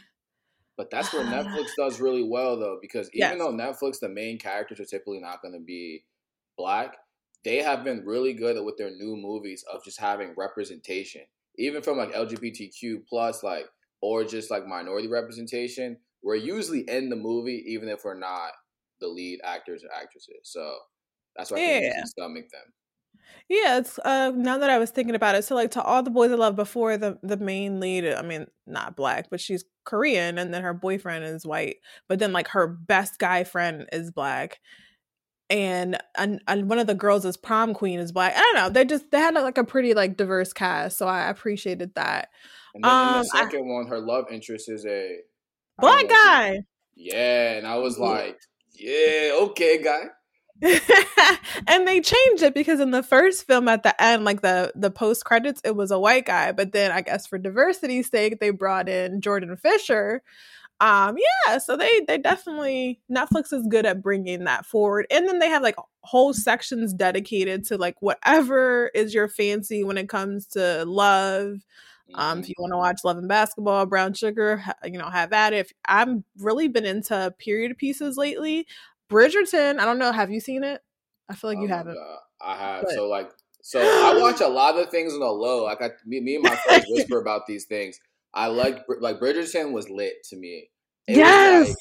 But 0.76 0.90
that's 0.90 1.12
where 1.12 1.24
Netflix 1.24 1.74
does 1.76 2.00
really 2.00 2.22
well, 2.22 2.58
though, 2.58 2.78
because 2.80 3.10
Yes. 3.14 3.14
even 3.14 3.38
though 3.38 3.52
Netflix, 3.52 4.00
the 4.00 4.08
main 4.08 4.38
characters 4.38 4.80
are 4.80 4.84
typically 4.86 5.20
not 5.20 5.42
going 5.42 5.54
to 5.54 5.60
be 5.60 6.06
black, 6.56 6.96
they 7.44 7.56
have 7.58 7.84
been 7.84 8.04
really 8.06 8.32
good 8.32 8.56
at 8.56 8.64
with 8.64 8.76
their 8.76 8.90
new 8.90 9.16
movies 9.16 9.62
of 9.64 9.84
just 9.84 9.98
having 10.00 10.34
representation, 10.36 11.26
even 11.56 11.82
from 11.82 11.98
like 11.98 12.14
LGBTQ 12.14 13.00
plus, 13.08 13.42
like 13.42 13.66
or 14.00 14.24
just 14.24 14.50
like 14.50 14.66
minority 14.66 15.08
representation. 15.08 15.98
We're 16.22 16.36
usually 16.36 16.80
in 16.88 17.08
the 17.10 17.16
movie, 17.16 17.64
even 17.68 17.88
if 17.88 18.04
we're 18.04 18.14
not 18.18 18.52
the 19.00 19.08
lead 19.08 19.40
actors 19.42 19.84
or 19.84 19.92
actresses. 19.92 20.40
So 20.44 20.78
that's 21.36 21.50
why 21.50 21.58
I 21.58 21.60
can 21.60 21.74
Yeah. 21.80 22.04
usually 22.04 22.06
stomach 22.06 22.50
them. 22.50 22.72
Yeah, 23.48 23.78
it's 23.78 23.98
uh 24.04 24.32
now 24.34 24.58
that 24.58 24.70
I 24.70 24.78
was 24.78 24.90
thinking 24.90 25.14
about 25.14 25.34
it, 25.34 25.44
so 25.44 25.54
like 25.54 25.72
to 25.72 25.82
all 25.82 26.02
the 26.02 26.10
boys 26.10 26.30
I 26.30 26.36
love 26.36 26.54
before 26.56 26.96
the 26.96 27.18
the 27.22 27.36
main 27.36 27.80
lead, 27.80 28.04
I 28.06 28.22
mean 28.22 28.46
not 28.66 28.96
black, 28.96 29.28
but 29.30 29.40
she's 29.40 29.64
Korean 29.84 30.38
and 30.38 30.54
then 30.54 30.62
her 30.62 30.74
boyfriend 30.74 31.24
is 31.24 31.44
white, 31.46 31.76
but 32.08 32.18
then 32.20 32.32
like 32.32 32.48
her 32.48 32.66
best 32.68 33.18
guy 33.18 33.44
friend 33.44 33.86
is 33.92 34.10
black. 34.10 34.60
And, 35.48 35.98
and 36.16 36.40
and 36.46 36.68
one 36.70 36.78
of 36.78 36.86
the 36.86 36.94
girls 36.94 37.24
is 37.24 37.36
prom 37.36 37.74
queen 37.74 37.98
is 37.98 38.12
black. 38.12 38.34
I 38.36 38.40
don't 38.40 38.54
know. 38.54 38.70
They 38.70 38.84
just 38.84 39.10
they 39.10 39.18
had 39.18 39.34
like 39.34 39.58
a 39.58 39.64
pretty 39.64 39.94
like 39.94 40.16
diverse 40.16 40.52
cast, 40.52 40.96
so 40.96 41.08
I 41.08 41.28
appreciated 41.28 41.92
that. 41.96 42.28
And 42.72 42.84
then 42.84 42.90
in 42.90 42.96
Um, 43.16 43.22
the 43.24 43.30
I- 43.34 43.40
second 43.42 43.66
one, 43.68 43.88
her 43.88 43.98
love 43.98 44.26
interest 44.30 44.68
is 44.70 44.86
a 44.86 45.16
Black 45.80 46.02
know 46.02 46.04
if 46.04 46.10
you- 46.10 46.16
guy. 46.16 46.60
Yeah, 46.94 47.52
and 47.54 47.66
I 47.66 47.78
was 47.78 47.98
like, 47.98 48.38
yeah, 48.74 49.32
okay, 49.40 49.82
guy. 49.82 50.04
and 51.66 51.88
they 51.88 52.00
changed 52.00 52.42
it 52.42 52.54
because 52.54 52.80
in 52.80 52.90
the 52.90 53.02
first 53.02 53.46
film 53.46 53.66
at 53.66 53.82
the 53.82 54.02
end 54.02 54.24
like 54.24 54.42
the 54.42 54.70
the 54.74 54.90
post 54.90 55.24
credits 55.24 55.60
it 55.64 55.74
was 55.74 55.90
a 55.90 55.98
white 55.98 56.26
guy 56.26 56.52
but 56.52 56.72
then 56.72 56.92
i 56.92 57.00
guess 57.00 57.26
for 57.26 57.38
diversity's 57.38 58.10
sake 58.10 58.40
they 58.40 58.50
brought 58.50 58.88
in 58.88 59.20
jordan 59.22 59.56
fisher 59.56 60.22
um 60.80 61.16
yeah 61.46 61.58
so 61.58 61.76
they 61.76 61.88
they 62.06 62.18
definitely 62.18 63.00
netflix 63.10 63.52
is 63.52 63.66
good 63.70 63.86
at 63.86 64.02
bringing 64.02 64.44
that 64.44 64.66
forward 64.66 65.06
and 65.10 65.26
then 65.26 65.38
they 65.38 65.48
have 65.48 65.62
like 65.62 65.76
whole 66.02 66.34
sections 66.34 66.92
dedicated 66.92 67.64
to 67.64 67.78
like 67.78 67.96
whatever 68.00 68.90
is 68.94 69.14
your 69.14 69.28
fancy 69.28 69.82
when 69.82 69.96
it 69.96 70.08
comes 70.08 70.46
to 70.46 70.84
love 70.84 71.60
um, 72.14 72.40
if 72.40 72.48
you 72.48 72.54
want 72.58 72.72
to 72.72 72.76
watch 72.76 73.00
Love 73.04 73.18
and 73.18 73.28
Basketball, 73.28 73.86
Brown 73.86 74.14
Sugar, 74.14 74.62
you 74.84 74.98
know, 74.98 75.08
have 75.08 75.32
at 75.32 75.52
it. 75.52 75.58
If, 75.58 75.72
I'm 75.86 76.24
really 76.38 76.68
been 76.68 76.84
into 76.84 77.34
period 77.38 77.76
pieces 77.78 78.16
lately. 78.16 78.66
Bridgerton, 79.10 79.78
I 79.78 79.84
don't 79.84 79.98
know. 79.98 80.12
Have 80.12 80.30
you 80.30 80.40
seen 80.40 80.64
it? 80.64 80.80
I 81.28 81.34
feel 81.34 81.50
like 81.50 81.58
you 81.58 81.68
my 81.68 81.76
haven't. 81.76 81.94
God, 81.94 82.18
I 82.40 82.56
have. 82.56 82.82
But- 82.84 82.94
So 82.94 83.08
like, 83.08 83.30
so 83.62 83.80
I 83.80 84.18
watch 84.18 84.40
a 84.40 84.48
lot 84.48 84.78
of 84.78 84.88
things 84.90 85.12
on 85.12 85.20
the 85.20 85.26
low. 85.26 85.64
Like 85.64 85.82
I, 85.82 85.90
me, 86.06 86.20
me 86.20 86.36
and 86.36 86.44
my 86.44 86.56
friends 86.56 86.86
whisper 86.88 87.18
about 87.20 87.46
these 87.46 87.66
things. 87.66 87.98
I 88.32 88.46
like 88.46 88.84
like 89.00 89.18
Bridgerton 89.20 89.72
was 89.72 89.90
lit 89.90 90.22
to 90.30 90.36
me. 90.36 90.70
It 91.08 91.16
Yes! 91.16 91.68
like- 91.68 91.76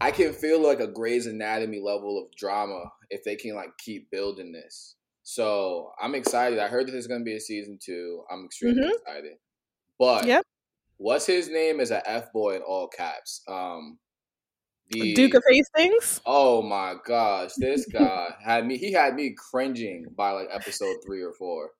I 0.00 0.10
can 0.10 0.32
feel 0.32 0.60
like 0.60 0.80
a 0.80 0.88
Grey's 0.88 1.26
Anatomy 1.26 1.80
level 1.80 2.18
of 2.20 2.34
drama 2.36 2.84
if 3.10 3.22
they 3.24 3.36
can 3.36 3.54
like 3.54 3.70
keep 3.78 4.10
building 4.10 4.50
this. 4.52 4.96
So 5.22 5.92
I'm 6.00 6.16
excited. 6.16 6.58
I 6.58 6.66
heard 6.66 6.88
that 6.88 6.92
there's 6.92 7.06
gonna 7.06 7.22
be 7.24 7.36
a 7.36 7.40
season 7.40 7.78
two. 7.80 8.24
I'm 8.30 8.44
extremely 8.44 8.82
Mhm. 8.82 8.90
excited. 8.98 9.34
But 10.00 10.26
Yep. 10.26 10.44
what's 10.96 11.26
his 11.26 11.48
name 11.48 11.78
is 11.78 11.92
a 11.92 12.08
F 12.08 12.32
boy 12.32 12.56
in 12.56 12.62
all 12.62 12.88
caps. 12.88 13.42
Um, 13.46 13.98
the 14.90 15.14
Duke 15.14 15.34
of 15.34 15.42
Hastings. 15.48 16.20
Oh 16.26 16.62
my 16.62 16.94
gosh, 17.04 17.52
this 17.56 17.86
guy 17.92 18.34
had 18.44 18.66
me. 18.66 18.76
He 18.78 18.92
had 18.92 19.14
me 19.14 19.34
cringing 19.36 20.06
by 20.16 20.32
like 20.32 20.48
episode 20.50 20.96
three 21.04 21.22
or 21.22 21.32
four. 21.32 21.70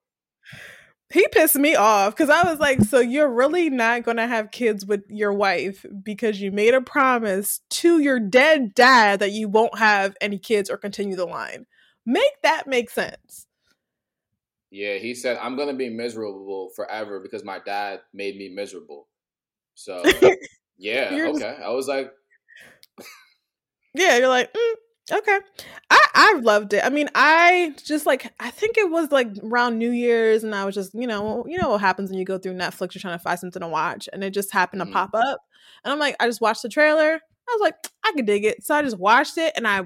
He 1.12 1.26
pissed 1.28 1.56
me 1.56 1.74
off 1.74 2.16
because 2.16 2.30
I 2.30 2.50
was 2.50 2.58
like, 2.58 2.80
so 2.80 2.98
you're 2.98 3.30
really 3.30 3.68
not 3.68 4.02
going 4.02 4.16
to 4.16 4.26
have 4.26 4.50
kids 4.50 4.86
with 4.86 5.02
your 5.08 5.34
wife 5.34 5.84
because 6.02 6.40
you 6.40 6.50
made 6.50 6.72
a 6.72 6.80
promise 6.80 7.60
to 7.68 7.98
your 7.98 8.18
dead 8.18 8.72
dad 8.74 9.20
that 9.20 9.32
you 9.32 9.46
won't 9.46 9.78
have 9.78 10.16
any 10.22 10.38
kids 10.38 10.70
or 10.70 10.78
continue 10.78 11.14
the 11.14 11.26
line. 11.26 11.66
Make 12.06 12.40
that 12.42 12.66
make 12.66 12.88
sense. 12.88 13.46
Yeah, 14.70 14.94
he 14.94 15.14
said 15.14 15.36
I'm 15.36 15.54
gonna 15.54 15.74
be 15.74 15.90
miserable 15.90 16.70
forever 16.74 17.20
because 17.20 17.44
my 17.44 17.58
dad 17.58 18.00
made 18.14 18.36
me 18.36 18.48
miserable. 18.48 19.06
So 19.74 20.02
yeah, 20.78 21.10
okay. 21.12 21.58
I 21.62 21.68
was 21.68 21.88
like, 21.88 22.10
Yeah, 23.94 24.16
you're 24.18 24.28
like, 24.28 24.52
mm, 24.52 24.74
okay. 25.18 25.38
I 25.90 25.98
I 26.14 26.38
loved 26.40 26.72
it. 26.72 26.84
I 26.84 26.88
mean, 26.88 27.08
I 27.14 27.74
just 27.84 28.06
like 28.06 28.32
I 28.40 28.50
think 28.50 28.78
it 28.78 28.90
was 28.90 29.10
like 29.12 29.28
around 29.42 29.78
New 29.78 29.90
Year's, 29.90 30.44
and 30.44 30.54
I 30.54 30.64
was 30.64 30.74
just 30.74 30.94
you 30.94 31.06
know 31.06 31.44
you 31.46 31.58
know 31.58 31.70
what 31.70 31.80
happens 31.80 32.10
when 32.10 32.18
you 32.18 32.24
go 32.24 32.38
through 32.38 32.54
Netflix, 32.54 32.94
you're 32.94 33.00
trying 33.02 33.18
to 33.18 33.22
find 33.22 33.38
something 33.38 33.60
to 33.60 33.68
watch, 33.68 34.08
and 34.12 34.24
it 34.24 34.30
just 34.30 34.52
happened 34.52 34.82
Mhm. 34.82 34.86
to 34.86 34.92
pop 34.92 35.10
up, 35.14 35.40
and 35.84 35.92
I'm 35.92 35.98
like, 35.98 36.16
I 36.20 36.26
just 36.26 36.40
watched 36.40 36.62
the 36.62 36.68
trailer. 36.68 37.14
I 37.48 37.52
was 37.54 37.60
like, 37.60 37.74
I 38.04 38.12
could 38.12 38.26
dig 38.26 38.44
it, 38.44 38.64
so 38.64 38.74
I 38.74 38.82
just 38.82 38.98
watched 38.98 39.36
it, 39.38 39.52
and 39.56 39.66
I 39.66 39.82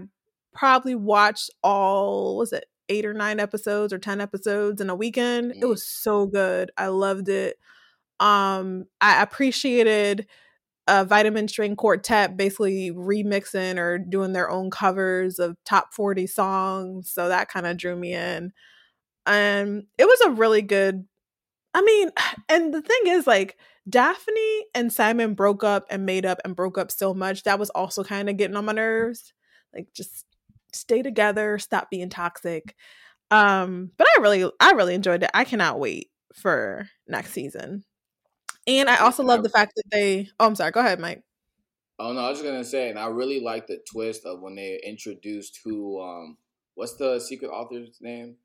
probably 0.55 0.95
watched 0.95 1.51
all 1.63 2.37
was 2.39 2.53
it 2.53 2.67
eight 2.89 3.05
or 3.05 3.13
nine 3.15 3.41
episodes 3.41 3.93
or 3.93 3.99
ten 3.99 4.21
episodes 4.21 4.81
in 4.81 4.89
a 4.91 4.95
weekend. 4.95 5.53
It 5.53 5.63
Mhm. 5.63 5.69
was 5.71 5.85
so 5.87 6.27
good. 6.27 6.71
I 6.77 6.87
loved 6.89 7.29
it. 7.29 7.59
Um, 8.21 8.87
I 9.01 9.23
appreciated 9.23 10.27
uh, 10.87 11.05
Vitamin 11.05 11.49
String 11.49 11.77
Quartet 11.77 12.37
basically 12.37 12.91
remixing 12.93 13.79
or 13.79 13.99
doing 13.99 14.33
their 14.33 14.51
own 14.51 14.71
covers 14.71 15.39
of 15.39 15.57
top 15.65 15.93
40 15.93 16.27
songs. 16.27 17.11
So 17.11 17.29
that 17.29 17.49
kind 17.49 17.67
of 17.67 17.77
drew 17.77 17.97
me 17.97 18.15
in. 18.15 18.53
And 19.27 19.85
it 19.99 20.05
was 20.05 20.21
a 20.21 20.31
really 20.31 20.63
good, 20.63 21.05
I 21.75 21.83
mean, 21.83 22.11
and 22.49 22.73
the 22.73 22.83
thing 22.83 23.01
is, 23.07 23.27
like, 23.27 23.57
Daphne 23.89 24.65
and 24.75 24.93
Simon 24.93 25.35
broke 25.35 25.63
up 25.63 25.87
and 25.91 26.07
made 26.07 26.27
up 26.27 26.39
and 26.45 26.57
broke 26.57 26.79
up 26.79 26.91
so 26.91 27.15
much. 27.15 27.45
That 27.45 27.59
was 27.59 27.71
also 27.71 28.03
kind 28.03 28.29
of 28.29 28.37
getting 28.37 28.57
on 28.57 28.65
my 28.65 28.73
nerves. 28.73 29.33
Like, 29.75 29.89
just 29.95 30.25
stay 30.73 31.03
together, 31.03 31.59
stop 31.59 31.91
being 31.91 32.11
toxic. 32.11 32.75
Um, 33.31 33.91
but 33.97 34.07
I 34.17 34.21
really, 34.21 34.51
I 34.61 34.73
really 34.73 34.95
enjoyed 34.95 35.23
it. 35.23 35.31
I 35.35 35.45
cannot 35.45 35.81
wait 35.81 36.11
for 36.35 36.89
next 37.09 37.33
season. 37.33 37.85
And 38.67 38.89
I 38.91 38.97
also 38.97 39.23
love 39.23 39.43
the 39.43 39.49
fact 39.49 39.73
that 39.77 39.85
they. 39.93 40.29
Oh, 40.41 40.47
I'm 40.47 40.55
sorry. 40.55 40.73
Go 40.73 40.81
ahead, 40.81 40.99
Mike. 41.01 41.23
oh 41.99 42.13
no, 42.13 42.21
I 42.21 42.29
was 42.31 42.39
just 42.39 42.51
gonna 42.51 42.65
say, 42.65 42.91
and 42.91 42.99
I 42.99 43.07
really 43.07 43.41
like 43.41 43.67
the 43.67 43.79
twist 43.91 44.25
of 44.27 44.41
when 44.41 44.55
they 44.57 44.81
introduced 44.85 45.61
who. 45.65 46.01
Um, 46.03 46.37
what's 46.75 46.95
the 46.97 47.21
secret 47.21 47.49
author's 47.49 47.99
name? 48.01 48.37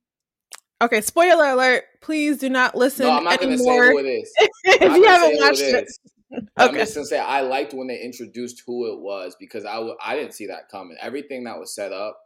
Okay, 0.82 1.02
spoiler 1.02 1.46
alert. 1.46 1.84
Please 2.02 2.38
do 2.38 2.50
not 2.50 2.76
listen 2.76 3.06
no, 3.06 3.12
I'm 3.14 3.24
not 3.24 3.40
gonna 3.40 3.58
say 3.58 3.64
anymore 3.64 3.92
who 3.92 3.98
it 4.00 4.10
is. 4.10 4.34
if 4.66 4.96
you 4.96 5.06
haven't 5.06 5.30
say 5.30 5.38
watched 5.38 5.60
it. 5.62 5.84
is. 5.84 6.00
I'm 6.58 6.70
Okay. 6.70 6.80
just 6.80 6.96
gonna 6.96 7.06
say 7.06 7.20
I 7.20 7.42
liked 7.42 7.74
when 7.74 7.88
they 7.88 8.00
introduced 8.02 8.64
who 8.66 8.92
it 8.94 9.00
was 9.00 9.36
because 9.40 9.66
I 9.66 9.76
w- 9.76 9.96
I 10.04 10.16
didn't 10.16 10.34
see 10.34 10.48
that 10.48 10.70
coming. 10.70 10.98
Everything 11.02 11.44
that 11.46 11.60
was 11.60 11.74
set 11.76 11.92
up, 11.92 12.18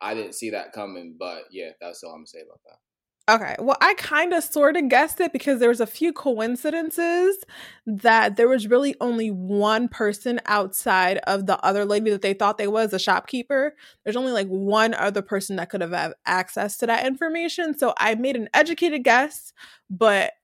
I 0.00 0.14
didn't 0.14 0.34
see 0.34 0.50
that 0.50 0.72
coming. 0.72 1.16
But 1.18 1.44
yeah, 1.50 1.70
that's 1.80 2.02
all 2.02 2.10
I'm 2.10 2.18
gonna 2.18 2.26
say 2.26 2.40
about 2.40 2.60
that. 2.66 2.78
Okay. 3.26 3.56
Well, 3.58 3.78
I 3.80 3.94
kind 3.94 4.34
of 4.34 4.44
sort 4.44 4.76
of 4.76 4.90
guessed 4.90 5.18
it 5.18 5.32
because 5.32 5.58
there 5.58 5.70
was 5.70 5.80
a 5.80 5.86
few 5.86 6.12
coincidences 6.12 7.38
that 7.86 8.36
there 8.36 8.48
was 8.48 8.66
really 8.66 8.94
only 9.00 9.30
one 9.30 9.88
person 9.88 10.40
outside 10.44 11.18
of 11.26 11.46
the 11.46 11.58
other 11.64 11.86
lady 11.86 12.10
that 12.10 12.20
they 12.20 12.34
thought 12.34 12.58
they 12.58 12.68
was 12.68 12.92
a 12.92 12.98
shopkeeper. 12.98 13.74
There's 14.04 14.16
only 14.16 14.32
like 14.32 14.48
one 14.48 14.92
other 14.92 15.22
person 15.22 15.56
that 15.56 15.70
could 15.70 15.80
have 15.80 15.92
had 15.92 16.12
access 16.26 16.76
to 16.78 16.86
that 16.86 17.06
information. 17.06 17.78
So 17.78 17.94
I 17.98 18.14
made 18.14 18.36
an 18.36 18.50
educated 18.52 19.04
guess, 19.04 19.54
but 19.88 20.34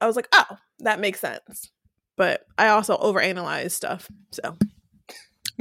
I 0.00 0.06
was 0.06 0.14
like, 0.16 0.28
oh, 0.32 0.58
that 0.80 1.00
makes 1.00 1.18
sense. 1.20 1.72
But 2.16 2.46
I 2.56 2.68
also 2.68 2.96
overanalyze 2.98 3.72
stuff. 3.72 4.08
So 4.30 4.56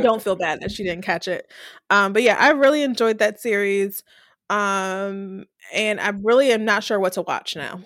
don't 0.01 0.21
feel 0.21 0.35
bad 0.35 0.61
that 0.61 0.71
she 0.71 0.83
didn't 0.83 1.03
catch 1.03 1.27
it. 1.27 1.51
Um, 1.89 2.13
but 2.13 2.23
yeah, 2.23 2.37
I 2.39 2.49
really 2.51 2.83
enjoyed 2.83 3.19
that 3.19 3.39
series. 3.39 4.03
Um, 4.49 5.45
and 5.73 5.99
I 5.99 6.09
really 6.21 6.51
am 6.51 6.65
not 6.65 6.83
sure 6.83 6.99
what 6.99 7.13
to 7.13 7.21
watch 7.21 7.55
now 7.55 7.81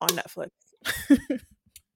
on 0.00 0.08
Netflix. 0.10 0.48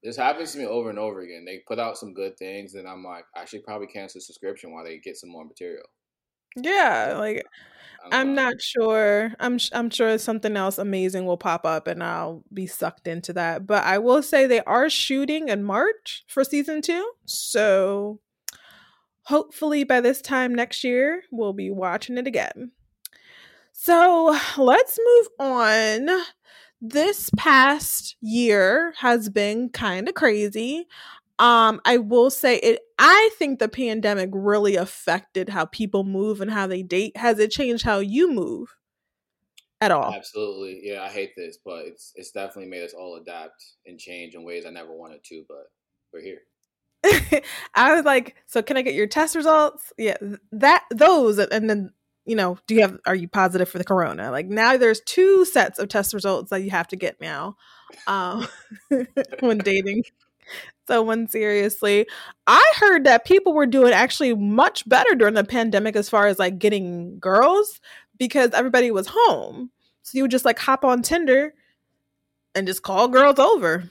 this 0.03 0.17
happens 0.17 0.51
to 0.53 0.59
me 0.59 0.65
over 0.65 0.89
and 0.89 0.99
over 0.99 1.21
again. 1.21 1.45
They 1.45 1.63
put 1.67 1.79
out 1.79 1.97
some 1.97 2.13
good 2.13 2.37
things, 2.37 2.75
and 2.75 2.87
I'm 2.87 3.03
like, 3.03 3.25
I 3.35 3.45
should 3.45 3.63
probably 3.63 3.87
cancel 3.87 4.19
the 4.19 4.23
subscription 4.23 4.71
while 4.71 4.83
they 4.83 4.99
get 4.99 5.17
some 5.17 5.31
more 5.31 5.45
material. 5.45 5.85
Yeah, 6.55 7.15
like 7.17 7.45
I'm 8.11 8.33
know. 8.33 8.43
not 8.43 8.61
sure. 8.61 9.33
I'm 9.39 9.59
I'm 9.73 9.89
sure 9.89 10.17
something 10.17 10.55
else 10.55 10.77
amazing 10.77 11.25
will 11.25 11.37
pop 11.37 11.65
up 11.65 11.87
and 11.87 12.03
I'll 12.03 12.43
be 12.53 12.67
sucked 12.67 13.07
into 13.07 13.33
that. 13.33 13.67
But 13.67 13.83
I 13.83 13.97
will 13.99 14.23
say 14.23 14.45
they 14.47 14.61
are 14.61 14.89
shooting 14.89 15.49
in 15.49 15.63
March 15.63 16.23
for 16.27 16.43
season 16.43 16.81
2. 16.81 17.11
So 17.25 18.19
hopefully 19.23 19.83
by 19.83 20.01
this 20.01 20.21
time 20.21 20.55
next 20.55 20.83
year 20.83 21.23
we'll 21.31 21.53
be 21.53 21.69
watching 21.69 22.17
it 22.17 22.27
again. 22.27 22.71
So, 23.79 24.35
let's 24.57 24.97
move 24.97 25.27
on. 25.39 26.09
This 26.81 27.29
past 27.37 28.15
year 28.21 28.93
has 28.97 29.29
been 29.29 29.69
kind 29.69 30.09
of 30.09 30.15
crazy. 30.15 30.87
Um, 31.37 31.79
I 31.85 31.97
will 31.97 32.31
say 32.31 32.57
it 32.57 32.79
I 32.97 33.29
think 33.37 33.59
the 33.59 33.69
pandemic 33.69 34.31
really 34.33 34.75
affected 34.75 35.49
how 35.49 35.65
people 35.65 36.03
move 36.03 36.41
and 36.41 36.49
how 36.49 36.65
they 36.65 36.81
date. 36.81 37.15
Has 37.17 37.37
it 37.37 37.51
changed 37.51 37.83
how 37.85 37.99
you 37.99 38.33
move 38.33 38.75
at 39.79 39.91
all? 39.91 40.11
Absolutely. 40.11 40.81
Yeah, 40.83 41.03
I 41.03 41.09
hate 41.09 41.33
this, 41.35 41.59
but 41.63 41.85
it's 41.85 42.13
it's 42.15 42.31
definitely 42.31 42.69
made 42.71 42.83
us 42.83 42.93
all 42.93 43.17
adapt 43.17 43.63
and 43.85 43.99
change 43.99 44.33
in 44.33 44.43
ways 44.43 44.65
I 44.65 44.71
never 44.71 44.91
wanted 44.91 45.23
to, 45.25 45.43
but 45.47 45.69
we're 46.11 46.21
here. 46.21 46.41
I 47.75 47.93
was 47.93 48.05
like, 48.05 48.35
so 48.47 48.63
can 48.63 48.75
I 48.77 48.81
get 48.81 48.95
your 48.95 49.07
test 49.07 49.35
results? 49.35 49.93
Yeah, 49.99 50.17
that 50.51 50.83
those 50.91 51.37
and 51.37 51.69
then 51.69 51.91
you 52.27 52.35
know, 52.35 52.57
do 52.67 52.75
you 52.75 52.81
have 52.81 52.99
are 53.05 53.15
you 53.15 53.27
positive 53.27 53.69
for 53.69 53.77
the 53.77 53.85
corona? 53.85 54.29
Like 54.29 54.47
now 54.47 54.75
there's 54.75 54.99
two 55.01 55.45
sets 55.45 55.79
of 55.79 55.87
test 55.87 56.13
results 56.13 56.49
that 56.49 56.61
you 56.61 56.69
have 56.69 56.87
to 56.89 56.95
get 56.95 57.19
now 57.21 57.55
um 58.05 58.45
when 59.39 59.57
dating 59.59 60.03
someone 60.87 61.27
seriously. 61.27 62.05
I 62.45 62.73
heard 62.75 63.05
that 63.05 63.25
people 63.25 63.53
were 63.53 63.65
doing 63.65 63.93
actually 63.93 64.35
much 64.35 64.87
better 64.87 65.15
during 65.15 65.35
the 65.35 65.45
pandemic 65.45 65.95
as 65.95 66.09
far 66.09 66.27
as 66.27 66.37
like 66.37 66.59
getting 66.59 67.17
girls 67.19 67.79
because 68.17 68.51
everybody 68.51 68.91
was 68.91 69.07
home. 69.09 69.71
So 70.03 70.17
you 70.17 70.23
would 70.23 70.31
just 70.31 70.45
like 70.45 70.59
hop 70.59 70.83
on 70.83 71.01
Tinder 71.01 71.53
and 72.53 72.67
just 72.67 72.83
call 72.83 73.07
girls 73.07 73.39
over. 73.39 73.89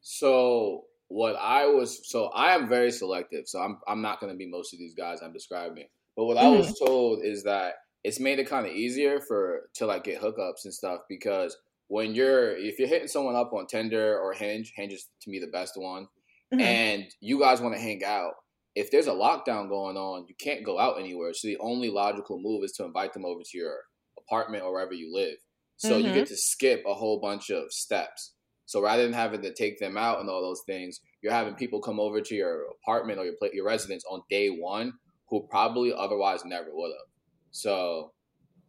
So 0.00 0.84
what 1.08 1.36
I 1.36 1.66
was 1.66 2.08
so 2.10 2.26
I 2.28 2.54
am 2.54 2.68
very 2.70 2.90
selective. 2.90 3.48
So 3.48 3.60
I'm 3.60 3.80
I'm 3.86 4.00
not 4.00 4.18
gonna 4.18 4.34
be 4.34 4.46
most 4.46 4.72
of 4.72 4.78
these 4.78 4.94
guys 4.94 5.20
I'm 5.22 5.34
describing. 5.34 5.88
But 6.16 6.26
what 6.26 6.36
mm-hmm. 6.36 6.46
I 6.46 6.56
was 6.56 6.78
told 6.78 7.24
is 7.24 7.42
that 7.44 7.74
it's 8.04 8.20
made 8.20 8.38
it 8.38 8.48
kind 8.48 8.66
of 8.66 8.72
easier 8.72 9.20
for 9.20 9.70
to 9.76 9.86
like 9.86 10.04
get 10.04 10.20
hookups 10.20 10.64
and 10.64 10.74
stuff 10.74 11.00
because 11.08 11.56
when 11.88 12.14
you're 12.14 12.56
if 12.56 12.78
you're 12.78 12.88
hitting 12.88 13.08
someone 13.08 13.34
up 13.34 13.52
on 13.52 13.66
Tinder 13.66 14.18
or 14.18 14.32
Hinge, 14.32 14.72
Hinge 14.76 14.92
is 14.92 15.08
to 15.22 15.30
me 15.30 15.38
the 15.38 15.46
best 15.46 15.72
one, 15.76 16.04
mm-hmm. 16.52 16.60
and 16.60 17.04
you 17.20 17.40
guys 17.40 17.60
want 17.60 17.74
to 17.74 17.80
hang 17.80 18.04
out. 18.04 18.32
If 18.74 18.90
there's 18.90 19.06
a 19.06 19.12
lockdown 19.12 19.68
going 19.68 19.96
on, 19.96 20.26
you 20.28 20.34
can't 20.38 20.64
go 20.64 20.78
out 20.78 20.98
anywhere. 20.98 21.32
So 21.32 21.46
the 21.46 21.58
only 21.60 21.90
logical 21.90 22.40
move 22.40 22.64
is 22.64 22.72
to 22.72 22.84
invite 22.84 23.12
them 23.12 23.24
over 23.24 23.40
to 23.44 23.58
your 23.58 23.76
apartment 24.18 24.64
or 24.64 24.72
wherever 24.72 24.92
you 24.92 25.14
live. 25.14 25.36
So 25.76 25.90
mm-hmm. 25.90 26.08
you 26.08 26.14
get 26.14 26.26
to 26.28 26.36
skip 26.36 26.82
a 26.86 26.94
whole 26.94 27.20
bunch 27.20 27.50
of 27.50 27.70
steps. 27.70 28.34
So 28.66 28.82
rather 28.82 29.04
than 29.04 29.12
having 29.12 29.42
to 29.42 29.52
take 29.52 29.78
them 29.78 29.96
out 29.96 30.20
and 30.20 30.28
all 30.28 30.42
those 30.42 30.62
things, 30.66 31.00
you're 31.22 31.32
having 31.32 31.54
people 31.54 31.80
come 31.80 32.00
over 32.00 32.20
to 32.20 32.34
your 32.34 32.64
apartment 32.82 33.18
or 33.18 33.24
your 33.26 33.34
your 33.52 33.66
residence 33.66 34.04
on 34.10 34.22
day 34.28 34.48
one 34.48 34.94
who 35.28 35.46
probably 35.48 35.92
otherwise 35.96 36.44
never 36.44 36.68
would 36.72 36.90
have. 36.90 37.08
So 37.50 38.12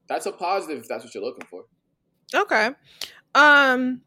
that's 0.08 0.26
a 0.26 0.32
positive 0.32 0.80
if 0.84 0.88
that's 0.88 1.04
what 1.04 1.14
you're 1.14 1.24
looking 1.24 1.48
for. 1.50 1.66
Okay. 2.34 2.72
Um 3.34 4.02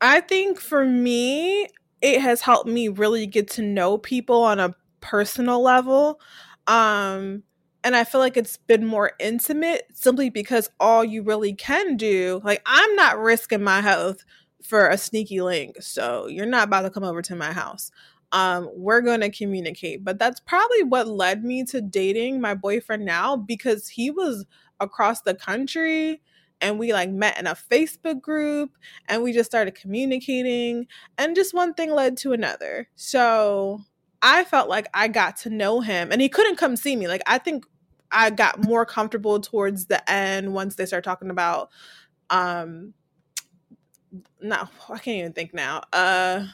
I 0.00 0.20
think 0.20 0.60
for 0.60 0.84
me 0.84 1.66
it 2.00 2.20
has 2.20 2.40
helped 2.42 2.68
me 2.68 2.88
really 2.88 3.26
get 3.26 3.48
to 3.50 3.62
know 3.62 3.98
people 3.98 4.42
on 4.42 4.58
a 4.58 4.74
personal 5.00 5.62
level. 5.62 6.20
Um 6.66 7.42
and 7.82 7.96
I 7.96 8.04
feel 8.04 8.20
like 8.20 8.36
it's 8.36 8.58
been 8.58 8.84
more 8.84 9.12
intimate 9.18 9.86
simply 9.94 10.28
because 10.28 10.68
all 10.78 11.02
you 11.02 11.22
really 11.22 11.54
can 11.54 11.96
do, 11.96 12.40
like 12.44 12.62
I'm 12.66 12.94
not 12.94 13.18
risking 13.18 13.62
my 13.62 13.80
health 13.80 14.24
for 14.62 14.88
a 14.88 14.98
sneaky 14.98 15.40
link. 15.40 15.76
So 15.80 16.26
you're 16.26 16.46
not 16.46 16.64
about 16.64 16.82
to 16.82 16.90
come 16.90 17.04
over 17.04 17.22
to 17.22 17.34
my 17.34 17.52
house. 17.52 17.90
Um, 18.32 18.70
we're 18.74 19.00
going 19.00 19.20
to 19.20 19.30
communicate. 19.30 20.04
But 20.04 20.18
that's 20.18 20.40
probably 20.40 20.84
what 20.84 21.08
led 21.08 21.44
me 21.44 21.64
to 21.64 21.80
dating 21.80 22.40
my 22.40 22.54
boyfriend 22.54 23.04
now 23.04 23.36
because 23.36 23.88
he 23.88 24.10
was 24.10 24.46
across 24.78 25.22
the 25.22 25.34
country 25.34 26.20
and 26.60 26.78
we 26.78 26.92
like 26.92 27.10
met 27.10 27.38
in 27.38 27.46
a 27.46 27.54
Facebook 27.54 28.20
group 28.20 28.76
and 29.08 29.22
we 29.22 29.32
just 29.32 29.50
started 29.50 29.74
communicating 29.74 30.86
and 31.18 31.34
just 31.34 31.54
one 31.54 31.74
thing 31.74 31.90
led 31.90 32.16
to 32.18 32.32
another. 32.32 32.88
So 32.96 33.80
I 34.22 34.44
felt 34.44 34.68
like 34.68 34.88
I 34.92 35.08
got 35.08 35.36
to 35.38 35.50
know 35.50 35.80
him 35.80 36.12
and 36.12 36.20
he 36.20 36.28
couldn't 36.28 36.56
come 36.56 36.76
see 36.76 36.96
me. 36.96 37.08
Like 37.08 37.22
I 37.26 37.38
think 37.38 37.64
I 38.10 38.30
got 38.30 38.64
more 38.64 38.84
comfortable 38.84 39.40
towards 39.40 39.86
the 39.86 40.08
end 40.10 40.52
once 40.52 40.74
they 40.74 40.86
started 40.86 41.08
talking 41.08 41.30
about 41.30 41.70
um 42.28 42.94
no, 44.40 44.68
I 44.88 44.98
can't 44.98 45.18
even 45.18 45.32
think 45.32 45.54
now. 45.54 45.82
Uh 45.92 46.46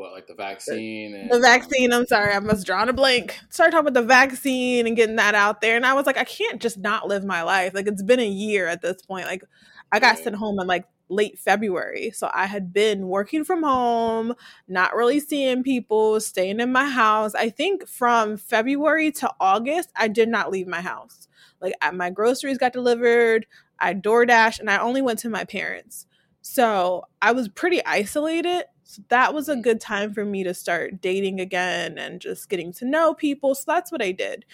what 0.00 0.12
like 0.12 0.26
the 0.26 0.34
vaccine 0.34 1.14
and 1.14 1.30
the 1.30 1.38
vaccine 1.38 1.92
i'm 1.92 2.06
sorry 2.06 2.32
i 2.32 2.40
must 2.40 2.66
draw 2.66 2.82
a 2.82 2.92
blank. 2.92 3.38
Started 3.50 3.72
talking 3.72 3.88
about 3.88 4.00
the 4.00 4.06
vaccine 4.06 4.86
and 4.86 4.96
getting 4.96 5.16
that 5.16 5.34
out 5.34 5.60
there 5.60 5.76
and 5.76 5.84
i 5.84 5.92
was 5.92 6.06
like 6.06 6.16
i 6.16 6.24
can't 6.24 6.60
just 6.60 6.78
not 6.78 7.06
live 7.06 7.24
my 7.24 7.42
life. 7.42 7.74
Like 7.74 7.86
it's 7.86 8.02
been 8.02 8.18
a 8.18 8.28
year 8.28 8.66
at 8.66 8.80
this 8.80 9.02
point. 9.02 9.26
Like 9.26 9.44
i 9.92 10.00
got 10.00 10.14
mm-hmm. 10.14 10.24
sent 10.24 10.36
home 10.36 10.58
in 10.58 10.66
like 10.66 10.86
late 11.10 11.38
february 11.38 12.12
so 12.12 12.30
i 12.32 12.46
had 12.46 12.72
been 12.72 13.08
working 13.08 13.42
from 13.42 13.64
home 13.64 14.32
not 14.68 14.94
really 14.94 15.18
seeing 15.18 15.64
people 15.64 16.20
staying 16.20 16.60
in 16.60 16.72
my 16.72 16.88
house. 16.88 17.34
I 17.34 17.50
think 17.50 17.86
from 17.86 18.36
february 18.38 19.12
to 19.12 19.30
august 19.38 19.90
i 19.96 20.08
did 20.08 20.28
not 20.28 20.50
leave 20.50 20.66
my 20.66 20.80
house. 20.80 21.28
Like 21.60 21.74
my 21.92 22.10
groceries 22.10 22.58
got 22.58 22.72
delivered 22.72 23.46
i 23.78 23.92
DoorDash 23.92 24.60
and 24.60 24.70
i 24.70 24.78
only 24.78 25.02
went 25.02 25.18
to 25.20 25.28
my 25.28 25.44
parents. 25.44 26.06
So 26.40 27.04
i 27.20 27.32
was 27.32 27.48
pretty 27.48 27.84
isolated 27.84 28.64
so 28.90 29.02
that 29.08 29.32
was 29.32 29.48
a 29.48 29.54
good 29.54 29.80
time 29.80 30.12
for 30.12 30.24
me 30.24 30.42
to 30.42 30.52
start 30.52 31.00
dating 31.00 31.38
again 31.38 31.96
and 31.96 32.20
just 32.20 32.48
getting 32.48 32.72
to 32.72 32.84
know 32.84 33.14
people. 33.14 33.54
So 33.54 33.62
that's 33.68 33.92
what 33.92 34.02
I 34.02 34.10
did. 34.10 34.44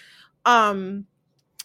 Um 0.45 1.07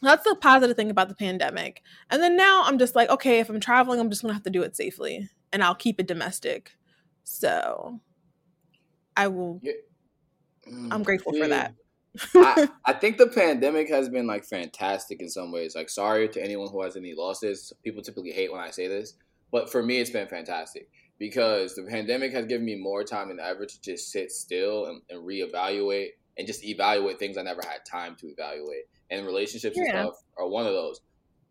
that's 0.01 0.25
the 0.25 0.35
positive 0.41 0.75
thing 0.75 0.91
about 0.91 1.11
the 1.11 1.15
pandemic. 1.15 1.83
And 2.09 2.23
then 2.23 2.35
now 2.35 2.63
I'm 2.65 2.79
just 2.79 2.97
like, 2.97 3.11
okay, 3.11 3.41
if 3.41 3.51
I'm 3.51 3.61
traveling, 3.61 4.01
I'm 4.01 4.09
just 4.09 4.23
gonna 4.23 4.33
have 4.33 4.43
to 4.45 4.51
do 4.51 4.63
it 4.63 4.75
safely 4.75 5.29
and 5.53 5.63
I'll 5.63 5.75
keep 5.75 6.01
it 6.01 6.07
domestic. 6.07 6.73
So 7.25 8.01
I 9.19 9.29
will 9.29 9.61
yeah. 9.63 9.73
I'm 10.91 11.03
grateful 11.03 11.37
yeah. 11.37 11.43
for 11.43 11.49
that. 11.49 11.75
I, 12.35 12.69
I, 12.91 12.93
think 12.95 13.19
the 13.19 13.27
pandemic 13.27 13.91
has 13.91 14.09
been 14.09 14.27
like 14.27 14.45
fantastic 14.45 15.21
in 15.21 15.29
some 15.29 15.53
ways. 15.53 15.75
Like, 15.75 15.91
sorry 15.91 16.29
to 16.31 16.43
anyone 16.43 16.71
who 16.71 16.83
has 16.83 16.97
any 16.97 17.15
losses. 17.15 17.73
People 17.83 18.03
typically 18.03 18.33
hate 18.33 18.53
when 18.53 18.61
I 18.61 18.71
say 18.71 18.87
this, 18.87 19.15
but 19.51 19.71
for 19.71 19.83
me, 19.83 19.99
it's 19.99 20.11
been 20.11 20.29
fantastic 20.29 20.89
because 21.23 21.77
the 21.77 21.85
pandemic 21.85 22.33
has 22.33 22.47
given 22.47 22.67
me 22.67 22.75
more 22.75 23.05
time 23.05 23.29
than 23.29 23.39
ever 23.39 23.65
to 23.65 23.81
just 23.81 24.11
sit 24.11 24.33
still 24.33 24.87
and, 24.87 25.03
and 25.09 25.25
reevaluate 25.25 26.09
and 26.37 26.49
just 26.49 26.65
evaluate 26.65 27.21
things 27.21 27.39
I 27.39 27.43
never 27.43 27.63
had 27.63 27.85
time 27.89 28.17
to 28.17 28.27
evaluate. 28.27 28.87
And 29.09 29.25
relationships 29.25 29.77
yeah. 29.77 29.85
and 29.85 30.09
stuff 30.09 30.17
are 30.37 30.49
one 30.49 30.67
of 30.67 30.73
those. 30.73 31.01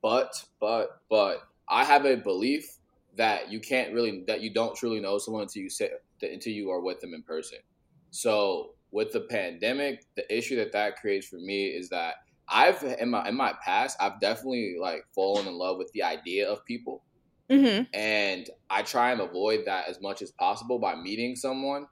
But, 0.02 0.44
but, 0.60 1.00
but 1.10 1.44
I 1.70 1.86
have 1.86 2.04
a 2.04 2.18
belief 2.18 2.80
that 3.16 3.50
you 3.50 3.62
can't 3.62 3.94
really, 3.94 4.26
that 4.28 4.42
you 4.42 4.54
don't 4.54 4.76
truly 4.76 5.00
know 5.00 5.18
someone 5.18 5.44
until 5.44 5.64
you 5.64 5.70
sit, 5.70 6.04
until 6.22 6.52
you 6.52 6.70
are 6.70 6.82
with 6.82 7.00
them 7.00 7.14
in 7.14 7.24
person. 7.24 7.60
So 8.10 8.72
with 8.92 9.14
the 9.14 9.22
pandemic, 9.22 10.04
the 10.18 10.38
issue 10.38 10.58
that 10.58 10.74
that 10.74 10.98
creates 10.98 11.28
for 11.28 11.38
me 11.38 11.68
is 11.68 11.88
that 11.92 12.16
I've 12.50 12.84
in 12.84 13.12
my 13.12 13.30
in 13.30 13.38
my 13.38 13.54
past, 13.64 13.96
I've 14.02 14.20
definitely 14.20 14.76
like 14.78 15.06
fallen 15.16 15.48
in 15.48 15.54
love 15.54 15.78
with 15.78 15.90
the 15.94 16.04
idea 16.04 16.50
of 16.50 16.66
people 16.66 17.04
Mm-hmm. 17.52 17.84
And 17.94 18.50
I 18.70 18.82
try 18.84 19.12
and 19.12 19.22
avoid 19.22 19.66
that 19.66 19.90
as 19.90 20.02
much 20.02 20.22
as 20.22 20.32
possible 20.32 20.80
by 20.80 20.96
meeting 20.96 21.36
someone 21.36 21.88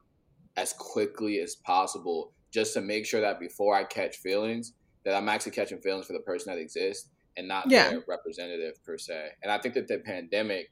as 0.56 0.74
quickly 0.74 1.40
as 1.40 1.56
possible, 1.56 2.32
just 2.52 2.74
to 2.74 2.82
make 2.82 3.06
sure 3.06 3.22
that 3.22 3.40
before 3.40 3.76
I 3.76 3.84
catch 3.84 4.18
feelings, 4.18 4.74
that 5.06 5.16
I'm 5.16 5.30
actually 5.30 5.52
catching 5.52 5.80
feelings 5.80 6.06
for 6.06 6.14
the 6.14 6.20
person 6.20 6.54
that 6.54 6.60
exists 6.60 7.10
and 7.38 7.48
not 7.48 7.70
yeah. 7.70 7.90
their 7.90 8.04
representative 8.08 8.84
per 8.84 8.98
se. 8.98 9.30
And 9.44 9.52
I 9.52 9.58
think 9.60 9.76
that 9.76 9.88
the 9.88 10.00
pandemic, 10.00 10.72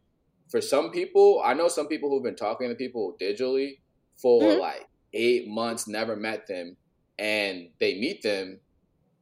for 0.50 0.62
some 0.62 0.92
people, 0.92 1.42
I 1.44 1.54
know 1.54 1.68
some 1.68 1.88
people 1.88 2.10
who've 2.10 2.24
been 2.24 2.36
talking 2.36 2.70
to 2.70 2.76
people 2.76 3.16
digitally 3.22 3.80
for 4.16 4.42
mm-hmm. 4.42 4.60
like 4.60 4.88
eight 5.14 5.48
months, 5.48 5.88
never 5.88 6.16
met 6.16 6.48
them, 6.48 6.76
and 7.20 7.70
they 7.80 8.00
meet 8.00 8.22
them 8.22 8.60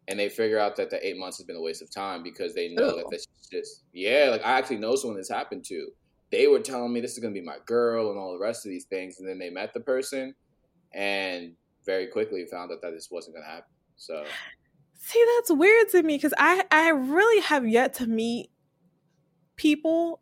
and 0.07 0.19
they 0.19 0.29
figure 0.29 0.59
out 0.59 0.75
that 0.75 0.89
the 0.89 1.05
eight 1.05 1.17
months 1.17 1.37
has 1.37 1.45
been 1.45 1.55
a 1.55 1.61
waste 1.61 1.81
of 1.81 1.91
time 1.91 2.23
because 2.23 2.53
they 2.53 2.69
know 2.69 2.91
oh. 2.93 2.97
that 2.97 3.05
this 3.09 3.27
just 3.51 3.83
yeah 3.93 4.27
like 4.29 4.43
i 4.45 4.57
actually 4.57 4.77
know 4.77 4.95
someone 4.95 5.17
this 5.17 5.29
happened 5.29 5.63
to 5.63 5.87
they 6.31 6.47
were 6.47 6.59
telling 6.59 6.91
me 6.91 6.99
this 6.99 7.13
is 7.13 7.19
going 7.19 7.33
to 7.33 7.39
be 7.39 7.45
my 7.45 7.57
girl 7.65 8.09
and 8.09 8.19
all 8.19 8.33
the 8.33 8.39
rest 8.39 8.65
of 8.65 8.69
these 8.69 8.85
things 8.85 9.19
and 9.19 9.27
then 9.27 9.37
they 9.39 9.49
met 9.49 9.73
the 9.73 9.79
person 9.79 10.33
and 10.93 11.53
very 11.85 12.07
quickly 12.07 12.45
found 12.45 12.71
out 12.71 12.81
that 12.81 12.91
this 12.91 13.09
wasn't 13.11 13.35
going 13.35 13.45
to 13.45 13.49
happen 13.49 13.69
So 13.95 14.23
see, 14.97 15.25
that's 15.37 15.51
weird 15.51 15.89
to 15.89 16.03
me 16.03 16.17
because 16.17 16.33
I 16.37 16.63
I 16.71 16.89
really 16.89 17.41
have 17.43 17.67
yet 17.67 17.93
to 17.95 18.07
meet 18.07 18.49
people 19.55 20.19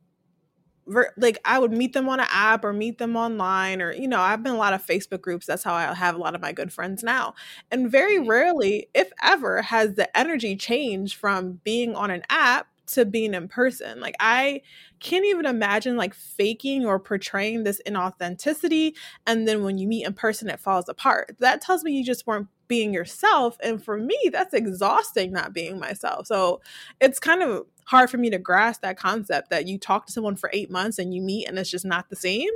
like 1.17 1.37
I 1.45 1.59
would 1.59 1.71
meet 1.71 1.93
them 1.93 2.09
on 2.09 2.19
an 2.19 2.27
app 2.29 2.65
or 2.65 2.73
meet 2.73 2.97
them 2.97 3.15
online 3.15 3.81
or 3.81 3.93
you 3.93 4.07
know 4.07 4.19
I've 4.19 4.43
been 4.43 4.53
a 4.53 4.57
lot 4.57 4.73
of 4.73 4.85
Facebook 4.85 5.21
groups 5.21 5.45
that's 5.45 5.63
how 5.63 5.73
I 5.73 5.93
have 5.93 6.15
a 6.15 6.17
lot 6.17 6.35
of 6.35 6.41
my 6.41 6.51
good 6.51 6.73
friends 6.73 7.03
now 7.03 7.35
and 7.71 7.89
very 7.89 8.17
mm-hmm. 8.17 8.29
rarely 8.29 8.87
if 8.93 9.11
ever 9.21 9.61
has 9.61 9.93
the 9.93 10.15
energy 10.17 10.55
changed 10.55 11.15
from 11.15 11.61
being 11.63 11.95
on 11.95 12.11
an 12.11 12.23
app 12.29 12.67
to 12.85 13.05
being 13.05 13.33
in 13.33 13.47
person 13.47 13.99
like 13.99 14.15
I 14.19 14.61
can't 14.99 15.25
even 15.25 15.45
imagine 15.45 15.97
like 15.97 16.13
faking 16.13 16.85
or 16.85 16.99
portraying 16.99 17.63
this 17.63 17.81
inauthenticity 17.87 18.93
and 19.25 19.47
then 19.47 19.63
when 19.63 19.77
you 19.77 19.87
meet 19.87 20.05
in 20.05 20.13
person 20.13 20.49
it 20.49 20.59
falls 20.59 20.89
apart 20.89 21.35
that 21.39 21.61
tells 21.61 21.83
me 21.83 21.93
you 21.93 22.05
just 22.05 22.27
weren't 22.27 22.47
being 22.67 22.93
yourself 22.93 23.57
and 23.61 23.83
for 23.83 23.97
me 23.97 24.17
that's 24.31 24.53
exhausting 24.53 25.31
not 25.31 25.53
being 25.53 25.79
myself 25.79 26.27
so 26.27 26.61
it's 26.99 27.19
kind 27.19 27.43
of 27.43 27.65
hard 27.85 28.09
for 28.09 28.17
me 28.17 28.29
to 28.29 28.37
grasp 28.37 28.81
that 28.81 28.97
concept 28.97 29.49
that 29.49 29.67
you 29.67 29.77
talk 29.77 30.05
to 30.05 30.11
someone 30.11 30.35
for 30.35 30.49
eight 30.53 30.71
months 30.71 30.99
and 30.99 31.13
you 31.13 31.21
meet 31.21 31.47
and 31.47 31.57
it's 31.57 31.69
just 31.69 31.85
not 31.85 32.09
the 32.09 32.15
same. 32.15 32.49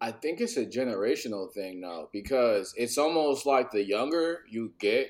I 0.00 0.12
think 0.12 0.40
it's 0.40 0.58
a 0.58 0.66
generational 0.66 1.50
thing 1.52 1.80
now 1.80 2.08
because 2.12 2.74
it's 2.76 2.98
almost 2.98 3.46
like 3.46 3.70
the 3.70 3.82
younger 3.82 4.40
you 4.50 4.72
get, 4.78 5.08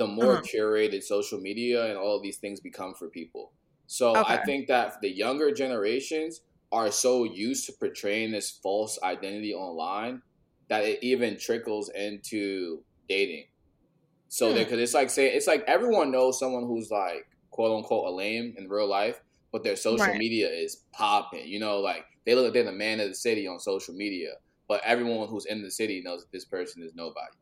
the 0.00 0.06
more 0.06 0.38
uh-huh. 0.38 0.42
curated 0.42 1.02
social 1.02 1.38
media 1.38 1.90
and 1.90 1.98
all 1.98 2.16
of 2.16 2.22
these 2.22 2.38
things 2.38 2.58
become 2.58 2.94
for 2.94 3.08
people. 3.08 3.52
So 3.86 4.16
okay. 4.16 4.32
I 4.32 4.42
think 4.44 4.66
that 4.68 4.98
the 5.02 5.10
younger 5.10 5.52
generations 5.52 6.40
are 6.72 6.90
so 6.90 7.24
used 7.24 7.66
to 7.66 7.72
portraying 7.74 8.32
this 8.32 8.50
false 8.50 8.98
identity 9.02 9.52
online 9.52 10.22
that 10.70 10.84
it 10.84 11.00
even 11.02 11.36
trickles 11.36 11.90
into 11.90 12.82
dating. 13.10 13.44
So 14.28 14.54
because 14.54 14.72
hmm. 14.72 14.78
it's 14.78 14.94
like 14.94 15.10
say 15.10 15.26
it's 15.26 15.46
like 15.46 15.64
everyone 15.66 16.10
knows 16.10 16.38
someone 16.38 16.66
who's 16.66 16.90
like 16.90 17.28
quote 17.50 17.76
unquote 17.76 18.06
a 18.06 18.10
lame 18.10 18.54
in 18.56 18.70
real 18.70 18.88
life, 18.88 19.20
but 19.52 19.62
their 19.62 19.76
social 19.76 20.06
right. 20.06 20.16
media 20.16 20.48
is 20.48 20.84
popping. 20.92 21.46
You 21.46 21.60
know, 21.60 21.80
like 21.80 22.06
they 22.24 22.34
look 22.34 22.44
like 22.44 22.54
they're 22.54 22.64
the 22.64 22.72
man 22.72 23.00
of 23.00 23.08
the 23.08 23.14
city 23.14 23.46
on 23.46 23.60
social 23.60 23.92
media, 23.92 24.30
but 24.66 24.80
everyone 24.82 25.28
who's 25.28 25.44
in 25.44 25.60
the 25.60 25.70
city 25.70 26.00
knows 26.02 26.22
that 26.22 26.32
this 26.32 26.46
person 26.46 26.82
is 26.82 26.94
nobody. 26.94 27.36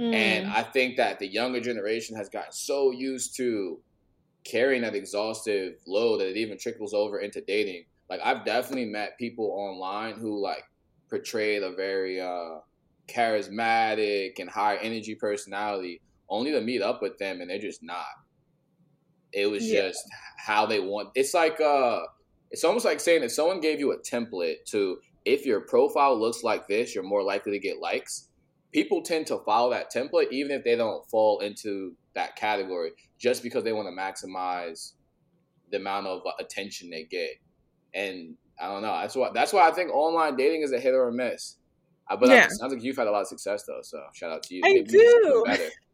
Mm. 0.00 0.14
And 0.14 0.50
I 0.50 0.62
think 0.62 0.96
that 0.96 1.18
the 1.18 1.26
younger 1.26 1.60
generation 1.60 2.16
has 2.16 2.30
gotten 2.30 2.52
so 2.52 2.90
used 2.90 3.36
to 3.36 3.80
carrying 4.44 4.82
that 4.82 4.94
exhaustive 4.94 5.74
load 5.86 6.20
that 6.20 6.30
it 6.30 6.36
even 6.38 6.56
trickles 6.56 6.94
over 6.94 7.18
into 7.18 7.42
dating. 7.42 7.84
Like 8.08 8.20
I've 8.24 8.44
definitely 8.44 8.86
met 8.86 9.18
people 9.18 9.46
online 9.46 10.14
who 10.14 10.40
like 10.40 10.64
portrayed 11.10 11.62
a 11.62 11.72
very 11.72 12.20
uh, 12.20 12.60
charismatic 13.08 14.38
and 14.38 14.48
high 14.48 14.76
energy 14.76 15.14
personality, 15.14 16.00
only 16.30 16.52
to 16.52 16.60
meet 16.62 16.80
up 16.80 17.02
with 17.02 17.18
them 17.18 17.42
and 17.42 17.50
they're 17.50 17.58
just 17.58 17.82
not. 17.82 18.06
It 19.32 19.46
was 19.50 19.70
yeah. 19.70 19.88
just 19.88 20.02
how 20.38 20.64
they 20.64 20.80
want. 20.80 21.10
It's 21.14 21.34
like 21.34 21.60
uh, 21.60 22.00
it's 22.50 22.64
almost 22.64 22.86
like 22.86 23.00
saying 23.00 23.22
if 23.22 23.32
someone 23.32 23.60
gave 23.60 23.78
you 23.78 23.92
a 23.92 23.98
template 23.98 24.64
to 24.68 24.98
if 25.26 25.44
your 25.44 25.60
profile 25.60 26.18
looks 26.18 26.42
like 26.42 26.66
this, 26.66 26.94
you're 26.94 27.04
more 27.04 27.22
likely 27.22 27.52
to 27.52 27.58
get 27.58 27.80
likes. 27.80 28.29
People 28.72 29.02
tend 29.02 29.26
to 29.28 29.38
follow 29.38 29.70
that 29.70 29.92
template 29.92 30.30
even 30.30 30.52
if 30.52 30.64
they 30.64 30.76
don't 30.76 31.08
fall 31.10 31.40
into 31.40 31.94
that 32.14 32.36
category, 32.36 32.92
just 33.18 33.42
because 33.42 33.64
they 33.64 33.72
want 33.72 33.88
to 33.88 33.92
maximize 33.92 34.92
the 35.70 35.78
amount 35.78 36.06
of 36.06 36.22
attention 36.38 36.90
they 36.90 37.04
get. 37.04 37.30
And 37.94 38.36
I 38.60 38.66
don't 38.66 38.82
know. 38.82 38.92
That's 39.00 39.16
why. 39.16 39.30
That's 39.32 39.52
why 39.52 39.68
I 39.68 39.72
think 39.72 39.90
online 39.92 40.36
dating 40.36 40.62
is 40.62 40.72
a 40.72 40.78
hit 40.78 40.94
or 40.94 41.08
a 41.08 41.12
miss. 41.12 41.56
But 42.08 42.28
yeah. 42.28 42.48
sounds 42.48 42.72
like 42.72 42.82
you've 42.82 42.96
had 42.96 43.06
a 43.06 43.10
lot 43.10 43.22
of 43.22 43.28
success 43.28 43.64
though. 43.66 43.80
So 43.82 44.02
shout 44.14 44.32
out 44.32 44.42
to 44.44 44.54
you. 44.54 44.62
I 44.64 44.72
Maybe 44.72 44.84
do. 44.84 45.44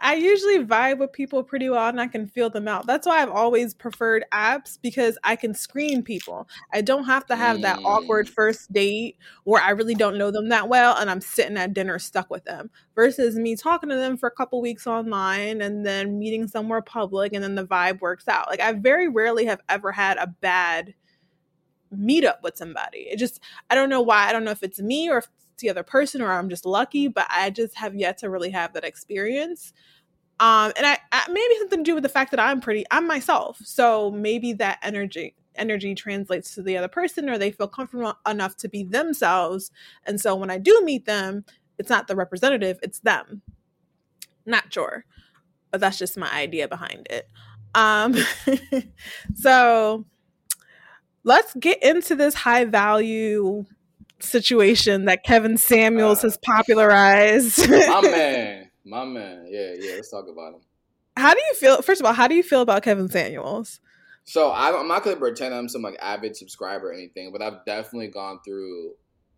I 0.00 0.14
usually 0.14 0.64
vibe 0.64 0.98
with 0.98 1.12
people 1.12 1.42
pretty 1.42 1.68
well 1.68 1.88
and 1.88 2.00
I 2.00 2.06
can 2.06 2.26
feel 2.26 2.50
them 2.50 2.68
out. 2.68 2.86
That's 2.86 3.06
why 3.06 3.22
I've 3.22 3.30
always 3.30 3.74
preferred 3.74 4.24
apps 4.32 4.78
because 4.80 5.18
I 5.24 5.36
can 5.36 5.54
screen 5.54 6.02
people. 6.02 6.48
I 6.72 6.80
don't 6.80 7.04
have 7.04 7.26
to 7.26 7.36
have 7.36 7.62
that 7.62 7.78
awkward 7.84 8.26
mm. 8.26 8.30
first 8.30 8.72
date 8.72 9.16
where 9.44 9.62
I 9.62 9.70
really 9.70 9.94
don't 9.94 10.18
know 10.18 10.30
them 10.30 10.48
that 10.50 10.68
well 10.68 10.96
and 10.96 11.10
I'm 11.10 11.20
sitting 11.20 11.56
at 11.56 11.74
dinner 11.74 11.98
stuck 11.98 12.30
with 12.30 12.44
them 12.44 12.70
versus 12.94 13.36
me 13.36 13.56
talking 13.56 13.88
to 13.88 13.96
them 13.96 14.16
for 14.16 14.28
a 14.28 14.32
couple 14.32 14.60
weeks 14.60 14.86
online 14.86 15.62
and 15.62 15.84
then 15.86 16.18
meeting 16.18 16.48
somewhere 16.48 16.82
public 16.82 17.32
and 17.32 17.42
then 17.42 17.54
the 17.54 17.66
vibe 17.66 18.00
works 18.00 18.28
out. 18.28 18.48
Like 18.48 18.60
I 18.60 18.72
very 18.72 19.08
rarely 19.08 19.46
have 19.46 19.60
ever 19.68 19.92
had 19.92 20.16
a 20.18 20.26
bad 20.26 20.94
meetup 21.94 22.42
with 22.42 22.56
somebody. 22.56 23.08
It 23.10 23.18
just 23.18 23.40
I 23.70 23.74
don't 23.74 23.88
know 23.88 24.00
why. 24.00 24.28
I 24.28 24.32
don't 24.32 24.44
know 24.44 24.50
if 24.50 24.62
it's 24.62 24.80
me 24.80 25.10
or 25.10 25.18
if 25.18 25.28
the 25.58 25.70
other 25.70 25.82
person 25.82 26.20
or 26.22 26.32
I'm 26.32 26.48
just 26.48 26.66
lucky, 26.66 27.08
but 27.08 27.26
I 27.28 27.50
just 27.50 27.76
have 27.76 27.94
yet 27.94 28.18
to 28.18 28.30
really 28.30 28.50
have 28.50 28.72
that 28.74 28.84
experience. 28.84 29.72
Um, 30.40 30.72
and 30.76 30.86
I, 30.86 30.98
I 31.12 31.24
maybe 31.28 31.58
something 31.58 31.80
to 31.80 31.84
do 31.84 31.94
with 31.94 32.02
the 32.02 32.08
fact 32.08 32.30
that 32.32 32.40
I'm 32.40 32.60
pretty, 32.60 32.84
I'm 32.90 33.06
myself. 33.06 33.58
So 33.64 34.10
maybe 34.10 34.52
that 34.54 34.78
energy 34.82 35.34
energy 35.54 35.94
translates 35.94 36.54
to 36.54 36.62
the 36.62 36.76
other 36.76 36.88
person 36.88 37.28
or 37.28 37.36
they 37.36 37.50
feel 37.50 37.68
comfortable 37.68 38.14
enough 38.26 38.56
to 38.56 38.68
be 38.68 38.84
themselves. 38.84 39.70
And 40.04 40.20
so 40.20 40.34
when 40.34 40.50
I 40.50 40.58
do 40.58 40.80
meet 40.84 41.04
them, 41.04 41.44
it's 41.78 41.90
not 41.90 42.06
the 42.06 42.16
representative, 42.16 42.78
it's 42.82 43.00
them. 43.00 43.42
Not 44.46 44.72
sure. 44.72 45.04
But 45.70 45.80
that's 45.80 45.98
just 45.98 46.16
my 46.16 46.32
idea 46.32 46.68
behind 46.68 47.06
it. 47.10 47.28
Um 47.74 48.16
so 49.34 50.06
let's 51.24 51.54
get 51.54 51.82
into 51.82 52.14
this 52.14 52.34
high 52.34 52.64
value 52.64 53.64
situation 54.22 55.06
that 55.06 55.24
Kevin 55.24 55.56
Samuels 55.56 56.20
uh, 56.20 56.28
has 56.28 56.38
popularized. 56.38 57.68
my 57.68 58.00
man, 58.02 58.70
my 58.84 59.04
man. 59.04 59.46
Yeah, 59.48 59.72
yeah. 59.78 59.94
Let's 59.96 60.10
talk 60.10 60.26
about 60.28 60.54
him. 60.54 60.60
How 61.16 61.34
do 61.34 61.40
you 61.40 61.54
feel? 61.54 61.82
First 61.82 62.00
of 62.00 62.06
all, 62.06 62.12
how 62.12 62.28
do 62.28 62.34
you 62.34 62.42
feel 62.42 62.62
about 62.62 62.82
Kevin 62.82 63.08
Samuels? 63.08 63.80
So 64.24 64.50
I, 64.50 64.68
am 64.68 64.88
not 64.88 65.02
going 65.02 65.16
to 65.16 65.20
pretend 65.20 65.54
I'm 65.54 65.68
some 65.68 65.82
like 65.82 65.98
avid 66.00 66.36
subscriber 66.36 66.90
or 66.90 66.92
anything, 66.92 67.32
but 67.32 67.42
I've 67.42 67.64
definitely 67.66 68.08
gone 68.08 68.38
through 68.44 68.92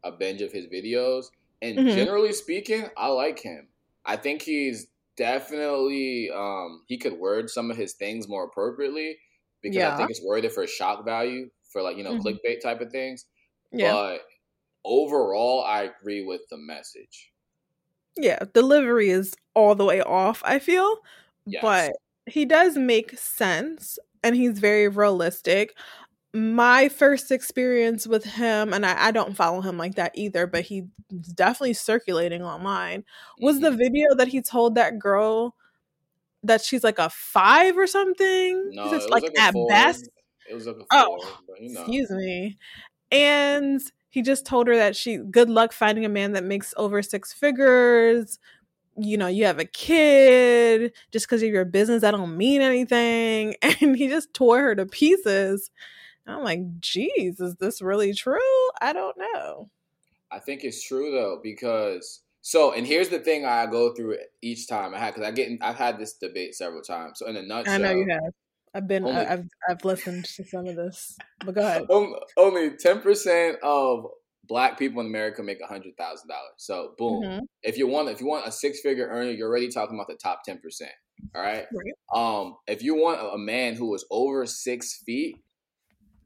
a 0.05 0.13
binge 0.13 0.43
of 0.43 0.53
his 0.53 0.67
videos, 0.67 1.27
and 1.63 1.79
mm-hmm. 1.79 1.97
generally 1.97 2.33
speaking, 2.33 2.85
I 2.97 3.09
like 3.09 3.39
him. 3.39 3.69
I 4.05 4.17
think 4.17 4.43
he's 4.43 4.87
definitely 5.17 6.31
um, 6.35 6.83
he 6.87 6.99
could 6.99 7.15
word 7.15 7.49
some 7.49 7.71
of 7.71 7.77
his 7.77 7.95
things 7.95 8.29
more 8.29 8.45
appropriately 8.45 9.17
because 9.63 9.77
yeah. 9.77 9.95
I 9.95 9.97
think 9.97 10.11
it's 10.11 10.23
worded 10.23 10.53
for 10.53 10.67
shock 10.67 11.05
value 11.05 11.49
for 11.73 11.83
like 11.83 11.97
you 11.97 12.05
know 12.05 12.19
mm-hmm. 12.19 12.29
clickbait 12.29 12.61
type 12.63 12.81
of 12.81 12.91
things. 12.91 13.25
Yeah. 13.73 13.93
But 13.93 14.21
overall, 14.85 15.65
I 15.65 15.83
agree 15.83 16.25
with 16.25 16.43
the 16.51 16.57
message. 16.57 17.33
Yeah, 18.17 18.41
delivery 18.53 19.11
is 19.11 19.35
all 19.55 19.75
the 19.75 19.85
way 19.85 20.01
off, 20.01 20.43
I 20.45 20.59
feel. 20.59 20.99
Yes. 21.47 21.63
But 21.63 21.93
he 22.27 22.45
does 22.45 22.77
make 22.77 23.19
sense 23.19 23.99
and 24.23 24.35
he's 24.35 24.59
very 24.59 24.89
realistic. 24.89 25.77
My 26.33 26.89
first 26.89 27.31
experience 27.31 28.07
with 28.07 28.25
him, 28.25 28.73
and 28.73 28.85
I, 28.85 29.07
I 29.09 29.11
don't 29.13 29.37
follow 29.37 29.61
him 29.61 29.79
like 29.79 29.95
that 29.97 30.13
either, 30.15 30.47
but 30.47 30.63
he's 30.65 30.85
definitely 31.35 31.75
circulating 31.75 32.43
online, 32.43 33.05
was 33.39 33.57
mm-hmm. 33.57 33.65
the 33.65 33.71
video 33.73 34.15
that 34.17 34.29
he 34.29 34.43
told 34.43 34.75
that 34.75 34.99
girl 34.99 35.55
that 36.43 36.63
she's 36.63 36.83
like 36.83 36.99
a 36.99 37.11
five 37.11 37.77
or 37.77 37.87
something. 37.87 38.71
No, 38.73 38.87
like, 38.87 39.23
like 39.23 39.39
at 39.39 39.55
best. 39.69 40.09
It 40.51 40.55
was 40.55 40.67
like 40.67 40.77
a 40.77 40.85
oh, 40.93 41.05
four, 41.05 41.19
oh, 41.23 41.39
but, 41.49 41.61
you 41.61 41.73
know. 41.73 41.81
excuse 41.81 42.11
me. 42.11 42.59
And 43.11 43.81
he 44.15 44.23
just 44.23 44.47
told 44.47 44.69
her 44.69 44.77
that 44.77 44.95
she 44.95 45.17
good 45.17 45.51
luck 45.51 45.73
finding 45.73 46.05
a 46.05 46.09
man 46.09 46.35
that 46.35 46.45
makes 46.45 46.73
over 46.77 47.03
six 47.03 47.33
figures. 47.33 48.39
You 48.97 49.19
know 49.19 49.27
you 49.27 49.45
have 49.45 49.59
a 49.59 49.65
kid. 49.65 50.93
Just 51.11 51.27
because 51.27 51.43
of 51.43 51.49
your 51.49 51.65
business 51.65 52.03
that 52.03 52.13
don't 52.13 52.37
mean 52.37 52.63
anything. 52.63 53.57
And 53.81 53.97
he 53.97 54.07
just 54.07 54.33
tore 54.33 54.61
her 54.61 54.77
to 54.77 54.87
pieces. 54.87 55.73
And 56.25 56.37
i'm 56.37 56.45
like 56.45 56.79
geez 56.79 57.41
is 57.41 57.57
this 57.57 57.83
really 57.83 58.15
true? 58.15 58.69
I 58.81 58.93
don't 58.93 59.17
know. 59.19 59.69
I 60.31 60.39
think 60.39 60.63
it's 60.63 60.87
true 60.87 61.11
though 61.11 61.41
because 61.43 62.21
so 62.41 62.73
and 62.73 62.87
here's 62.87 63.09
the 63.09 63.19
thing 63.19 63.45
i 63.45 63.67
go 63.67 63.95
through 63.95 64.19
each 64.43 64.69
time 64.69 64.95
i 64.95 64.99
had 65.01 65.13
because 65.13 65.27
i 65.27 65.33
get 65.33 65.51
i've 65.61 65.75
had 65.75 65.99
this 65.99 66.13
debate 66.13 66.55
several 66.55 66.83
times. 66.83 67.19
So 67.19 67.27
in 67.27 67.35
a 67.35 67.43
nutshell 67.43 67.75
i 67.75 67.79
know 67.79 67.91
you 67.91 68.07
have 68.09 68.33
I've 68.75 68.89
been 68.89 69.05
only, 69.05 69.17
I've 69.17 69.47
I've 69.69 69.85
listened 69.85 70.25
to 70.25 70.45
some 70.45 70.67
of 70.67 70.75
this, 70.75 71.17
but 71.45 71.55
go 71.55 71.61
ahead. 71.61 71.87
Only 72.37 72.71
ten 72.77 73.01
percent 73.01 73.59
of 73.63 74.07
black 74.47 74.79
people 74.79 75.01
in 75.01 75.07
America 75.07 75.43
make 75.43 75.61
a 75.63 75.67
hundred 75.67 75.97
thousand 75.97 76.29
dollars. 76.29 76.55
So 76.59 76.95
boom, 76.99 77.23
mm-hmm. 77.23 77.45
if 77.63 77.79
you 77.79 77.87
want 77.87 78.09
if 78.09 78.21
you 78.21 78.27
want 78.27 78.47
a 78.47 78.53
six 78.53 78.81
figure 78.81 79.07
earner, 79.07 79.31
you're 79.31 79.49
already 79.49 79.69
talking 79.69 79.97
about 79.97 80.09
the 80.09 80.19
top 80.21 80.43
ten 80.45 80.59
percent. 80.59 80.93
All 81.35 81.43
right? 81.43 81.67
right. 81.73 81.95
Um, 82.15 82.57
if 82.67 82.83
you 82.83 82.97
want 82.97 83.21
a 83.21 83.39
man 83.39 83.75
who 83.75 83.95
is 83.95 84.05
over 84.11 84.45
six 84.47 85.03
feet, 85.07 85.37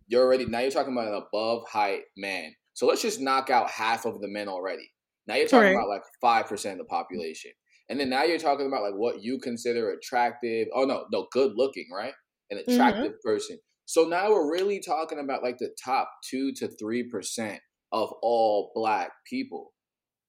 you're 0.06 0.24
already 0.24 0.46
now 0.46 0.60
you're 0.60 0.70
talking 0.70 0.92
about 0.92 1.08
an 1.08 1.22
above 1.28 1.68
height 1.68 2.02
man. 2.16 2.54
So 2.72 2.86
let's 2.86 3.02
just 3.02 3.20
knock 3.20 3.50
out 3.50 3.70
half 3.70 4.06
of 4.06 4.20
the 4.20 4.28
men 4.28 4.48
already. 4.48 4.90
Now 5.26 5.34
you're 5.34 5.48
talking 5.48 5.66
right. 5.66 5.74
about 5.74 5.88
like 5.88 6.02
five 6.20 6.46
percent 6.46 6.80
of 6.80 6.86
the 6.86 6.90
population. 6.90 7.50
And 7.90 7.98
then 7.98 8.10
now 8.10 8.24
you're 8.24 8.38
talking 8.38 8.66
about 8.66 8.82
like 8.82 8.94
what 8.94 9.22
you 9.22 9.38
consider 9.38 9.90
attractive. 9.90 10.68
Oh 10.74 10.84
no, 10.84 11.04
no, 11.12 11.26
good 11.32 11.52
looking, 11.54 11.88
right? 11.94 12.12
An 12.50 12.58
mm-hmm. 12.58 12.72
attractive 12.72 13.12
mm-hmm. 13.12 13.28
person. 13.28 13.58
So 13.86 14.04
now 14.04 14.30
we're 14.30 14.50
really 14.50 14.80
talking 14.80 15.18
about 15.18 15.42
like 15.42 15.58
the 15.58 15.74
top 15.82 16.10
two 16.28 16.52
to 16.56 16.68
three 16.68 17.08
percent 17.08 17.60
of 17.92 18.12
all 18.22 18.70
black 18.74 19.10
people. 19.28 19.72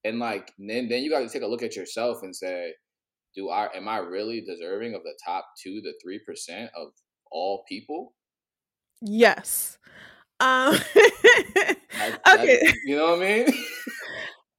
And 0.05 0.19
like 0.19 0.51
then 0.57 0.87
then 0.87 1.03
you 1.03 1.09
got 1.09 1.19
to 1.19 1.29
take 1.29 1.41
a 1.41 1.47
look 1.47 1.63
at 1.63 1.75
yourself 1.75 2.19
and 2.23 2.35
say, 2.35 2.73
do 3.35 3.49
I 3.49 3.67
am 3.75 3.87
I 3.87 3.97
really 3.97 4.41
deserving 4.41 4.95
of 4.95 5.03
the 5.03 5.17
top 5.25 5.45
two 5.61 5.81
to 5.81 5.93
three 6.01 6.19
percent 6.25 6.71
of 6.75 6.89
all 7.31 7.63
people? 7.67 8.13
Yes. 9.01 9.77
Um, 10.39 10.73
That- 10.73 11.77
that- 12.25 12.39
okay. 12.39 12.73
you 12.85 12.95
know 12.95 13.11
what 13.11 13.21
I 13.21 13.43
mean? 13.45 13.47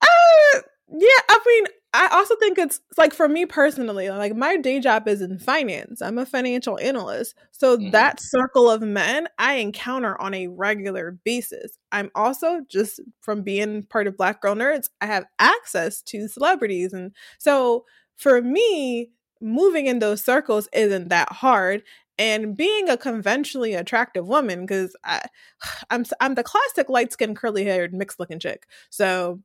Uh, 0.03 0.61
yeah, 0.89 1.21
I 1.29 1.39
mean, 1.47 1.65
I 1.93 2.07
also 2.13 2.37
think 2.37 2.57
it's 2.57 2.81
it's 2.89 2.99
like 2.99 3.13
for 3.13 3.29
me 3.29 3.47
personally, 3.47 4.09
like 4.11 4.37
my 4.37 4.57
day 4.57 4.79
job 4.79 5.09
is 5.09 5.21
in 5.21 5.39
finance. 5.41 6.01
I'm 6.01 6.19
a 6.19 6.27
financial 6.27 6.79
analyst. 6.81 7.35
So 7.51 7.77
Mhm. 7.79 7.91
that 7.93 8.21
circle 8.21 8.71
of 8.71 8.81
men 8.83 9.27
I 9.39 9.55
encounter 9.55 10.21
on 10.21 10.33
a 10.35 10.47
regular 10.49 11.19
basis. 11.25 11.79
I'm 11.91 12.11
also 12.15 12.61
just 12.69 13.01
from 13.21 13.43
being 13.43 13.83
part 13.85 14.07
of 14.07 14.17
Black 14.17 14.41
Girl 14.41 14.55
Nerds, 14.55 14.89
I 15.01 15.07
have 15.07 15.25
access 15.41 16.01
to 16.03 16.29
celebrities. 16.29 16.93
And 16.93 17.13
so 17.39 17.85
for 18.17 18.41
me, 18.41 19.11
moving 19.41 19.87
in 19.87 19.99
those 19.99 20.23
circles 20.23 20.69
isn't 20.73 21.09
that 21.09 21.33
hard. 21.33 21.83
And 22.19 22.57
being 22.57 22.89
a 22.89 22.97
conventionally 22.99 23.75
attractive 23.75 24.29
woman, 24.29 24.61
because 24.67 24.95
I 25.05 25.23
I'm 25.91 26.05
I'm 26.21 26.35
the 26.37 26.45
classic 26.45 26.89
light 26.89 27.13
skinned 27.13 27.37
curly 27.37 27.65
haired 27.65 27.93
mixed 27.95 28.21
looking 28.21 28.39
chick. 28.39 28.69
So 28.91 29.41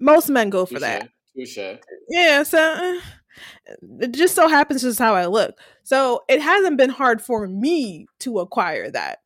most 0.00 0.28
men 0.30 0.50
go 0.50 0.66
for 0.66 0.80
that. 0.80 1.08
Touche. 1.36 1.78
Yeah, 2.08 2.42
so 2.42 2.58
uh, 2.58 3.00
it 4.00 4.12
just 4.12 4.34
so 4.34 4.48
happens 4.48 4.82
just 4.82 4.98
how 4.98 5.14
I 5.14 5.26
look. 5.26 5.58
So 5.82 6.22
it 6.28 6.40
hasn't 6.40 6.78
been 6.78 6.90
hard 6.90 7.22
for 7.22 7.46
me 7.46 8.06
to 8.20 8.38
acquire 8.38 8.90
that. 8.90 9.20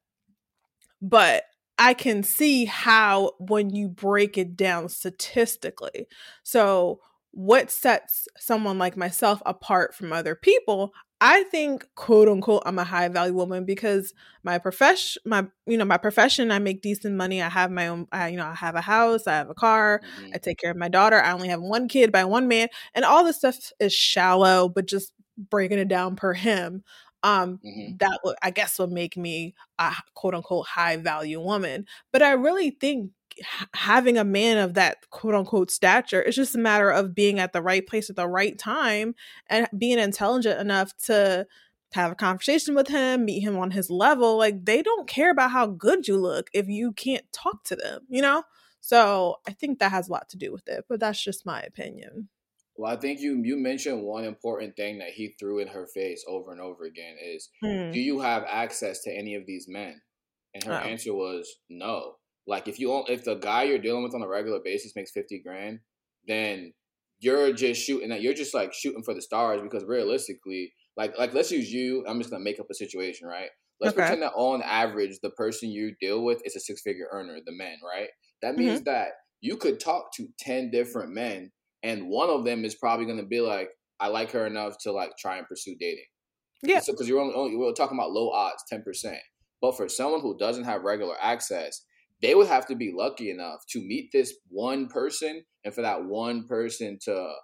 But 1.02 1.44
I 1.78 1.94
can 1.94 2.22
see 2.22 2.64
how 2.64 3.32
when 3.38 3.70
you 3.70 3.88
break 3.88 4.38
it 4.38 4.56
down 4.56 4.88
statistically. 4.88 6.06
So 6.42 7.00
what 7.32 7.70
sets 7.70 8.28
someone 8.38 8.78
like 8.78 8.96
myself 8.96 9.42
apart 9.44 9.94
from 9.94 10.12
other 10.12 10.34
people? 10.34 10.92
I 11.20 11.44
think 11.44 11.86
quote 11.94 12.28
unquote 12.28 12.62
I'm 12.66 12.78
a 12.78 12.84
high 12.84 13.08
value 13.08 13.32
woman 13.32 13.64
because 13.64 14.12
my 14.42 14.58
profession 14.58 15.22
my 15.24 15.46
you 15.66 15.78
know 15.78 15.84
my 15.86 15.96
profession 15.96 16.50
I 16.50 16.58
make 16.58 16.82
decent 16.82 17.14
money 17.14 17.40
I 17.40 17.48
have 17.48 17.70
my 17.70 17.88
own 17.88 18.06
I, 18.12 18.28
you 18.28 18.36
know 18.36 18.44
I 18.46 18.54
have 18.54 18.74
a 18.74 18.82
house 18.82 19.26
I 19.26 19.32
have 19.32 19.48
a 19.48 19.54
car 19.54 20.02
Mhm. 20.02 20.32
I 20.34 20.38
take 20.38 20.58
care 20.58 20.70
of 20.70 20.76
my 20.76 20.88
daughter. 20.88 21.16
I 21.20 21.32
only 21.32 21.48
have 21.48 21.62
one 21.62 21.88
kid 21.88 22.12
by 22.12 22.24
one 22.26 22.48
man, 22.48 22.68
and 22.94 23.04
all 23.04 23.24
this 23.24 23.38
stuff 23.38 23.72
is 23.80 23.94
shallow, 23.94 24.68
but 24.68 24.86
just 24.86 25.12
breaking 25.38 25.78
it 25.78 25.88
down 25.88 26.16
per 26.16 26.34
him. 26.34 26.82
Um, 27.22 27.60
Mhm. 27.62 27.98
that 27.98 28.18
would 28.24 28.36
I 28.42 28.50
guess 28.50 28.78
would 28.78 28.92
make 28.92 29.16
me 29.16 29.54
a 29.78 29.94
quote 30.14 30.34
unquote 30.34 30.66
high 30.66 30.96
value 30.98 31.40
woman. 31.40 31.86
But 32.12 32.22
I 32.22 32.32
really 32.32 32.70
think 32.70 33.12
having 33.74 34.16
a 34.18 34.24
man 34.24 34.58
of 34.58 34.74
that 34.74 35.08
quote 35.10 35.34
unquote 35.34 35.70
stature 35.70 36.22
it's 36.22 36.36
just 36.36 36.54
a 36.54 36.58
matter 36.58 36.90
of 36.90 37.14
being 37.14 37.38
at 37.38 37.52
the 37.52 37.62
right 37.62 37.86
place 37.86 38.08
at 38.10 38.16
the 38.16 38.26
right 38.28 38.58
time 38.58 39.14
and 39.48 39.68
being 39.76 39.98
intelligent 39.98 40.60
enough 40.60 40.96
to 40.96 41.46
have 41.92 42.12
a 42.12 42.16
conversation 42.16 42.74
with 42.74 42.88
him, 42.88 43.24
meet 43.24 43.40
him 43.40 43.56
on 43.56 43.70
his 43.70 43.88
level. 43.90 44.36
Like 44.36 44.64
they 44.64 44.82
don't 44.82 45.08
care 45.08 45.30
about 45.30 45.52
how 45.52 45.66
good 45.66 46.08
you 46.08 46.18
look 46.18 46.50
if 46.52 46.68
you 46.68 46.92
can't 46.92 47.24
talk 47.32 47.62
to 47.64 47.76
them, 47.76 48.02
you 48.08 48.20
know? 48.20 48.42
So 48.80 49.36
I 49.46 49.52
think 49.52 49.78
that 49.78 49.92
has 49.92 50.08
a 50.08 50.12
lot 50.12 50.28
to 50.30 50.36
do 50.36 50.52
with 50.52 50.68
it, 50.68 50.84
but 50.88 51.00
that's 51.00 51.22
just 51.22 51.46
my 51.46 51.60
opinion. 51.62 52.28
Well, 52.76 52.92
I 52.92 52.96
think 52.96 53.20
you 53.20 53.40
you 53.44 53.56
mentioned 53.56 54.02
one 54.02 54.24
important 54.24 54.76
thing 54.76 54.98
that 54.98 55.10
he 55.10 55.28
threw 55.38 55.60
in 55.60 55.68
her 55.68 55.86
face 55.86 56.24
over 56.28 56.52
and 56.52 56.60
over 56.60 56.84
again 56.84 57.16
is 57.22 57.48
Hmm. 57.62 57.92
do 57.92 58.00
you 58.00 58.20
have 58.20 58.44
access 58.46 59.02
to 59.04 59.10
any 59.12 59.34
of 59.34 59.46
these 59.46 59.66
men? 59.68 60.02
And 60.54 60.64
her 60.64 60.72
Oh. 60.74 60.88
answer 60.88 61.14
was 61.14 61.48
no. 61.70 62.16
Like 62.46 62.68
if 62.68 62.78
you 62.78 63.04
if 63.08 63.24
the 63.24 63.34
guy 63.34 63.64
you're 63.64 63.78
dealing 63.78 64.02
with 64.02 64.14
on 64.14 64.22
a 64.22 64.28
regular 64.28 64.60
basis 64.64 64.92
makes 64.94 65.10
fifty 65.10 65.40
grand, 65.44 65.80
then 66.26 66.72
you're 67.18 67.52
just 67.52 67.80
shooting 67.82 68.12
at 68.12 68.22
you're 68.22 68.34
just 68.34 68.54
like 68.54 68.72
shooting 68.72 69.02
for 69.02 69.14
the 69.14 69.22
stars 69.22 69.62
because 69.62 69.84
realistically, 69.84 70.72
like 70.96 71.18
like 71.18 71.34
let's 71.34 71.50
use 71.50 71.72
you. 71.72 72.04
I'm 72.06 72.18
just 72.18 72.30
gonna 72.30 72.44
make 72.44 72.60
up 72.60 72.66
a 72.70 72.74
situation, 72.74 73.26
right? 73.26 73.48
Let's 73.80 73.92
Okay. 73.92 74.02
pretend 74.02 74.22
that 74.22 74.32
on 74.34 74.62
average 74.62 75.18
the 75.22 75.30
person 75.30 75.70
you 75.70 75.94
deal 76.00 76.24
with 76.24 76.40
is 76.44 76.56
a 76.56 76.60
six 76.60 76.82
figure 76.82 77.08
earner, 77.10 77.38
the 77.44 77.52
men, 77.52 77.76
right? 77.84 78.08
That 78.42 78.54
mm-hmm. 78.54 78.66
means 78.66 78.82
that 78.82 79.08
you 79.40 79.56
could 79.56 79.80
talk 79.80 80.12
to 80.16 80.28
ten 80.38 80.70
different 80.70 81.12
men, 81.12 81.52
and 81.82 82.08
one 82.08 82.30
of 82.30 82.44
them 82.44 82.64
is 82.64 82.74
probably 82.74 83.06
gonna 83.06 83.26
be 83.26 83.40
like, 83.40 83.70
I 83.98 84.08
like 84.08 84.30
her 84.32 84.46
enough 84.46 84.76
to 84.82 84.92
like 84.92 85.12
try 85.18 85.38
and 85.38 85.46
pursue 85.46 85.74
dating. 85.80 86.06
Yeah. 86.62 86.80
So 86.80 86.92
because 86.92 87.08
you're 87.08 87.20
only, 87.20 87.34
only 87.34 87.56
we're 87.56 87.72
talking 87.72 87.98
about 87.98 88.12
low 88.12 88.30
odds, 88.30 88.62
ten 88.68 88.82
percent. 88.82 89.18
But 89.60 89.76
for 89.76 89.88
someone 89.88 90.20
who 90.20 90.36
doesn't 90.38 90.64
have 90.64 90.82
regular 90.82 91.16
access, 91.20 91.82
they 92.22 92.34
would 92.34 92.46
have 92.48 92.66
to 92.66 92.74
be 92.76 92.92
lucky 92.96 93.30
enough 93.30 93.60
to 93.70 93.80
meet 93.80 94.10
this 94.12 94.34
one 94.48 94.88
person, 94.88 95.44
and 95.64 95.74
for 95.74 95.82
that 95.82 96.04
one 96.04 96.46
person 96.46 96.98
to 97.04 97.34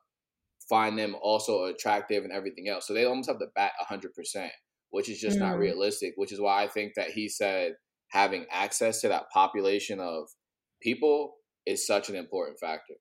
find 0.68 0.98
them 0.98 1.16
also 1.20 1.64
attractive 1.64 2.24
and 2.24 2.32
everything 2.32 2.68
else. 2.68 2.86
So 2.86 2.94
they 2.94 3.04
almost 3.04 3.28
have 3.28 3.38
to 3.40 3.46
bat 3.54 3.72
hundred 3.78 4.14
percent, 4.14 4.52
which 4.90 5.08
is 5.08 5.20
just 5.20 5.40
not 5.40 5.56
Mm. 5.56 5.58
realistic. 5.58 6.14
Which 6.16 6.32
is 6.32 6.40
why 6.40 6.62
I 6.64 6.68
think 6.68 6.94
that 6.96 7.10
he 7.10 7.28
said 7.28 7.74
having 8.10 8.46
access 8.50 9.00
to 9.02 9.08
that 9.08 9.30
population 9.32 10.00
of 10.00 10.28
people 10.82 11.36
is 11.66 11.86
such 11.86 12.08
an 12.10 12.16
important 12.16 12.58
factor. 12.60 12.94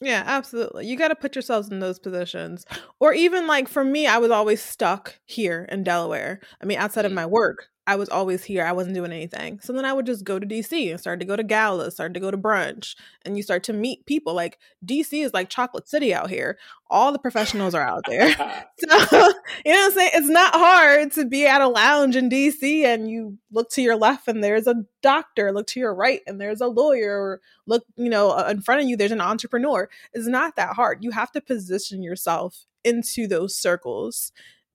Yeah, 0.00 0.22
absolutely. 0.26 0.86
You 0.86 0.96
got 0.96 1.08
to 1.08 1.16
put 1.16 1.34
yourselves 1.34 1.70
in 1.70 1.80
those 1.80 1.98
positions. 1.98 2.66
Or 3.00 3.14
even 3.14 3.46
like 3.46 3.66
for 3.68 3.82
me, 3.82 4.06
I 4.06 4.18
was 4.18 4.30
always 4.30 4.62
stuck 4.62 5.18
here 5.24 5.66
in 5.70 5.84
Delaware. 5.84 6.40
I 6.60 6.66
mean, 6.66 6.78
outside 6.78 7.06
of 7.06 7.12
Mm. 7.12 7.14
my 7.14 7.24
work, 7.24 7.70
I 7.88 7.94
was 7.94 8.08
always 8.08 8.42
here. 8.42 8.64
I 8.64 8.72
wasn't 8.72 8.96
doing 8.96 9.12
anything. 9.12 9.60
So 9.60 9.72
then 9.72 9.84
I 9.84 9.92
would 9.92 10.06
just 10.06 10.24
go 10.24 10.40
to 10.40 10.46
DC 10.46 10.90
and 10.90 10.98
start 10.98 11.20
to 11.20 11.26
go 11.26 11.36
to 11.36 11.44
galas, 11.44 11.94
start 11.94 12.14
to 12.14 12.20
go 12.20 12.32
to 12.32 12.36
brunch, 12.36 12.96
and 13.24 13.36
you 13.36 13.44
start 13.44 13.62
to 13.64 13.72
meet 13.72 14.06
people. 14.06 14.34
Like 14.34 14.58
DC 14.84 15.24
is 15.24 15.32
like 15.32 15.48
chocolate 15.48 15.88
city 15.88 16.12
out 16.12 16.28
here. 16.28 16.58
All 16.90 17.12
the 17.12 17.18
professionals 17.18 17.74
are 17.74 17.82
out 17.82 18.04
there. 18.08 18.34
So, 18.78 19.18
you 19.64 19.72
know 19.72 19.80
what 19.80 19.86
I'm 19.86 19.92
saying? 19.92 20.10
It's 20.14 20.28
not 20.28 20.54
hard 20.54 21.12
to 21.12 21.24
be 21.24 21.46
at 21.46 21.60
a 21.60 21.68
lounge 21.68 22.14
in 22.14 22.28
DC 22.28 22.84
and 22.84 23.10
you 23.10 23.38
look 23.50 23.70
to 23.70 23.82
your 23.82 23.96
left 23.96 24.28
and 24.28 24.44
there's 24.44 24.66
a 24.66 24.84
doctor, 25.02 25.52
look 25.52 25.66
to 25.68 25.80
your 25.80 25.94
right 25.94 26.20
and 26.26 26.40
there's 26.40 26.60
a 26.60 26.66
lawyer, 26.66 27.18
or 27.18 27.40
look, 27.66 27.84
you 27.96 28.10
know, 28.10 28.36
in 28.46 28.60
front 28.60 28.82
of 28.82 28.88
you 28.88 28.96
there's 28.96 29.12
an 29.12 29.20
entrepreneur. 29.20 29.88
It's 30.12 30.26
not 30.26 30.56
that 30.56 30.74
hard. 30.74 31.02
You 31.02 31.10
have 31.12 31.32
to 31.32 31.40
position 31.40 32.02
yourself 32.02 32.66
into 32.84 33.26
those 33.26 33.56
circles, 33.56 34.32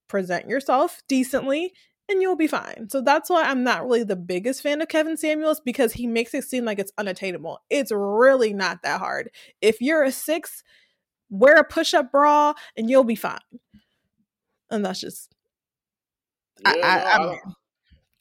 present 0.07 0.47
yourself 0.47 1.01
decently, 1.07 1.73
and 2.11 2.21
you'll 2.21 2.35
be 2.35 2.47
fine. 2.47 2.87
So 2.89 3.01
that's 3.01 3.29
why 3.29 3.43
I'm 3.43 3.63
not 3.63 3.83
really 3.85 4.03
the 4.03 4.15
biggest 4.15 4.61
fan 4.61 4.81
of 4.81 4.87
Kevin 4.89 5.17
Samuels 5.17 5.59
because 5.59 5.93
he 5.93 6.05
makes 6.07 6.33
it 6.33 6.43
seem 6.43 6.65
like 6.65 6.77
it's 6.79 6.91
unattainable. 6.97 7.59
It's 7.69 7.91
really 7.91 8.53
not 8.53 8.83
that 8.83 8.99
hard. 8.99 9.31
If 9.61 9.81
you're 9.81 10.03
a 10.03 10.11
six, 10.11 10.63
wear 11.29 11.55
a 11.55 11.63
push 11.63 11.93
up 11.93 12.11
bra 12.11 12.53
and 12.77 12.89
you'll 12.89 13.03
be 13.05 13.15
fine 13.15 13.39
and 14.69 14.85
that's 14.85 14.99
just 14.99 15.33
I- 16.65 16.75
Yeah, 16.77 16.85
I- 16.85 17.15
I 17.15 17.17
don't- 17.17 17.55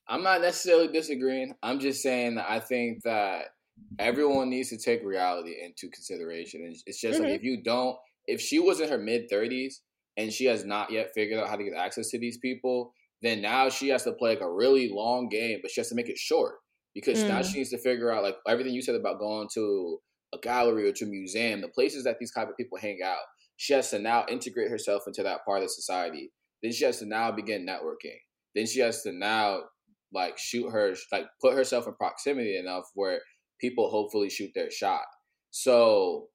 I'm 0.07 0.23
not 0.23 0.41
necessarily 0.41 0.89
disagreeing. 0.89 1.55
I'm 1.63 1.79
just 1.79 2.03
saying 2.03 2.37
that 2.37 2.51
I 2.51 2.59
think 2.59 3.03
that 3.03 3.55
everyone 3.99 4.51
needs 4.51 4.69
to 4.71 4.77
take 4.79 5.03
reality 5.05 5.55
into 5.63 5.89
consideration. 5.89 6.63
And 6.65 6.75
it's 6.87 7.01
just 7.01 7.21
Mhm. 7.21 7.25
like 7.25 7.33
if 7.35 7.43
you 7.45 7.63
don't, 7.63 7.97
if 8.27 8.41
she 8.41 8.59
was 8.59 8.81
in 8.81 8.89
her 8.89 8.99
mid 8.99 9.29
30s 9.29 9.83
and 10.17 10.33
she 10.33 10.47
has 10.47 10.65
not 10.65 10.91
yet 10.91 11.13
figured 11.15 11.39
out 11.41 11.49
how 11.49 11.57
to 11.57 11.65
get 11.65 11.75
access 11.75 12.11
to 12.11 12.19
these 12.19 12.39
people, 12.39 12.93
then 13.23 13.43
now 13.43 13.69
she 13.69 13.89
has 13.89 14.05
to 14.05 14.13
play 14.13 14.31
like 14.31 14.41
a 14.41 14.51
really 14.53 14.91
long 14.93 15.29
game, 15.29 15.59
but 15.63 15.71
she 15.71 15.81
has 15.81 15.89
to 15.89 15.95
make 15.95 16.09
it 16.09 16.19
short 16.19 16.57
because 16.95 17.23
now 17.25 17.41
Mm. 17.41 17.45
she 17.45 17.59
needs 17.59 17.71
to 17.71 17.79
figure 17.79 18.11
out 18.11 18.23
like 18.23 18.37
everything 18.49 18.73
you 18.75 18.83
said 18.83 18.95
about 18.95 19.19
going 19.19 19.49
to 19.55 20.01
a 20.33 20.39
gallery 20.39 20.89
or 20.89 20.93
to 20.93 21.05
a 21.05 21.09
museum, 21.09 21.61
the 21.61 21.69
places 21.69 22.05
that 22.05 22.19
these 22.19 22.33
type 22.33 22.49
of 22.49 22.57
people 22.57 22.79
hang 22.79 22.99
out. 23.05 23.19
She 23.57 23.73
has 23.75 23.91
to 23.91 23.99
now 23.99 24.25
integrate 24.29 24.71
herself 24.71 25.03
into 25.07 25.23
that 25.23 25.45
part 25.45 25.63
of 25.63 25.71
society. 25.71 26.33
Then 26.63 26.73
she 26.73 26.85
has 26.85 26.99
to 27.01 27.07
now 27.07 27.31
begin 27.31 27.67
networking. 27.67 28.17
Then 28.55 28.67
she 28.67 28.81
has 28.81 29.03
to 29.03 29.13
now 29.13 29.65
like 30.13 30.39
shoot 30.39 30.71
her 30.71 30.95
like 31.13 31.27
put 31.41 31.55
herself 31.55 31.87
in 31.87 31.95
proximity 31.95 32.57
enough 32.57 32.85
where 32.95 33.21
people 33.61 33.91
hopefully 33.91 34.31
shoot 34.31 34.51
their 34.55 34.71
shot. 34.71 35.03
So 35.51 36.29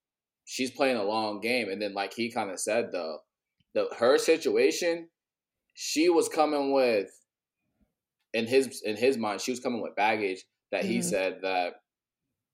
she's 0.46 0.72
playing 0.72 0.98
a 0.98 1.04
long 1.04 1.42
game. 1.42 1.70
And 1.70 1.82
then 1.82 1.94
like 1.94 2.14
he 2.14 2.32
kind 2.32 2.52
of 2.52 2.60
said 2.60 2.90
though, 2.92 3.20
the 3.74 3.88
her 3.98 4.18
situation, 4.18 5.10
she 5.76 6.10
was 6.10 6.28
coming 6.30 6.74
with 6.74 7.12
in 8.34 8.48
his 8.48 8.82
in 8.82 8.96
his 8.98 9.18
mind, 9.18 9.42
she 9.42 9.52
was 9.52 9.60
coming 9.60 9.82
with 9.82 9.96
baggage 9.96 10.44
that 10.72 10.86
he 10.86 11.00
Mhm. 11.00 11.04
said 11.04 11.42
that 11.42 11.76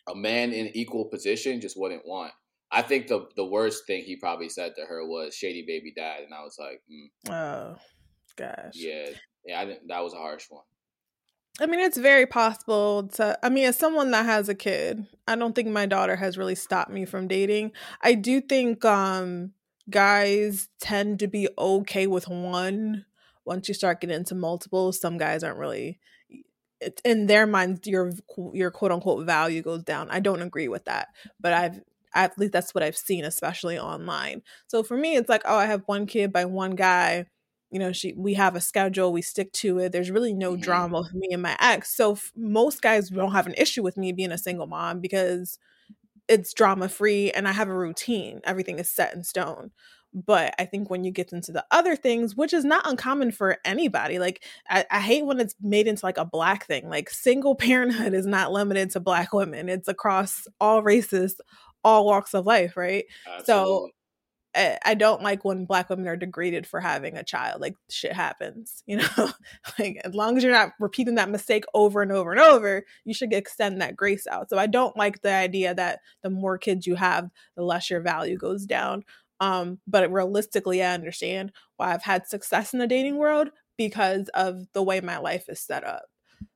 a 0.08 0.16
man 0.16 0.52
in 0.54 0.68
equal 0.76 1.06
position 1.06 1.62
just 1.62 1.78
wouldn't 1.80 2.06
want. 2.06 2.34
I 2.72 2.82
think 2.82 3.08
the 3.08 3.28
the 3.36 3.46
worst 3.46 3.86
thing 3.88 4.04
he 4.04 4.16
probably 4.16 4.50
said 4.50 4.76
to 4.76 4.86
her 4.86 5.06
was 5.06 5.36
"shady 5.36 5.64
baby 5.66 5.92
dad," 5.96 6.24
and 6.24 6.34
I 6.34 6.42
was 6.44 6.58
like, 6.60 6.82
mm, 6.92 7.10
oh 7.32 7.78
gosh 8.36 8.74
"Yeah, 8.76 9.10
yeah, 9.46 9.62
I 9.62 9.66
didn't." 9.66 9.88
That 9.88 10.04
was 10.04 10.14
a 10.14 10.18
harsh 10.18 10.46
one. 10.50 10.64
i 11.60 11.66
mean 11.66 11.82
it's 11.82 11.98
very 11.98 12.26
possible 12.26 13.08
to 13.10 13.38
i 13.44 13.50
mean 13.50 13.66
as 13.66 13.78
someone 13.78 14.12
that 14.12 14.26
has 14.26 14.48
a 14.48 14.56
kid 14.56 15.06
i 15.28 15.36
don't 15.36 15.54
think 15.54 15.68
my 15.68 15.86
daughter 15.86 16.16
has 16.16 16.38
really 16.38 16.56
stopped 16.56 16.90
me 16.90 17.04
from 17.06 17.28
dating 17.28 17.72
i 18.02 18.14
do 18.14 18.40
think 18.40 18.86
um 18.86 19.54
guys 19.90 20.70
tend 20.80 21.20
to 21.20 21.28
be 21.28 21.50
okay 21.58 22.08
with 22.08 22.28
one 22.30 23.06
once 23.52 23.68
you 23.68 23.74
start 23.76 24.02
getting 24.02 24.16
into 24.18 24.36
multiples, 24.36 25.00
some 25.00 25.18
guys 25.18 25.44
aren't 25.44 25.60
really 25.60 26.00
in 27.06 27.28
their 27.28 27.46
minds 27.46 27.88
your 27.88 28.12
your 28.54 28.72
quote 28.72 28.92
unquote 28.92 29.26
value 29.26 29.62
goes 29.62 29.84
down 29.84 30.10
i 30.10 30.20
don't 30.20 30.42
agree 30.42 30.68
with 30.68 30.86
that 30.86 31.10
but 31.40 31.54
i've 31.54 31.80
At 32.14 32.38
least 32.38 32.52
that's 32.54 32.74
what 32.76 32.84
I've 32.84 32.98
seen, 32.98 33.24
especially 33.26 33.80
online. 33.80 34.44
So 34.68 34.84
for 34.84 34.98
me, 34.98 35.16
it's 35.16 35.30
like, 35.30 35.44
oh, 35.46 35.56
I 35.56 35.66
have 35.66 35.84
one 35.88 36.06
kid 36.08 36.34
by 36.34 36.44
one 36.46 36.76
guy. 36.76 37.26
You 37.72 37.80
know, 37.80 37.94
she 37.94 38.12
we 38.18 38.34
have 38.36 38.54
a 38.58 38.60
schedule, 38.62 39.14
we 39.14 39.22
stick 39.22 39.50
to 39.64 39.80
it. 39.80 39.94
There's 39.94 40.12
really 40.12 40.34
no 40.34 40.58
Mhm. 40.58 40.58
drama 40.58 41.00
with 41.04 41.14
me 41.14 41.30
and 41.32 41.42
my 41.42 41.56
ex. 41.62 41.96
So 41.96 42.14
f- 42.20 42.34
most 42.36 42.82
guys 42.82 43.10
don't 43.10 43.32
have 43.32 43.48
an 43.48 43.56
issue 43.58 43.82
with 43.84 43.96
me 43.98 44.12
being 44.12 44.34
a 44.34 44.38
single 44.38 44.68
mom 44.68 45.00
because 45.00 45.58
it's 46.28 46.54
drama 46.54 46.88
free 46.90 47.32
and 47.32 47.48
I 47.48 47.52
have 47.52 47.70
a 47.70 47.78
routine. 47.78 48.42
Everything 48.44 48.80
is 48.80 48.90
set 48.90 49.14
in 49.14 49.24
stone. 49.24 49.72
But 50.14 50.54
I 50.60 50.66
think 50.66 50.90
when 50.90 51.04
you 51.04 51.12
get 51.12 51.32
into 51.32 51.52
the 51.52 51.66
other 51.72 51.96
things, 51.96 52.36
which 52.36 52.54
is 52.54 52.66
not 52.66 52.88
uncommon 52.88 53.32
for 53.32 53.58
anybody, 53.64 54.20
like 54.20 54.44
I, 54.70 54.86
I 54.92 55.00
hate 55.00 55.26
when 55.26 55.40
it's 55.40 55.56
made 55.62 55.88
into 55.88 56.06
like 56.06 56.18
a 56.18 56.26
black 56.26 56.66
thing. 56.66 56.90
Like 56.90 57.10
single 57.10 57.56
parenthood 57.68 58.14
is 58.14 58.26
not 58.26 58.52
limited 58.52 58.92
to 58.92 59.00
black 59.00 59.34
women. 59.34 59.70
It's 59.70 59.88
across 59.88 60.48
all 60.60 60.84
races, 60.84 61.40
all 61.84 62.06
walks 62.06 62.34
of 62.34 62.46
life, 62.46 62.76
right? 62.76 63.06
Absolutely. 63.28 63.94
I, 64.56 64.78
I 64.84 64.94
don't 64.96 65.22
like 65.22 65.46
when 65.46 65.66
black 65.66 65.90
women 65.90 66.08
are 66.08 66.18
degraded 66.18 66.68
for 66.68 66.80
having 66.80 67.16
a 67.18 67.24
child. 67.24 67.62
Like 67.62 67.76
shit 67.90 68.14
happens, 68.14 68.84
you 68.88 68.98
know. 68.98 69.32
like 69.80 70.02
as 70.04 70.14
long 70.14 70.38
as 70.38 70.44
you're 70.44 70.52
not 70.52 70.72
repeating 70.80 71.16
that 71.16 71.30
mistake 71.30 71.64
over 71.74 72.02
and 72.02 72.12
over 72.12 72.32
and 72.32 72.40
over, 72.40 72.84
you 73.06 73.14
should 73.14 73.34
extend 73.34 73.82
that 73.82 73.96
grace 73.96 74.28
out. 74.28 74.50
So 74.50 74.58
I 74.58 74.68
don't 74.68 74.98
like 74.98 75.22
the 75.22 75.34
idea 75.34 75.74
that 75.76 76.00
the 76.22 76.30
more 76.30 76.58
kids 76.58 76.86
you 76.86 76.96
have, 76.96 77.30
the 77.56 77.64
less 77.64 77.90
your 77.90 78.02
value 78.02 78.38
goes 78.38 78.66
down. 78.66 79.04
Um, 79.42 79.82
but 79.88 80.12
realistically, 80.12 80.84
I 80.84 80.94
understand 80.94 81.54
why 81.78 81.94
I've 81.94 82.04
had 82.04 82.28
success 82.28 82.74
in 82.74 82.80
the 82.80 82.88
dating 82.88 83.18
world 83.18 83.50
because 83.78 84.30
of 84.36 84.72
the 84.74 84.84
way 84.84 85.02
my 85.02 85.18
life 85.20 85.50
is 85.50 85.62
set 85.62 85.84
up. 85.84 86.06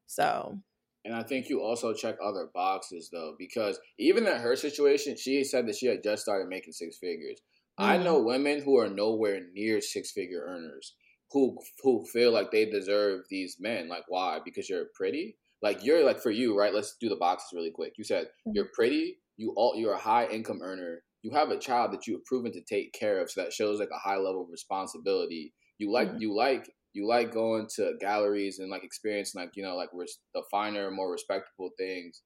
So 0.08 0.60
And 1.04 1.14
I 1.14 1.22
think 1.24 1.50
you 1.50 1.62
also 1.62 1.94
check 1.94 2.18
other 2.22 2.48
boxes 2.54 3.10
though, 3.12 3.36
because 3.38 3.80
even 4.00 4.26
in 4.28 4.38
her 4.38 4.56
situation, 4.56 5.16
she 5.16 5.44
said 5.44 5.68
that 5.68 5.76
she 5.76 5.86
had 5.88 6.04
just 6.04 6.24
started 6.24 6.48
making 6.50 6.74
six 6.74 6.98
figures. 6.98 7.42
I 7.78 7.98
Mhm. 7.98 7.98
know 7.98 8.22
women 8.22 8.62
who 8.62 8.78
are 8.80 8.90
nowhere 8.90 9.48
near 9.54 9.82
six 9.82 10.12
figure 10.12 10.44
earners 10.48 10.96
who 11.32 11.58
who 11.84 12.06
feel 12.06 12.32
like 12.32 12.52
they 12.52 12.66
deserve 12.70 13.26
these 13.30 13.58
men. 13.60 13.88
Like 13.88 14.06
why? 14.08 14.40
Because 14.44 14.70
you're 14.70 14.90
pretty. 14.96 15.38
Like 15.62 15.84
you're 15.84 16.04
like 16.04 16.20
for 16.20 16.32
you, 16.32 16.58
right? 16.58 16.74
Let's 16.74 16.96
do 16.98 17.10
the 17.10 17.16
boxes 17.16 17.50
really 17.54 17.72
quick. 17.72 17.94
You 17.98 18.04
said 18.04 18.30
you're 18.54 18.70
pretty. 18.74 19.22
You 19.38 19.54
all 19.58 19.76
you're 19.76 19.94
a 19.94 20.00
high 20.00 20.28
income 20.28 20.62
earner. 20.64 21.04
You 21.26 21.32
have 21.32 21.50
a 21.50 21.60
child 21.60 21.92
that 21.94 22.08
you 22.08 22.14
have 22.16 22.26
proven 22.26 22.52
to 22.54 22.62
take 22.62 22.94
care 22.94 23.20
of, 23.22 23.30
so 23.32 23.42
that 23.42 23.54
shows 23.54 23.80
like 23.80 23.90
a 23.92 23.98
high 23.98 24.18
level 24.18 24.44
of 24.44 24.50
responsibility. 24.52 25.54
You 25.80 25.92
like 25.92 26.12
Mhm. 26.12 26.20
you 26.20 26.36
like 26.36 26.72
you 26.94 27.08
like 27.08 27.32
going 27.34 27.68
to 27.76 27.96
galleries 28.00 28.60
and 28.60 28.70
like 28.70 28.84
experiencing 28.84 29.42
like 29.42 29.52
you 29.56 29.64
know 29.64 29.76
like 29.76 29.90
res- 29.94 30.20
the 30.34 30.44
finer, 30.52 30.92
more 30.92 31.12
respectable 31.12 31.72
things 31.78 32.22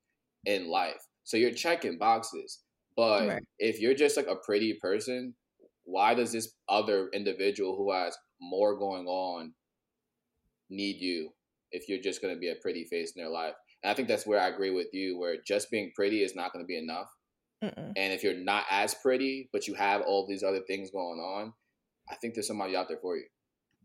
in 0.46 0.68
life. 0.70 1.02
So 1.24 1.38
you're 1.38 1.52
checking 1.54 1.98
boxes. 1.98 2.64
But 2.96 3.28
Right. 3.28 3.44
if 3.60 3.80
you're 3.80 3.94
just 3.96 4.18
like 4.18 4.28
a 4.28 4.36
pretty 4.36 4.74
person, 4.82 5.36
why 5.84 6.14
does 6.14 6.32
this 6.32 6.56
other 6.68 7.10
individual 7.14 7.76
who 7.78 7.92
has 7.92 8.18
more 8.42 8.78
going 8.78 9.08
on 9.08 9.54
need 10.70 10.98
you 11.02 11.32
if 11.72 11.88
you're 11.88 12.02
just 12.02 12.22
going 12.22 12.34
to 12.34 12.40
be 12.40 12.50
a 12.50 12.56
pretty 12.62 12.86
face 12.86 13.14
in 13.16 13.22
their 13.22 13.32
life? 13.32 13.56
And 13.84 13.92
I 13.92 13.94
think 13.94 14.08
that's 14.08 14.26
where 14.28 14.40
I 14.40 14.48
agree 14.50 14.72
with 14.72 14.88
you, 14.94 15.18
where 15.18 15.38
just 15.46 15.72
being 15.72 15.92
pretty 15.96 16.24
is 16.24 16.36
not 16.36 16.52
going 16.54 16.64
to 16.64 16.68
be 16.68 16.78
enough. 16.78 17.08
Mm-mm. 17.64 17.94
And 17.96 18.14
if 18.14 18.24
you're 18.24 18.34
not 18.34 18.66
as 18.70 18.94
pretty, 18.94 19.50
but 19.52 19.68
you 19.68 19.74
have 19.76 20.02
all 20.02 20.28
these 20.28 20.44
other 20.44 20.62
things 20.62 20.92
going 20.92 21.20
on, 21.20 21.54
I 22.10 22.16
think 22.16 22.34
there's 22.34 22.48
somebody 22.48 22.76
out 22.76 22.88
there 22.88 23.00
for 23.02 23.18
you. 23.18 23.26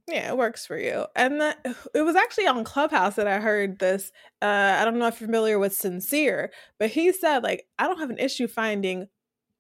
Yeah, 0.07 0.29
it 0.29 0.37
works 0.37 0.67
for 0.67 0.79
you. 0.79 1.07
And 1.17 1.41
that, 1.41 1.65
it 1.95 2.03
was 2.03 2.17
actually 2.17 2.47
on 2.47 2.65
Clubhouse 2.65 3.17
that 3.17 3.27
I 3.27 3.41
heard 3.41 3.79
this. 3.79 4.13
Uh, 4.43 4.77
I 4.79 4.85
don't 4.85 4.99
know 4.99 5.07
if 5.07 5.21
you're 5.21 5.29
familiar 5.29 5.59
with 5.59 5.75
Sincere, 5.75 6.53
but 6.79 6.91
he 6.91 7.13
said, 7.13 7.43
like, 7.43 7.67
I 7.79 7.87
don't 7.87 8.01
have 8.01 8.11
an 8.11 8.19
issue 8.19 8.47
finding 8.49 9.09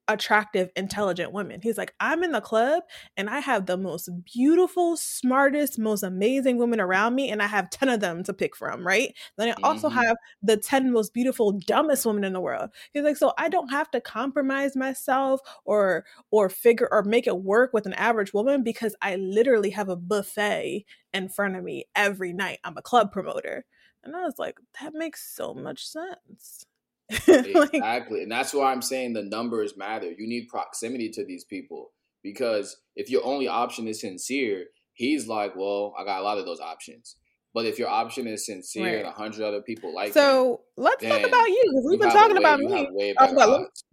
attractive, 0.09 0.71
intelligent 0.77 1.33
women. 1.33 1.61
He's 1.63 1.79
like, 1.79 1.95
I'm 2.01 2.23
in 2.23 2.33
the 2.33 2.41
club 2.41 2.83
and 3.17 3.31
I 3.31 3.41
have 3.41 3.67
the 3.67 3.77
most 3.77 4.09
beautiful, 4.25 4.97
smartest, 4.97 5.79
most 5.79 6.03
amazing 6.03 6.59
women 6.59 6.81
around 6.81 7.15
me, 7.15 7.31
and 7.31 7.43
I 7.43 7.47
have 7.47 7.71
10 7.71 7.89
of 7.89 8.01
them 8.01 8.23
to 8.25 8.35
pick 8.35 8.55
from, 8.57 8.87
right? 8.87 9.17
Then 9.39 9.49
I 9.51 9.57
also 9.63 9.89
Mhm. 9.89 10.05
have 10.05 10.17
the 10.43 10.57
10 10.57 10.93
most 10.93 11.15
beautiful, 11.15 11.53
dumbest 11.53 12.05
women 12.07 12.25
in 12.25 12.33
the 12.35 12.41
world. 12.41 12.71
He's 12.93 13.03
like, 13.03 13.17
so 13.17 13.33
I 13.39 13.49
don't 13.49 13.69
have 13.71 13.91
to 13.93 14.01
compromise 14.01 14.77
myself 14.77 15.41
or 15.65 16.05
or 16.31 16.49
figure 16.49 16.89
or 16.93 17.03
make 17.03 17.27
it 17.27 17.39
work 17.43 17.73
with 17.73 17.87
an 17.87 17.95
average 17.95 18.35
woman 18.35 18.63
because 18.63 18.95
I 19.03 19.17
literally 19.17 19.71
have 19.71 19.89
a 19.89 19.97
buffet 19.97 20.85
in 21.13 21.29
front 21.29 21.57
of 21.57 21.65
me 21.65 21.87
every 21.95 22.33
night. 22.33 22.59
I'm 22.65 22.77
a 22.77 22.83
club 22.83 23.13
promoter. 23.13 23.65
And 24.03 24.15
I 24.15 24.23
was 24.23 24.35
like, 24.39 24.59
that 24.81 24.93
makes 24.95 25.23
so 25.35 25.55
much 25.55 25.87
sense. 25.87 26.67
like, 27.29 27.75
exactly. 27.75 28.23
And 28.23 28.33
that's 28.33 28.55
why 28.55 28.73
I'm 28.73 28.83
saying 28.83 29.13
the 29.13 29.23
numbers 29.23 29.77
matter. 29.77 30.07
You 30.07 30.27
need 30.27 30.49
proximity 30.49 31.11
to 31.11 31.25
these 31.25 31.45
people 31.45 31.93
because 32.23 32.77
if 32.97 33.11
your 33.11 33.25
only 33.25 33.47
option 33.49 33.87
is 33.89 34.01
sincere, 34.01 34.65
he's 34.95 35.27
like, 35.29 35.55
well, 35.57 35.95
I 35.99 36.05
got 36.05 36.21
a 36.21 36.25
lot 36.25 36.39
of 36.39 36.47
those 36.47 36.61
options. 36.61 37.17
But 37.53 37.67
if 37.67 37.79
your 37.79 37.89
option 37.89 38.27
is 38.27 38.47
sincere 38.47 38.85
Right. 38.85 38.95
and 38.99 39.07
a 39.07 39.13
hundred 39.13 39.45
other 39.45 39.63
people 39.63 39.95
like 39.95 40.09
him, 40.09 40.13
so 40.15 40.63
let's 40.77 41.05
talk 41.05 41.23
about 41.23 41.49
you 41.49 41.63
because 41.67 41.87
we've 41.89 42.01
been 42.01 42.11
talking 42.11 42.35
way- 42.37 42.41
about 42.41 42.59
me. 42.61 42.71
have 42.79 42.87
way 42.93 43.15
I 43.17 43.25
was 43.25 43.33
better 43.33 43.35
about- 43.35 43.49
let- 43.51 43.61
odds. 43.69 43.85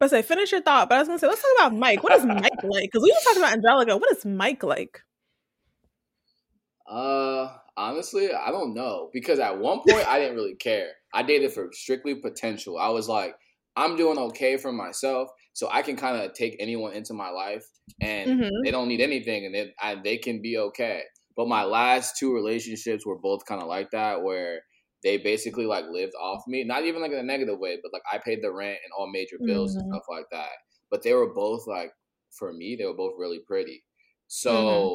But 0.00 0.10
say, 0.10 0.22
finish 0.22 0.50
your 0.50 0.60
thought. 0.60 0.88
But 0.88 0.96
I 0.96 0.98
was 0.98 1.08
gonna 1.08 1.20
say, 1.20 1.28
let's 1.28 1.40
talk 1.40 1.50
about 1.58 1.78
Mike. 1.78 2.02
What 2.02 2.12
is 2.14 2.24
Mike 2.26 2.42
like? 2.64 2.90
Because 2.90 3.02
we 3.04 3.12
were 3.12 3.20
talking 3.22 3.38
about 3.42 3.52
Angelica. 3.52 3.96
What 3.96 4.10
is 4.16 4.24
Mike 4.24 4.62
like? 4.64 5.00
Uh, 6.90 7.48
honestly, 7.76 8.32
I 8.32 8.50
don't 8.50 8.74
know 8.74 9.10
because 9.12 9.38
at 9.38 9.58
one 9.58 9.80
point 9.82 10.06
I 10.06 10.18
didn't 10.18 10.36
really 10.36 10.56
care. 10.56 10.92
I 11.12 11.22
dated 11.22 11.52
for 11.52 11.70
strictly 11.72 12.14
potential. 12.16 12.78
I 12.78 12.88
was 12.90 13.08
like, 13.08 13.36
I'm 13.76 13.96
doing 13.96 14.18
okay 14.18 14.56
for 14.56 14.72
myself, 14.72 15.28
so 15.52 15.68
I 15.70 15.82
can 15.82 15.96
kind 15.96 16.16
of 16.22 16.32
take 16.34 16.56
anyone 16.60 16.92
into 16.92 17.12
my 17.14 17.30
life, 17.30 17.64
and 18.00 18.30
Mhm. 18.32 18.64
they 18.64 18.70
don't 18.70 18.88
need 18.88 19.00
anything, 19.00 19.44
and 19.46 19.54
they, 19.54 19.72
I, 19.80 19.96
they 19.96 20.18
can 20.18 20.40
be 20.42 20.56
okay. 20.58 21.02
But 21.36 21.48
my 21.48 21.64
last 21.64 22.16
two 22.16 22.32
relationships 22.32 23.04
were 23.04 23.18
both 23.18 23.44
kind 23.46 23.60
of 23.60 23.66
like 23.68 23.90
that, 23.90 24.22
where 24.22 24.62
they 25.02 25.18
basically 25.18 25.66
like 25.66 25.86
lived 25.90 26.14
off 26.20 26.42
me, 26.46 26.64
not 26.64 26.84
even 26.84 27.02
like 27.02 27.10
in 27.12 27.18
a 27.18 27.22
negative 27.22 27.58
way, 27.58 27.78
but 27.82 27.92
like 27.92 28.02
I 28.10 28.18
paid 28.18 28.42
the 28.42 28.52
rent 28.52 28.78
and 28.84 28.92
all 28.96 29.10
major 29.10 29.36
bills 29.44 29.74
and 29.74 29.84
Mhm. 29.84 30.00
stuff 30.00 30.04
like 30.08 30.26
that. 30.30 30.50
But 30.90 31.02
they 31.02 31.12
were 31.12 31.34
both 31.34 31.66
like, 31.66 31.92
for 32.38 32.52
me, 32.52 32.76
they 32.76 32.84
were 32.86 32.96
both 32.96 33.14
really 33.18 33.40
pretty. 33.46 33.84
So 34.28 34.48
Mm-hmm. 34.48 34.94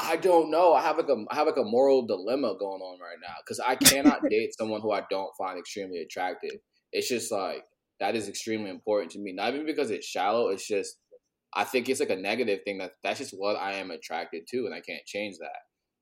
I 0.00 0.16
don't 0.16 0.50
know. 0.50 0.74
I 0.74 0.82
have 0.82 0.96
like 0.96 1.08
a 1.08 1.24
I 1.30 1.34
have 1.34 1.46
like 1.46 1.56
a 1.56 1.64
moral 1.64 2.06
dilemma 2.06 2.54
going 2.58 2.80
on 2.80 3.00
right 3.00 3.18
now 3.20 3.34
because 3.44 3.60
I 3.60 3.74
cannot 3.74 4.20
date 4.30 4.54
someone 4.56 4.80
who 4.80 4.92
I 4.92 5.02
don't 5.10 5.34
find 5.36 5.58
extremely 5.58 5.98
attractive. 5.98 6.58
It's 6.92 7.08
just 7.08 7.32
like 7.32 7.64
that 8.00 8.14
is 8.14 8.28
extremely 8.28 8.70
important 8.70 9.10
to 9.12 9.18
me. 9.18 9.32
Not 9.32 9.54
even 9.54 9.66
because 9.66 9.90
it's 9.90 10.06
shallow. 10.06 10.48
It's 10.48 10.66
just 10.66 10.96
I 11.54 11.64
think 11.64 11.88
it's 11.88 12.00
like 12.00 12.10
a 12.10 12.16
negative 12.16 12.60
thing 12.64 12.78
that 12.78 12.92
that's 13.02 13.18
just 13.18 13.34
what 13.36 13.56
I 13.56 13.74
am 13.74 13.90
attracted 13.90 14.46
to, 14.50 14.66
and 14.66 14.74
I 14.74 14.80
can't 14.80 15.04
change 15.06 15.36
that. 15.38 15.58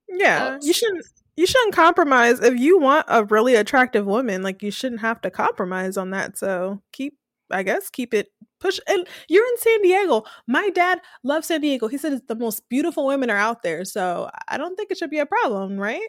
Yeah, 0.09 0.45
Uh, 0.45 0.59
you 0.63 0.73
shouldn't. 0.73 1.05
You 1.37 1.47
shouldn't 1.47 1.75
compromise 1.75 2.41
if 2.41 2.59
you 2.59 2.79
want 2.79 3.05
a 3.09 3.25
really 3.25 3.57
attractive 3.57 4.07
woman. 4.07 4.43
Like 4.43 4.63
you 4.63 4.71
shouldn't 4.71 5.03
have 5.03 5.21
to 5.21 5.31
compromise 5.31 5.97
on 5.97 6.11
that. 6.11 6.39
So 6.39 6.83
keep, 6.93 7.19
I 7.51 7.63
guess, 7.63 7.91
keep 7.91 8.15
it 8.15 8.29
push. 8.61 8.79
And 8.89 9.07
you're 9.29 9.47
in 9.47 9.59
San 9.59 9.83
Diego. 9.83 10.25
My 10.47 10.71
dad 10.71 11.01
loves 11.23 11.49
San 11.49 11.61
Diego. 11.61 11.89
He 11.89 11.99
said 11.99 12.13
it's 12.13 12.27
the 12.27 12.35
most 12.35 12.69
beautiful 12.69 13.07
women 13.07 13.31
are 13.31 13.37
out 13.37 13.63
there. 13.63 13.85
So 13.85 14.31
I 14.49 14.57
don't 14.59 14.77
think 14.77 14.91
it 14.91 14.99
should 14.99 15.11
be 15.11 15.19
a 15.19 15.27
problem, 15.27 15.77
right? 15.79 16.09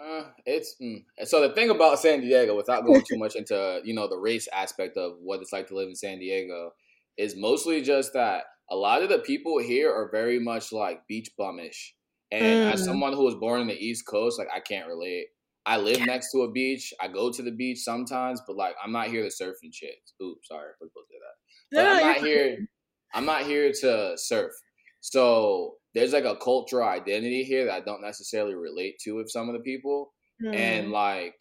Uh, 0.00 0.24
it's 0.46 0.76
mm. 0.80 1.04
so 1.24 1.46
the 1.46 1.54
thing 1.54 1.68
about 1.68 1.98
San 1.98 2.20
Diego, 2.20 2.56
without 2.56 2.86
going 2.86 3.02
too 3.06 3.18
much 3.18 3.36
into 3.36 3.80
you 3.84 3.92
know 3.92 4.08
the 4.08 4.16
race 4.16 4.48
aspect 4.48 4.96
of 4.96 5.16
what 5.20 5.40
it's 5.40 5.52
like 5.52 5.66
to 5.68 5.74
live 5.74 5.88
in 5.88 5.94
San 5.94 6.18
Diego, 6.18 6.72
is 7.18 7.36
mostly 7.36 7.82
just 7.82 8.14
that 8.14 8.44
a 8.70 8.76
lot 8.76 9.02
of 9.02 9.08
the 9.10 9.18
people 9.18 9.58
here 9.58 9.92
are 9.92 10.08
very 10.10 10.38
much 10.38 10.72
like 10.72 11.06
beach 11.06 11.30
bummish. 11.38 11.92
And 12.30 12.72
as 12.72 12.82
Mm. 12.82 12.84
someone 12.84 13.12
who 13.12 13.24
was 13.24 13.34
born 13.34 13.60
in 13.60 13.66
the 13.66 13.74
East 13.74 14.06
Coast, 14.06 14.38
like 14.38 14.48
I 14.54 14.60
can't 14.60 14.86
relate. 14.88 15.26
I 15.70 15.76
live 15.76 16.00
next 16.00 16.32
to 16.32 16.42
a 16.42 16.50
beach. 16.50 16.92
I 17.00 17.06
go 17.06 17.30
to 17.30 17.42
the 17.42 17.52
beach 17.52 17.78
sometimes, 17.78 18.42
but 18.46 18.56
like 18.56 18.74
I'm 18.82 18.90
not 18.92 19.06
here 19.06 19.22
to 19.22 19.30
surf 19.30 19.56
and 19.62 19.72
shit. 19.72 19.94
Oops, 20.20 20.48
sorry, 20.48 20.70
we're 20.80 20.88
supposed 20.88 21.08
to 21.10 21.14
that. 21.20 21.76
But 21.76 21.82
No, 21.84 21.90
I'm 21.92 22.12
not 22.14 22.26
here. 22.26 22.68
I'm 23.14 23.24
not 23.24 23.42
here 23.42 23.72
to 23.80 24.12
surf. 24.16 24.52
So 25.00 25.76
there's 25.94 26.12
like 26.12 26.24
a 26.24 26.36
cultural 26.36 26.88
identity 26.88 27.44
here 27.44 27.66
that 27.66 27.74
I 27.74 27.80
don't 27.80 28.02
necessarily 28.02 28.54
relate 28.54 28.98
to 29.04 29.12
with 29.16 29.30
some 29.30 29.48
of 29.48 29.54
the 29.54 29.60
people, 29.60 30.12
Mm. 30.42 30.56
and 30.56 30.90
like, 30.90 31.38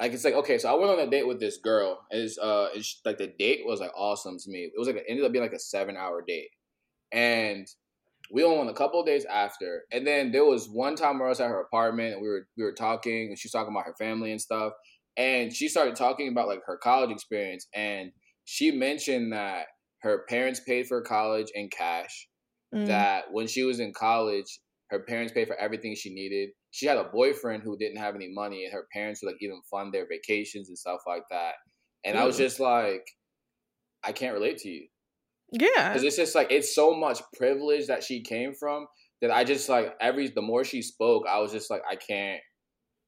like 0.00 0.12
it's 0.12 0.24
like 0.24 0.34
okay, 0.34 0.56
so 0.56 0.70
I 0.70 0.78
went 0.78 0.92
on 0.92 1.06
a 1.06 1.10
date 1.10 1.26
with 1.26 1.40
this 1.40 1.58
girl. 1.58 2.06
It's 2.10 2.38
uh, 2.38 2.68
it's 2.74 3.00
like 3.04 3.18
the 3.18 3.34
date 3.38 3.66
was 3.66 3.80
like 3.80 3.90
awesome 3.96 4.38
to 4.38 4.50
me. 4.50 4.60
It 4.60 4.78
was 4.78 4.86
like 4.86 4.96
it 4.96 5.04
ended 5.08 5.24
up 5.24 5.32
being 5.32 5.44
like 5.44 5.52
a 5.52 5.58
seven 5.58 5.96
hour 5.96 6.22
date, 6.26 6.50
and 7.12 7.66
we 8.32 8.44
went 8.44 8.58
on 8.60 8.68
a 8.68 8.74
couple 8.74 9.00
of 9.00 9.06
days 9.06 9.24
after. 9.26 9.84
And 9.92 10.06
then 10.06 10.32
there 10.32 10.44
was 10.44 10.68
one 10.68 10.96
time 10.96 11.18
where 11.18 11.28
I 11.28 11.30
was 11.30 11.40
at 11.40 11.48
her 11.48 11.60
apartment 11.60 12.14
and 12.14 12.22
we 12.22 12.28
were 12.28 12.48
we 12.56 12.64
were 12.64 12.74
talking, 12.74 13.28
and 13.28 13.38
she 13.38 13.46
was 13.46 13.52
talking 13.52 13.72
about 13.74 13.86
her 13.86 13.94
family 13.98 14.32
and 14.32 14.40
stuff. 14.40 14.72
And 15.16 15.54
she 15.54 15.68
started 15.68 15.94
talking 15.96 16.28
about 16.28 16.48
like 16.48 16.60
her 16.66 16.78
college 16.78 17.10
experience, 17.10 17.68
and 17.74 18.12
she 18.44 18.70
mentioned 18.70 19.32
that 19.32 19.66
her 20.02 20.24
parents 20.28 20.60
paid 20.60 20.86
for 20.88 21.02
college 21.02 21.48
in 21.54 21.68
cash 21.70 22.28
Mm. 22.74 22.86
that 22.86 23.30
when 23.32 23.46
she 23.46 23.62
was 23.64 23.80
in 23.80 23.92
college, 23.92 24.60
her 24.88 25.00
parents 25.04 25.32
paid 25.32 25.46
for 25.46 25.56
everything 25.56 25.94
she 25.94 26.12
needed. 26.14 26.50
She 26.70 26.86
had 26.86 26.96
a 26.96 27.04
boyfriend 27.04 27.62
who 27.62 27.76
didn't 27.76 27.98
have 27.98 28.14
any 28.14 28.28
money, 28.32 28.64
and 28.64 28.72
her 28.72 28.86
parents 28.92 29.22
would 29.22 29.32
like 29.32 29.42
even 29.42 29.60
fund 29.70 29.92
their 29.92 30.06
vacations 30.08 30.68
and 30.68 30.78
stuff 30.78 31.00
like 31.06 31.24
that. 31.30 31.56
And 32.04 32.16
I 32.18 32.24
was 32.24 32.38
just 32.38 32.60
like, 32.60 33.04
I 34.02 34.12
can't 34.12 34.34
relate 34.34 34.58
to 34.58 34.68
you. 34.70 34.88
Yeah. 35.52 35.88
Because 35.88 36.02
it's 36.02 36.16
just 36.16 36.34
like 36.34 36.50
it's 36.50 36.74
so 36.74 36.94
much 36.94 37.20
privilege 37.36 37.86
that 37.86 38.02
she 38.02 38.22
came 38.22 38.54
from 38.54 38.86
that 39.20 39.30
I 39.30 39.44
just 39.44 39.68
like 39.68 39.94
every 40.00 40.28
the 40.28 40.42
more 40.42 40.64
she 40.64 40.82
spoke, 40.82 41.24
I 41.28 41.38
was 41.38 41.52
just 41.52 41.70
like 41.70 41.82
I 41.88 41.96
can't 41.96 42.40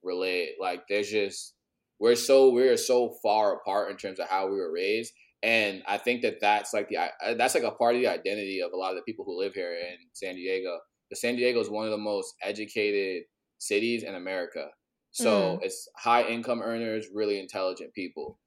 relate. 0.03 0.53
Like 0.61 0.83
there's 0.89 1.11
just 1.11 1.55
we're 1.99 2.15
so 2.15 2.51
we're 2.51 2.77
so 2.77 3.17
far 3.23 3.55
apart 3.55 3.91
in 3.91 3.97
terms 3.97 4.21
of 4.21 4.29
how 4.29 4.47
we 4.49 4.57
were 4.57 4.73
raised, 4.73 5.13
and 5.43 5.83
I 5.89 5.99
think 5.99 6.23
that 6.23 6.41
that's 6.41 6.73
like 6.73 6.89
the 6.89 7.09
that's 7.37 7.55
like 7.55 7.65
a 7.65 7.73
part 7.73 7.97
of 7.97 8.01
the 8.01 8.09
identity 8.09 8.61
of 8.61 8.73
a 8.73 8.77
lot 8.77 8.91
of 8.91 8.97
the 8.97 9.03
people 9.03 9.25
who 9.25 9.39
live 9.39 9.55
here 9.55 9.75
in 9.75 9.97
San 10.13 10.37
Diego. 10.37 10.79
The 11.11 11.17
San 11.17 11.37
Diego 11.37 11.61
is 11.61 11.71
one 11.71 11.85
of 11.85 11.91
the 11.91 11.99
most 11.99 12.35
educated 12.43 13.25
cities 13.59 14.03
in 14.03 14.15
America, 14.15 14.69
so 15.13 15.59
mm. 15.59 15.65
it's 15.65 15.89
high 15.97 16.23
income 16.23 16.63
earners, 16.63 17.07
really 17.13 17.41
intelligent 17.41 17.93
people. 17.95 18.39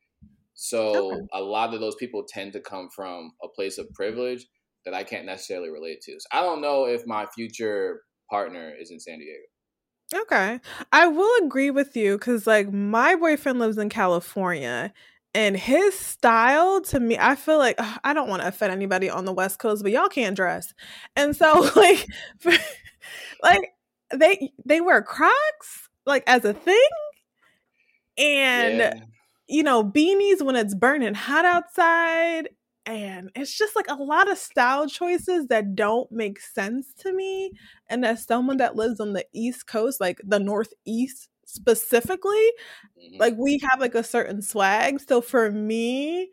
So 0.59 1.13
okay. 1.13 1.21
a 1.33 1.41
lot 1.41 1.75
of 1.75 1.79
those 1.79 1.95
people 1.95 2.25
tend 2.27 2.51
to 2.53 2.59
come 2.59 2.89
from 2.89 3.31
a 3.43 3.47
place 3.47 3.77
of 3.77 3.93
privilege 3.93 4.43
that 4.85 4.93
I 4.95 5.03
can't 5.03 5.27
necessarily 5.27 5.69
relate 5.69 6.01
to. 6.01 6.13
So 6.13 6.25
I 6.31 6.41
don't 6.41 6.61
know 6.61 6.85
if 6.85 7.05
my 7.05 7.27
future 7.27 8.01
partner 8.27 8.73
is 8.77 8.89
in 8.89 8.99
San 8.99 9.19
Diego. 9.19 10.23
Okay. 10.23 10.59
I 10.91 11.05
will 11.07 11.45
agree 11.45 11.69
with 11.69 11.95
you 11.95 12.17
cuz 12.17 12.47
like 12.47 12.73
my 12.73 13.15
boyfriend 13.15 13.59
lives 13.59 13.77
in 13.77 13.89
California 13.89 14.91
and 15.35 15.55
his 15.55 15.97
style 15.97 16.81
to 16.81 16.99
me 16.99 17.17
I 17.19 17.35
feel 17.35 17.59
like 17.59 17.75
ugh, 17.77 17.99
I 18.03 18.13
don't 18.13 18.27
want 18.27 18.41
to 18.41 18.47
offend 18.47 18.71
anybody 18.71 19.11
on 19.11 19.25
the 19.25 19.33
West 19.33 19.59
Coast 19.59 19.83
but 19.83 19.91
y'all 19.91 20.09
can't 20.09 20.35
dress. 20.35 20.73
And 21.15 21.35
so 21.35 21.69
like 21.75 22.07
for, 22.39 22.53
like 23.43 23.73
they 24.11 24.51
they 24.65 24.81
wear 24.81 25.03
Crocs 25.03 25.89
like 26.07 26.23
as 26.25 26.45
a 26.45 26.53
thing 26.53 26.89
and 28.17 28.77
yeah 28.79 28.93
you 29.47 29.63
know, 29.63 29.83
beanies 29.83 30.41
when 30.41 30.55
it's 30.55 30.75
burning 30.75 31.13
hot 31.13 31.45
outside. 31.45 32.49
And 32.85 33.31
it's 33.35 33.57
just 33.57 33.75
like 33.75 33.89
a 33.89 33.95
lot 33.95 34.31
of 34.31 34.37
style 34.37 34.87
choices 34.87 35.47
that 35.47 35.75
don't 35.75 36.09
make 36.09 36.39
sense 36.39 36.93
to 36.99 37.11
me. 37.11 37.51
And 37.89 38.05
as 38.05 38.23
someone 38.23 38.57
that 38.57 38.77
lives 38.77 39.01
on 39.01 39.11
the 39.11 39.25
East 39.33 39.67
Coast, 39.67 39.99
like 39.99 40.21
the 40.23 40.39
Northeast 40.39 41.27
specifically, 41.45 42.31
mm-hmm. 42.97 43.19
like 43.19 43.35
we 43.37 43.59
have 43.69 43.81
like 43.81 43.95
a 43.95 44.03
certain 44.03 44.41
swag. 44.41 45.01
So 45.05 45.19
for 45.19 45.51
me, 45.51 46.29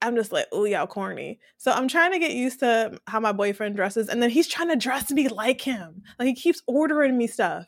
I'm 0.00 0.16
just 0.16 0.32
like, 0.32 0.46
oh, 0.52 0.64
y'all 0.64 0.86
corny. 0.86 1.38
So 1.58 1.72
I'm 1.72 1.88
trying 1.88 2.12
to 2.12 2.18
get 2.18 2.32
used 2.32 2.60
to 2.60 2.98
how 3.06 3.20
my 3.20 3.32
boyfriend 3.32 3.76
dresses. 3.76 4.08
And 4.08 4.22
then 4.22 4.30
he's 4.30 4.48
trying 4.48 4.68
to 4.68 4.76
dress 4.76 5.10
me 5.10 5.28
like 5.28 5.60
him. 5.60 6.02
Like 6.18 6.28
he 6.28 6.34
keeps 6.34 6.62
ordering 6.66 7.18
me 7.18 7.26
stuff. 7.26 7.66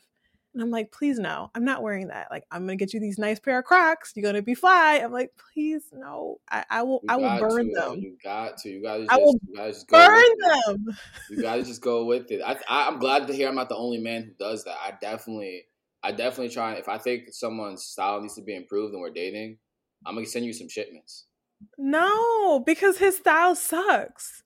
And 0.53 0.61
I'm 0.61 0.69
like, 0.69 0.91
please 0.91 1.17
no, 1.17 1.49
I'm 1.55 1.63
not 1.63 1.81
wearing 1.81 2.07
that. 2.07 2.27
Like, 2.29 2.43
I'm 2.51 2.65
gonna 2.65 2.75
get 2.75 2.93
you 2.93 2.99
these 2.99 3.17
nice 3.17 3.39
pair 3.39 3.59
of 3.59 3.65
Crocs. 3.65 4.11
You're 4.15 4.23
gonna 4.23 4.41
be 4.41 4.53
fly. 4.53 4.99
I'm 5.01 5.13
like, 5.13 5.31
please 5.37 5.83
no. 5.93 6.39
I, 6.49 6.65
I 6.69 6.83
will. 6.83 6.99
You 7.03 7.09
I 7.09 7.15
will 7.15 7.39
burn 7.39 7.67
to, 7.67 7.79
them. 7.79 7.99
You 7.99 8.17
got 8.21 8.57
to. 8.57 8.69
You 8.69 8.81
gotta. 8.81 9.03
Just, 9.03 9.13
I 9.13 9.17
will 9.17 9.39
just 9.55 9.87
burn 9.87 10.23
them. 10.67 10.97
You 11.29 11.41
gotta 11.41 11.63
just 11.63 11.81
go 11.81 12.03
with 12.03 12.31
it. 12.31 12.41
I, 12.45 12.57
I, 12.67 12.87
I'm 12.87 12.99
glad 12.99 13.27
to 13.27 13.33
hear 13.33 13.47
I'm 13.47 13.55
not 13.55 13.69
the 13.69 13.77
only 13.77 13.99
man 13.99 14.23
who 14.23 14.31
does 14.37 14.65
that. 14.65 14.75
I 14.83 14.93
definitely, 14.99 15.63
I 16.03 16.11
definitely 16.11 16.49
try. 16.49 16.73
If 16.73 16.89
I 16.89 16.97
think 16.97 17.31
someone's 17.31 17.83
style 17.83 18.19
needs 18.19 18.35
to 18.35 18.41
be 18.41 18.55
improved 18.55 18.93
and 18.93 19.01
we're 19.01 19.11
dating, 19.11 19.57
I'm 20.05 20.15
gonna 20.15 20.25
send 20.25 20.45
you 20.45 20.53
some 20.53 20.67
shipments. 20.67 21.27
No, 21.77 22.59
because 22.59 22.97
his 22.97 23.17
style 23.17 23.55
sucks. 23.55 24.43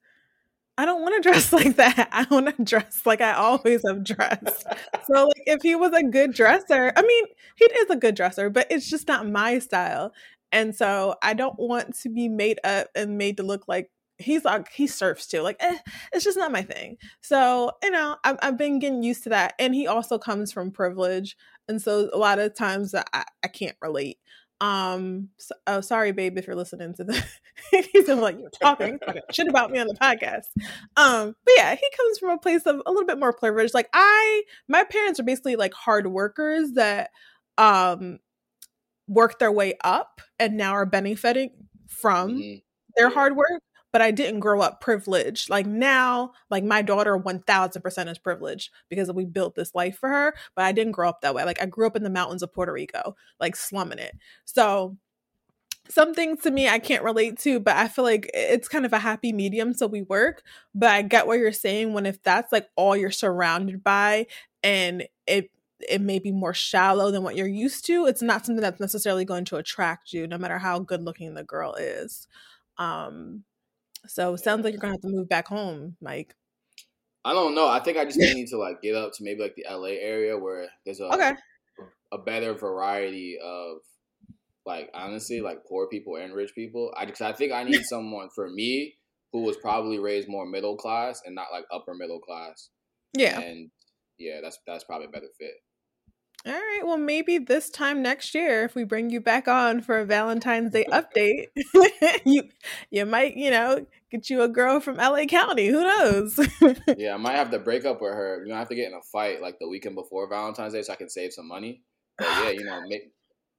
I 0.78 0.86
don't 0.86 1.02
want 1.02 1.22
to 1.22 1.30
dress 1.30 1.54
like 1.54 1.76
that. 1.78 2.10
I 2.12 2.28
want 2.30 2.56
to 2.56 2.64
dress 2.64 3.02
like 3.06 3.22
I 3.22 3.34
always 3.34 3.82
have 3.88 4.04
dressed. 4.04 4.66
so 5.06 5.26
like 5.26 5.44
if 5.46 5.62
he 5.62 5.76
was 5.76 5.94
a 5.94 6.04
good 6.04 6.34
dresser, 6.34 6.92
I 6.96 7.02
mean, 7.02 7.26
he 7.56 7.66
is 7.66 7.90
a 7.90 7.96
good 7.96 8.16
dresser, 8.16 8.50
but 8.50 8.68
it's 8.70 8.90
just 8.90 9.08
not 9.08 9.28
my 9.28 9.60
style. 9.60 10.12
And 10.52 10.76
so 10.76 11.16
I 11.22 11.34
don't 11.34 11.58
want 11.58 11.96
to 12.00 12.10
be 12.10 12.30
made 12.30 12.60
up 12.64 12.88
and 12.96 13.18
made 13.18 13.38
to 13.38 13.44
look 13.44 13.68
like 13.68 13.90
he's 14.18 14.46
like 14.46 14.72
he 14.72 14.88
surfs 14.88 15.28
too. 15.28 15.42
Like 15.42 15.58
eh, 15.60 15.78
it's 16.14 16.24
just 16.24 16.38
not 16.38 16.52
my 16.52 16.62
thing. 16.62 16.98
So 17.22 17.72
you 17.84 17.92
know 17.92 18.18
I've, 18.24 18.38
I've 18.42 18.58
been 18.58 18.80
getting 18.80 19.04
used 19.04 19.24
to 19.24 19.30
that, 19.30 19.54
and 19.60 19.76
he 19.76 19.88
also 19.88 20.18
comes 20.18 20.52
from 20.52 20.72
privilege, 20.72 21.36
and 21.68 21.82
so 21.82 22.10
a 22.14 22.18
lot 22.18 22.40
of 22.40 22.56
times 22.56 22.94
I, 22.96 23.26
I 23.44 23.48
can't 23.48 23.76
relate. 23.82 24.18
Um, 24.62 25.30
so, 25.38 25.56
oh, 25.68 25.82
sorry, 25.82 26.12
babe, 26.12 26.38
if 26.38 26.48
you're 26.48 26.56
listening 26.56 26.94
to 26.96 27.04
the, 27.04 27.26
he's 27.92 28.08
like 28.08 28.40
you're 28.40 28.50
talking 28.50 29.00
shit 29.32 29.48
about 29.48 29.72
me 29.72 29.80
on 29.80 29.88
the 29.88 29.96
podcast. 29.96 30.46
Um, 30.96 31.36
but 31.46 31.54
yeah, 31.58 31.76
he 31.76 31.88
comes 31.98 32.20
from 32.20 32.30
a 32.30 32.38
place 32.38 32.66
of 32.66 32.82
a 32.86 32.92
little 32.92 33.06
bit 33.06 33.20
more 33.20 33.34
privilege. 33.34 33.74
Like 33.74 33.90
I, 33.94 34.44
my 34.68 34.84
parents 34.84 35.20
are 35.20 35.24
basically 35.24 35.56
like 35.56 35.74
hard 35.74 36.08
workers 36.08 36.74
that, 36.74 37.12
um, 37.58 38.20
worked 39.08 39.40
their 39.40 39.52
way 39.52 39.76
up 39.84 40.22
and 40.40 40.58
now 40.58 40.72
are 40.72 40.86
benefiting 40.86 41.52
from 41.88 42.32
mm-hmm. 42.32 42.58
their 42.98 43.10
hard 43.10 43.36
work 43.36 43.62
but 43.96 44.02
I 44.02 44.12
didn't 44.12 44.42
grow 44.42 44.60
up 44.60 44.82
privileged. 44.82 45.50
Like 45.50 45.66
now, 45.66 46.34
like 46.50 46.66
my 46.66 46.82
daughter 46.82 47.18
1000% 47.18 48.12
is 48.12 48.18
privileged 48.18 48.70
because 48.90 49.10
we 49.10 49.24
built 49.24 49.56
this 49.56 49.74
life 49.74 49.98
for 49.98 50.10
her, 50.10 50.36
but 50.54 50.66
I 50.66 50.74
didn't 50.74 50.92
grow 50.92 51.08
up 51.08 51.22
that 51.22 51.34
way. 51.34 51.46
Like 51.46 51.62
I 51.62 51.66
grew 51.66 51.88
up 51.88 51.96
in 51.96 52.04
the 52.04 52.10
mountains 52.10 52.44
of 52.44 52.54
Puerto 52.54 52.74
Rico, 52.74 53.16
like 53.40 53.56
slumming 53.56 54.00
it. 54.00 54.12
So 54.44 54.98
some 55.88 56.14
things 56.14 56.42
to 56.42 56.52
me 56.52 56.68
I 56.68 56.78
can't 56.78 57.06
relate 57.06 57.40
to, 57.40 57.62
but 57.62 57.78
I 57.78 57.88
feel 57.88 58.04
like 58.04 58.30
it's 58.34 58.68
kind 58.68 58.86
of 58.86 58.92
a 58.92 59.00
happy 59.00 59.32
medium. 59.32 59.74
So 59.74 59.88
we 59.88 60.02
work. 60.02 60.44
But 60.74 60.90
I 60.90 61.02
get 61.02 61.26
what 61.26 61.40
you're 61.40 61.54
saying 61.54 61.94
when 61.94 62.06
if 62.06 62.22
that's 62.22 62.52
like 62.52 62.68
all 62.76 62.98
you're 62.98 63.12
surrounded 63.12 63.82
by 63.82 64.28
and 64.62 65.08
it 65.26 65.52
it 65.80 66.02
may 66.02 66.20
be 66.20 66.34
more 66.34 66.54
shallow 66.54 67.12
than 67.12 67.24
what 67.24 67.38
you're 67.38 67.48
used 67.48 67.86
to, 67.86 68.08
it's 68.08 68.22
not 68.22 68.46
something 68.46 68.62
that's 68.62 68.82
necessarily 68.82 69.24
going 69.24 69.46
to 69.46 69.56
attract 69.56 70.12
you, 70.12 70.28
no 70.28 70.38
matter 70.38 70.58
how 70.58 70.80
good 70.80 71.02
looking 71.02 71.34
the 71.34 71.46
girl 71.46 71.76
is. 71.76 72.28
Um, 72.78 73.46
so 74.08 74.34
it 74.34 74.40
sounds 74.40 74.64
like 74.64 74.74
you're 74.74 74.80
gonna 74.80 74.94
have 74.94 75.02
to 75.02 75.10
move 75.10 75.30
back 75.30 75.48
home, 75.48 75.96
Mike. 76.02 76.36
I 77.24 77.34
don't 77.34 77.56
know. 77.56 77.68
I 77.68 77.80
think 77.80 77.98
I 77.98 78.06
just 78.06 78.18
need 78.20 78.48
to 78.50 78.58
like 78.58 78.82
get 78.82 78.96
up 78.96 79.12
to 79.14 79.24
maybe 79.24 79.42
like 79.42 79.56
the 79.56 79.66
LA 79.70 79.98
area 80.00 80.38
where 80.38 80.68
there's 80.86 81.00
a 81.00 81.14
okay. 81.14 81.34
a 82.12 82.18
better 82.18 82.54
variety 82.54 83.38
of 83.44 83.78
like 84.66 84.90
honestly 84.94 85.42
like 85.42 85.66
poor 85.66 85.88
people 85.88 86.16
and 86.18 86.34
rich 86.34 86.54
people. 86.56 86.94
I 86.96 87.06
just 87.06 87.22
I 87.22 87.34
think 87.34 87.52
I 87.52 87.64
need 87.64 87.84
someone 87.90 88.30
for 88.34 88.50
me 88.50 88.96
who 89.32 89.42
was 89.42 89.58
probably 89.58 90.00
raised 90.00 90.30
more 90.30 90.46
middle 90.46 90.78
class 90.78 91.22
and 91.26 91.36
not 91.36 91.48
like 91.52 91.66
upper 91.72 91.94
middle 91.94 92.20
class. 92.20 92.70
Yeah. 93.14 93.40
And 93.40 93.70
yeah, 94.18 94.40
that's 94.42 94.60
that's 94.66 94.84
probably 94.84 95.08
a 95.08 95.12
better 95.12 95.28
fit. 95.40 95.54
All 96.46 96.52
right. 96.52 96.82
Well, 96.84 96.98
maybe 96.98 97.40
this 97.40 97.72
time 97.72 98.04
next 98.04 98.36
year, 98.36 98.66
if 98.66 98.76
we 98.76 98.84
bring 98.84 99.10
you 99.10 99.20
back 99.20 99.48
on 99.48 99.82
for 99.82 99.98
a 99.98 100.06
Valentine's 100.06 100.72
Day 100.72 100.86
update, 100.92 101.48
you 102.26 102.44
you 102.92 103.06
might, 103.08 103.36
you 103.36 103.50
know, 103.50 103.86
get 104.12 104.30
you 104.30 104.44
a 104.44 104.48
girl 104.48 104.80
from 104.80 104.98
LA 104.98 105.26
County. 105.26 105.68
Who 105.68 105.82
knows? 105.82 106.40
yeah, 106.98 107.16
I 107.16 107.18
might 107.18 107.36
have 107.36 107.50
to 107.50 107.58
break 107.58 107.86
up 107.86 108.00
with 108.00 108.14
her. 108.14 108.44
You 108.44 108.50
know, 108.50 108.56
I 108.56 108.60
have 108.60 108.70
to 108.70 108.76
get 108.76 108.88
in 108.88 108.94
a 108.94 109.02
fight 109.12 109.42
like 109.42 109.58
the 109.60 109.68
weekend 109.68 109.96
before 109.96 110.30
Valentine's 110.30 110.74
Day 110.74 110.84
so 110.84 110.94
I 110.94 110.98
can 110.98 111.10
save 111.10 111.34
some 111.34 111.48
money. 111.48 111.82
But 112.18 112.28
yeah, 112.28 112.50
you 112.52 112.64
know, 112.64 112.84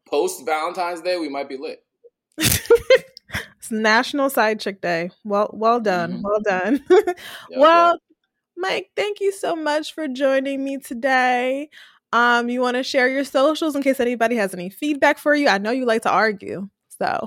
post 0.08 0.46
Valentine's 0.46 1.00
Day, 1.00 1.18
we 1.18 1.28
might 1.28 1.48
be 1.48 1.56
lit. 1.58 1.80
it's 2.38 3.70
National 3.70 4.30
Side 4.30 4.60
Chick 4.60 4.80
Day. 4.80 5.10
Well, 5.24 5.50
well 5.52 5.80
done. 5.80 6.12
Mm-hmm. 6.12 6.22
Well 6.22 6.40
done. 6.40 6.84
yep, 6.88 7.16
well, 7.56 7.90
yep. 7.94 8.00
Mike, 8.56 8.90
thank 8.94 9.20
you 9.20 9.32
so 9.32 9.56
much 9.56 9.92
for 9.92 10.06
joining 10.06 10.64
me 10.64 10.78
today. 10.78 11.68
Um, 12.16 12.48
you 12.48 12.62
want 12.62 12.78
to 12.78 12.82
share 12.82 13.10
your 13.10 13.24
socials 13.24 13.76
in 13.76 13.82
case 13.82 14.00
anybody 14.00 14.36
has 14.36 14.54
any 14.54 14.70
feedback 14.70 15.18
for 15.18 15.34
you? 15.34 15.48
I 15.48 15.58
know 15.58 15.70
you 15.70 15.84
like 15.84 16.00
to 16.02 16.10
argue. 16.10 16.70
So 16.88 17.26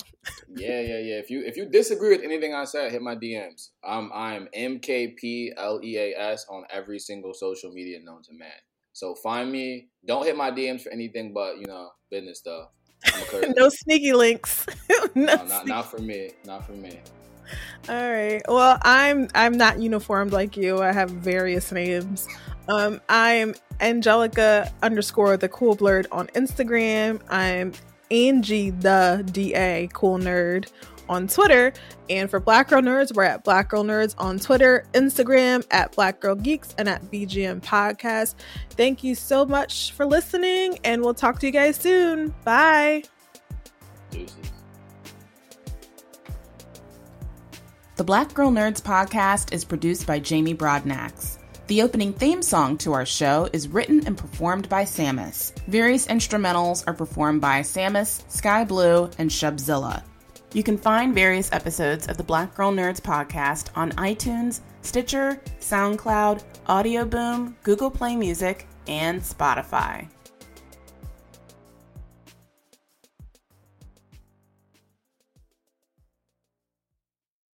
yeah, 0.56 0.82
yeah, 0.82 0.98
yeah. 0.98 1.20
If 1.20 1.30
you 1.30 1.44
if 1.46 1.56
you 1.56 1.70
disagree 1.70 2.10
with 2.10 2.24
anything 2.24 2.56
I 2.56 2.66
said, 2.66 2.92
hit 2.92 3.04
my 3.04 3.16
DMs. 3.16 3.70
Um, 3.84 4.10
I'm 4.12 4.48
MKPLEAS 4.58 6.40
on 6.50 6.64
every 6.72 6.98
single 6.98 7.36
social 7.36 7.72
media 7.72 8.00
known 8.04 8.24
to 8.24 8.34
man. 8.34 8.50
So 8.94 9.14
find 9.14 9.52
me. 9.52 9.90
Don't 10.08 10.26
hit 10.26 10.36
my 10.36 10.50
DMs 10.50 10.82
for 10.82 10.92
anything 10.92 11.36
but 11.36 11.60
you 11.60 11.68
know 11.68 11.92
business 12.10 12.40
stuff. 12.40 12.70
no 13.56 13.70
sneaky 13.70 14.14
links. 14.14 14.66
no, 15.14 15.36
no 15.36 15.46
not, 15.46 15.68
not 15.68 15.92
for 15.92 16.00
me. 16.00 16.32
Not 16.46 16.66
for 16.66 16.72
me. 16.72 17.00
All 17.88 18.12
right. 18.12 18.42
Well, 18.48 18.80
I'm 18.82 19.28
I'm 19.36 19.56
not 19.56 19.80
uniformed 19.80 20.34
like 20.34 20.58
you. 20.58 20.82
I 20.82 20.94
have 20.94 21.12
various 21.12 21.72
names. 21.72 22.28
Um, 22.70 23.02
I'm 23.10 23.56
Angelica 23.80 24.72
underscore 24.84 25.38
the 25.38 25.50
cool 25.50 25.76
blurred 25.76 26.06
on 26.12 26.28
Instagram. 26.28 27.20
I'm 27.28 27.74
Angie 28.12 28.70
the 28.70 29.28
DA 29.32 29.90
cool 29.92 30.20
nerd 30.20 30.72
on 31.10 31.28
Twitter. 31.28 31.74
And 32.12 32.30
for 32.30 32.40
Black 32.40 32.70
Girl 32.70 32.84
Nerds, 32.84 33.12
we're 33.16 33.24
at 33.24 33.44
Black 33.44 33.70
Girl 33.70 33.84
Nerds 33.84 34.14
on 34.20 34.38
Twitter, 34.38 34.86
Instagram 34.94 35.66
at 35.72 35.94
Black 35.94 36.20
Girl 36.20 36.36
Geeks, 36.36 36.76
and 36.78 36.88
at 36.88 37.04
BGN 37.06 37.62
Podcast. 37.62 38.36
Thank 38.72 39.04
you 39.04 39.16
so 39.16 39.48
much 39.48 39.92
for 39.94 40.06
listening, 40.06 40.78
and 40.84 41.02
we'll 41.02 41.16
talk 41.16 41.40
to 41.40 41.48
you 41.48 41.52
guys 41.52 41.76
soon. 41.76 42.36
Bye. 42.44 43.02
The 47.96 48.04
Black 48.04 48.32
Girl 48.36 48.52
Nerds 48.52 48.82
podcast 48.82 49.54
is 49.54 49.66
produced 49.66 50.06
by 50.06 50.20
Jamie 50.20 50.56
Broadnax. 50.56 51.39
The 51.70 51.84
opening 51.84 52.14
theme 52.14 52.42
song 52.42 52.80
to 52.80 52.94
our 52.94 53.06
show 53.06 53.48
is 53.54 53.68
written 53.68 54.08
and 54.08 54.18
performed 54.18 54.68
by 54.70 54.86
Sammus. 54.86 55.54
Various 55.68 56.08
instrumentals 56.08 56.84
are 56.88 56.96
performed 56.96 57.42
by 57.42 57.62
Sammus, 57.62 58.24
Sky 58.28 58.66
Blue, 58.66 59.08
and 59.20 59.30
Shubzilla. 59.30 60.02
You 60.52 60.64
can 60.64 60.80
find 60.80 61.14
various 61.14 61.54
episodes 61.54 62.08
of 62.08 62.18
the 62.18 62.24
Black 62.24 62.56
Girl 62.56 62.72
Nerds 62.72 63.00
podcast 63.00 63.70
on 63.76 63.92
iTunes, 63.92 64.62
Stitcher, 64.82 65.40
SoundCloud, 65.60 66.44
Audioboom, 66.66 67.54
Google 67.62 67.92
Play 67.92 68.16
Music, 68.16 68.66
and 68.88 69.22
Spotify. 69.22 70.08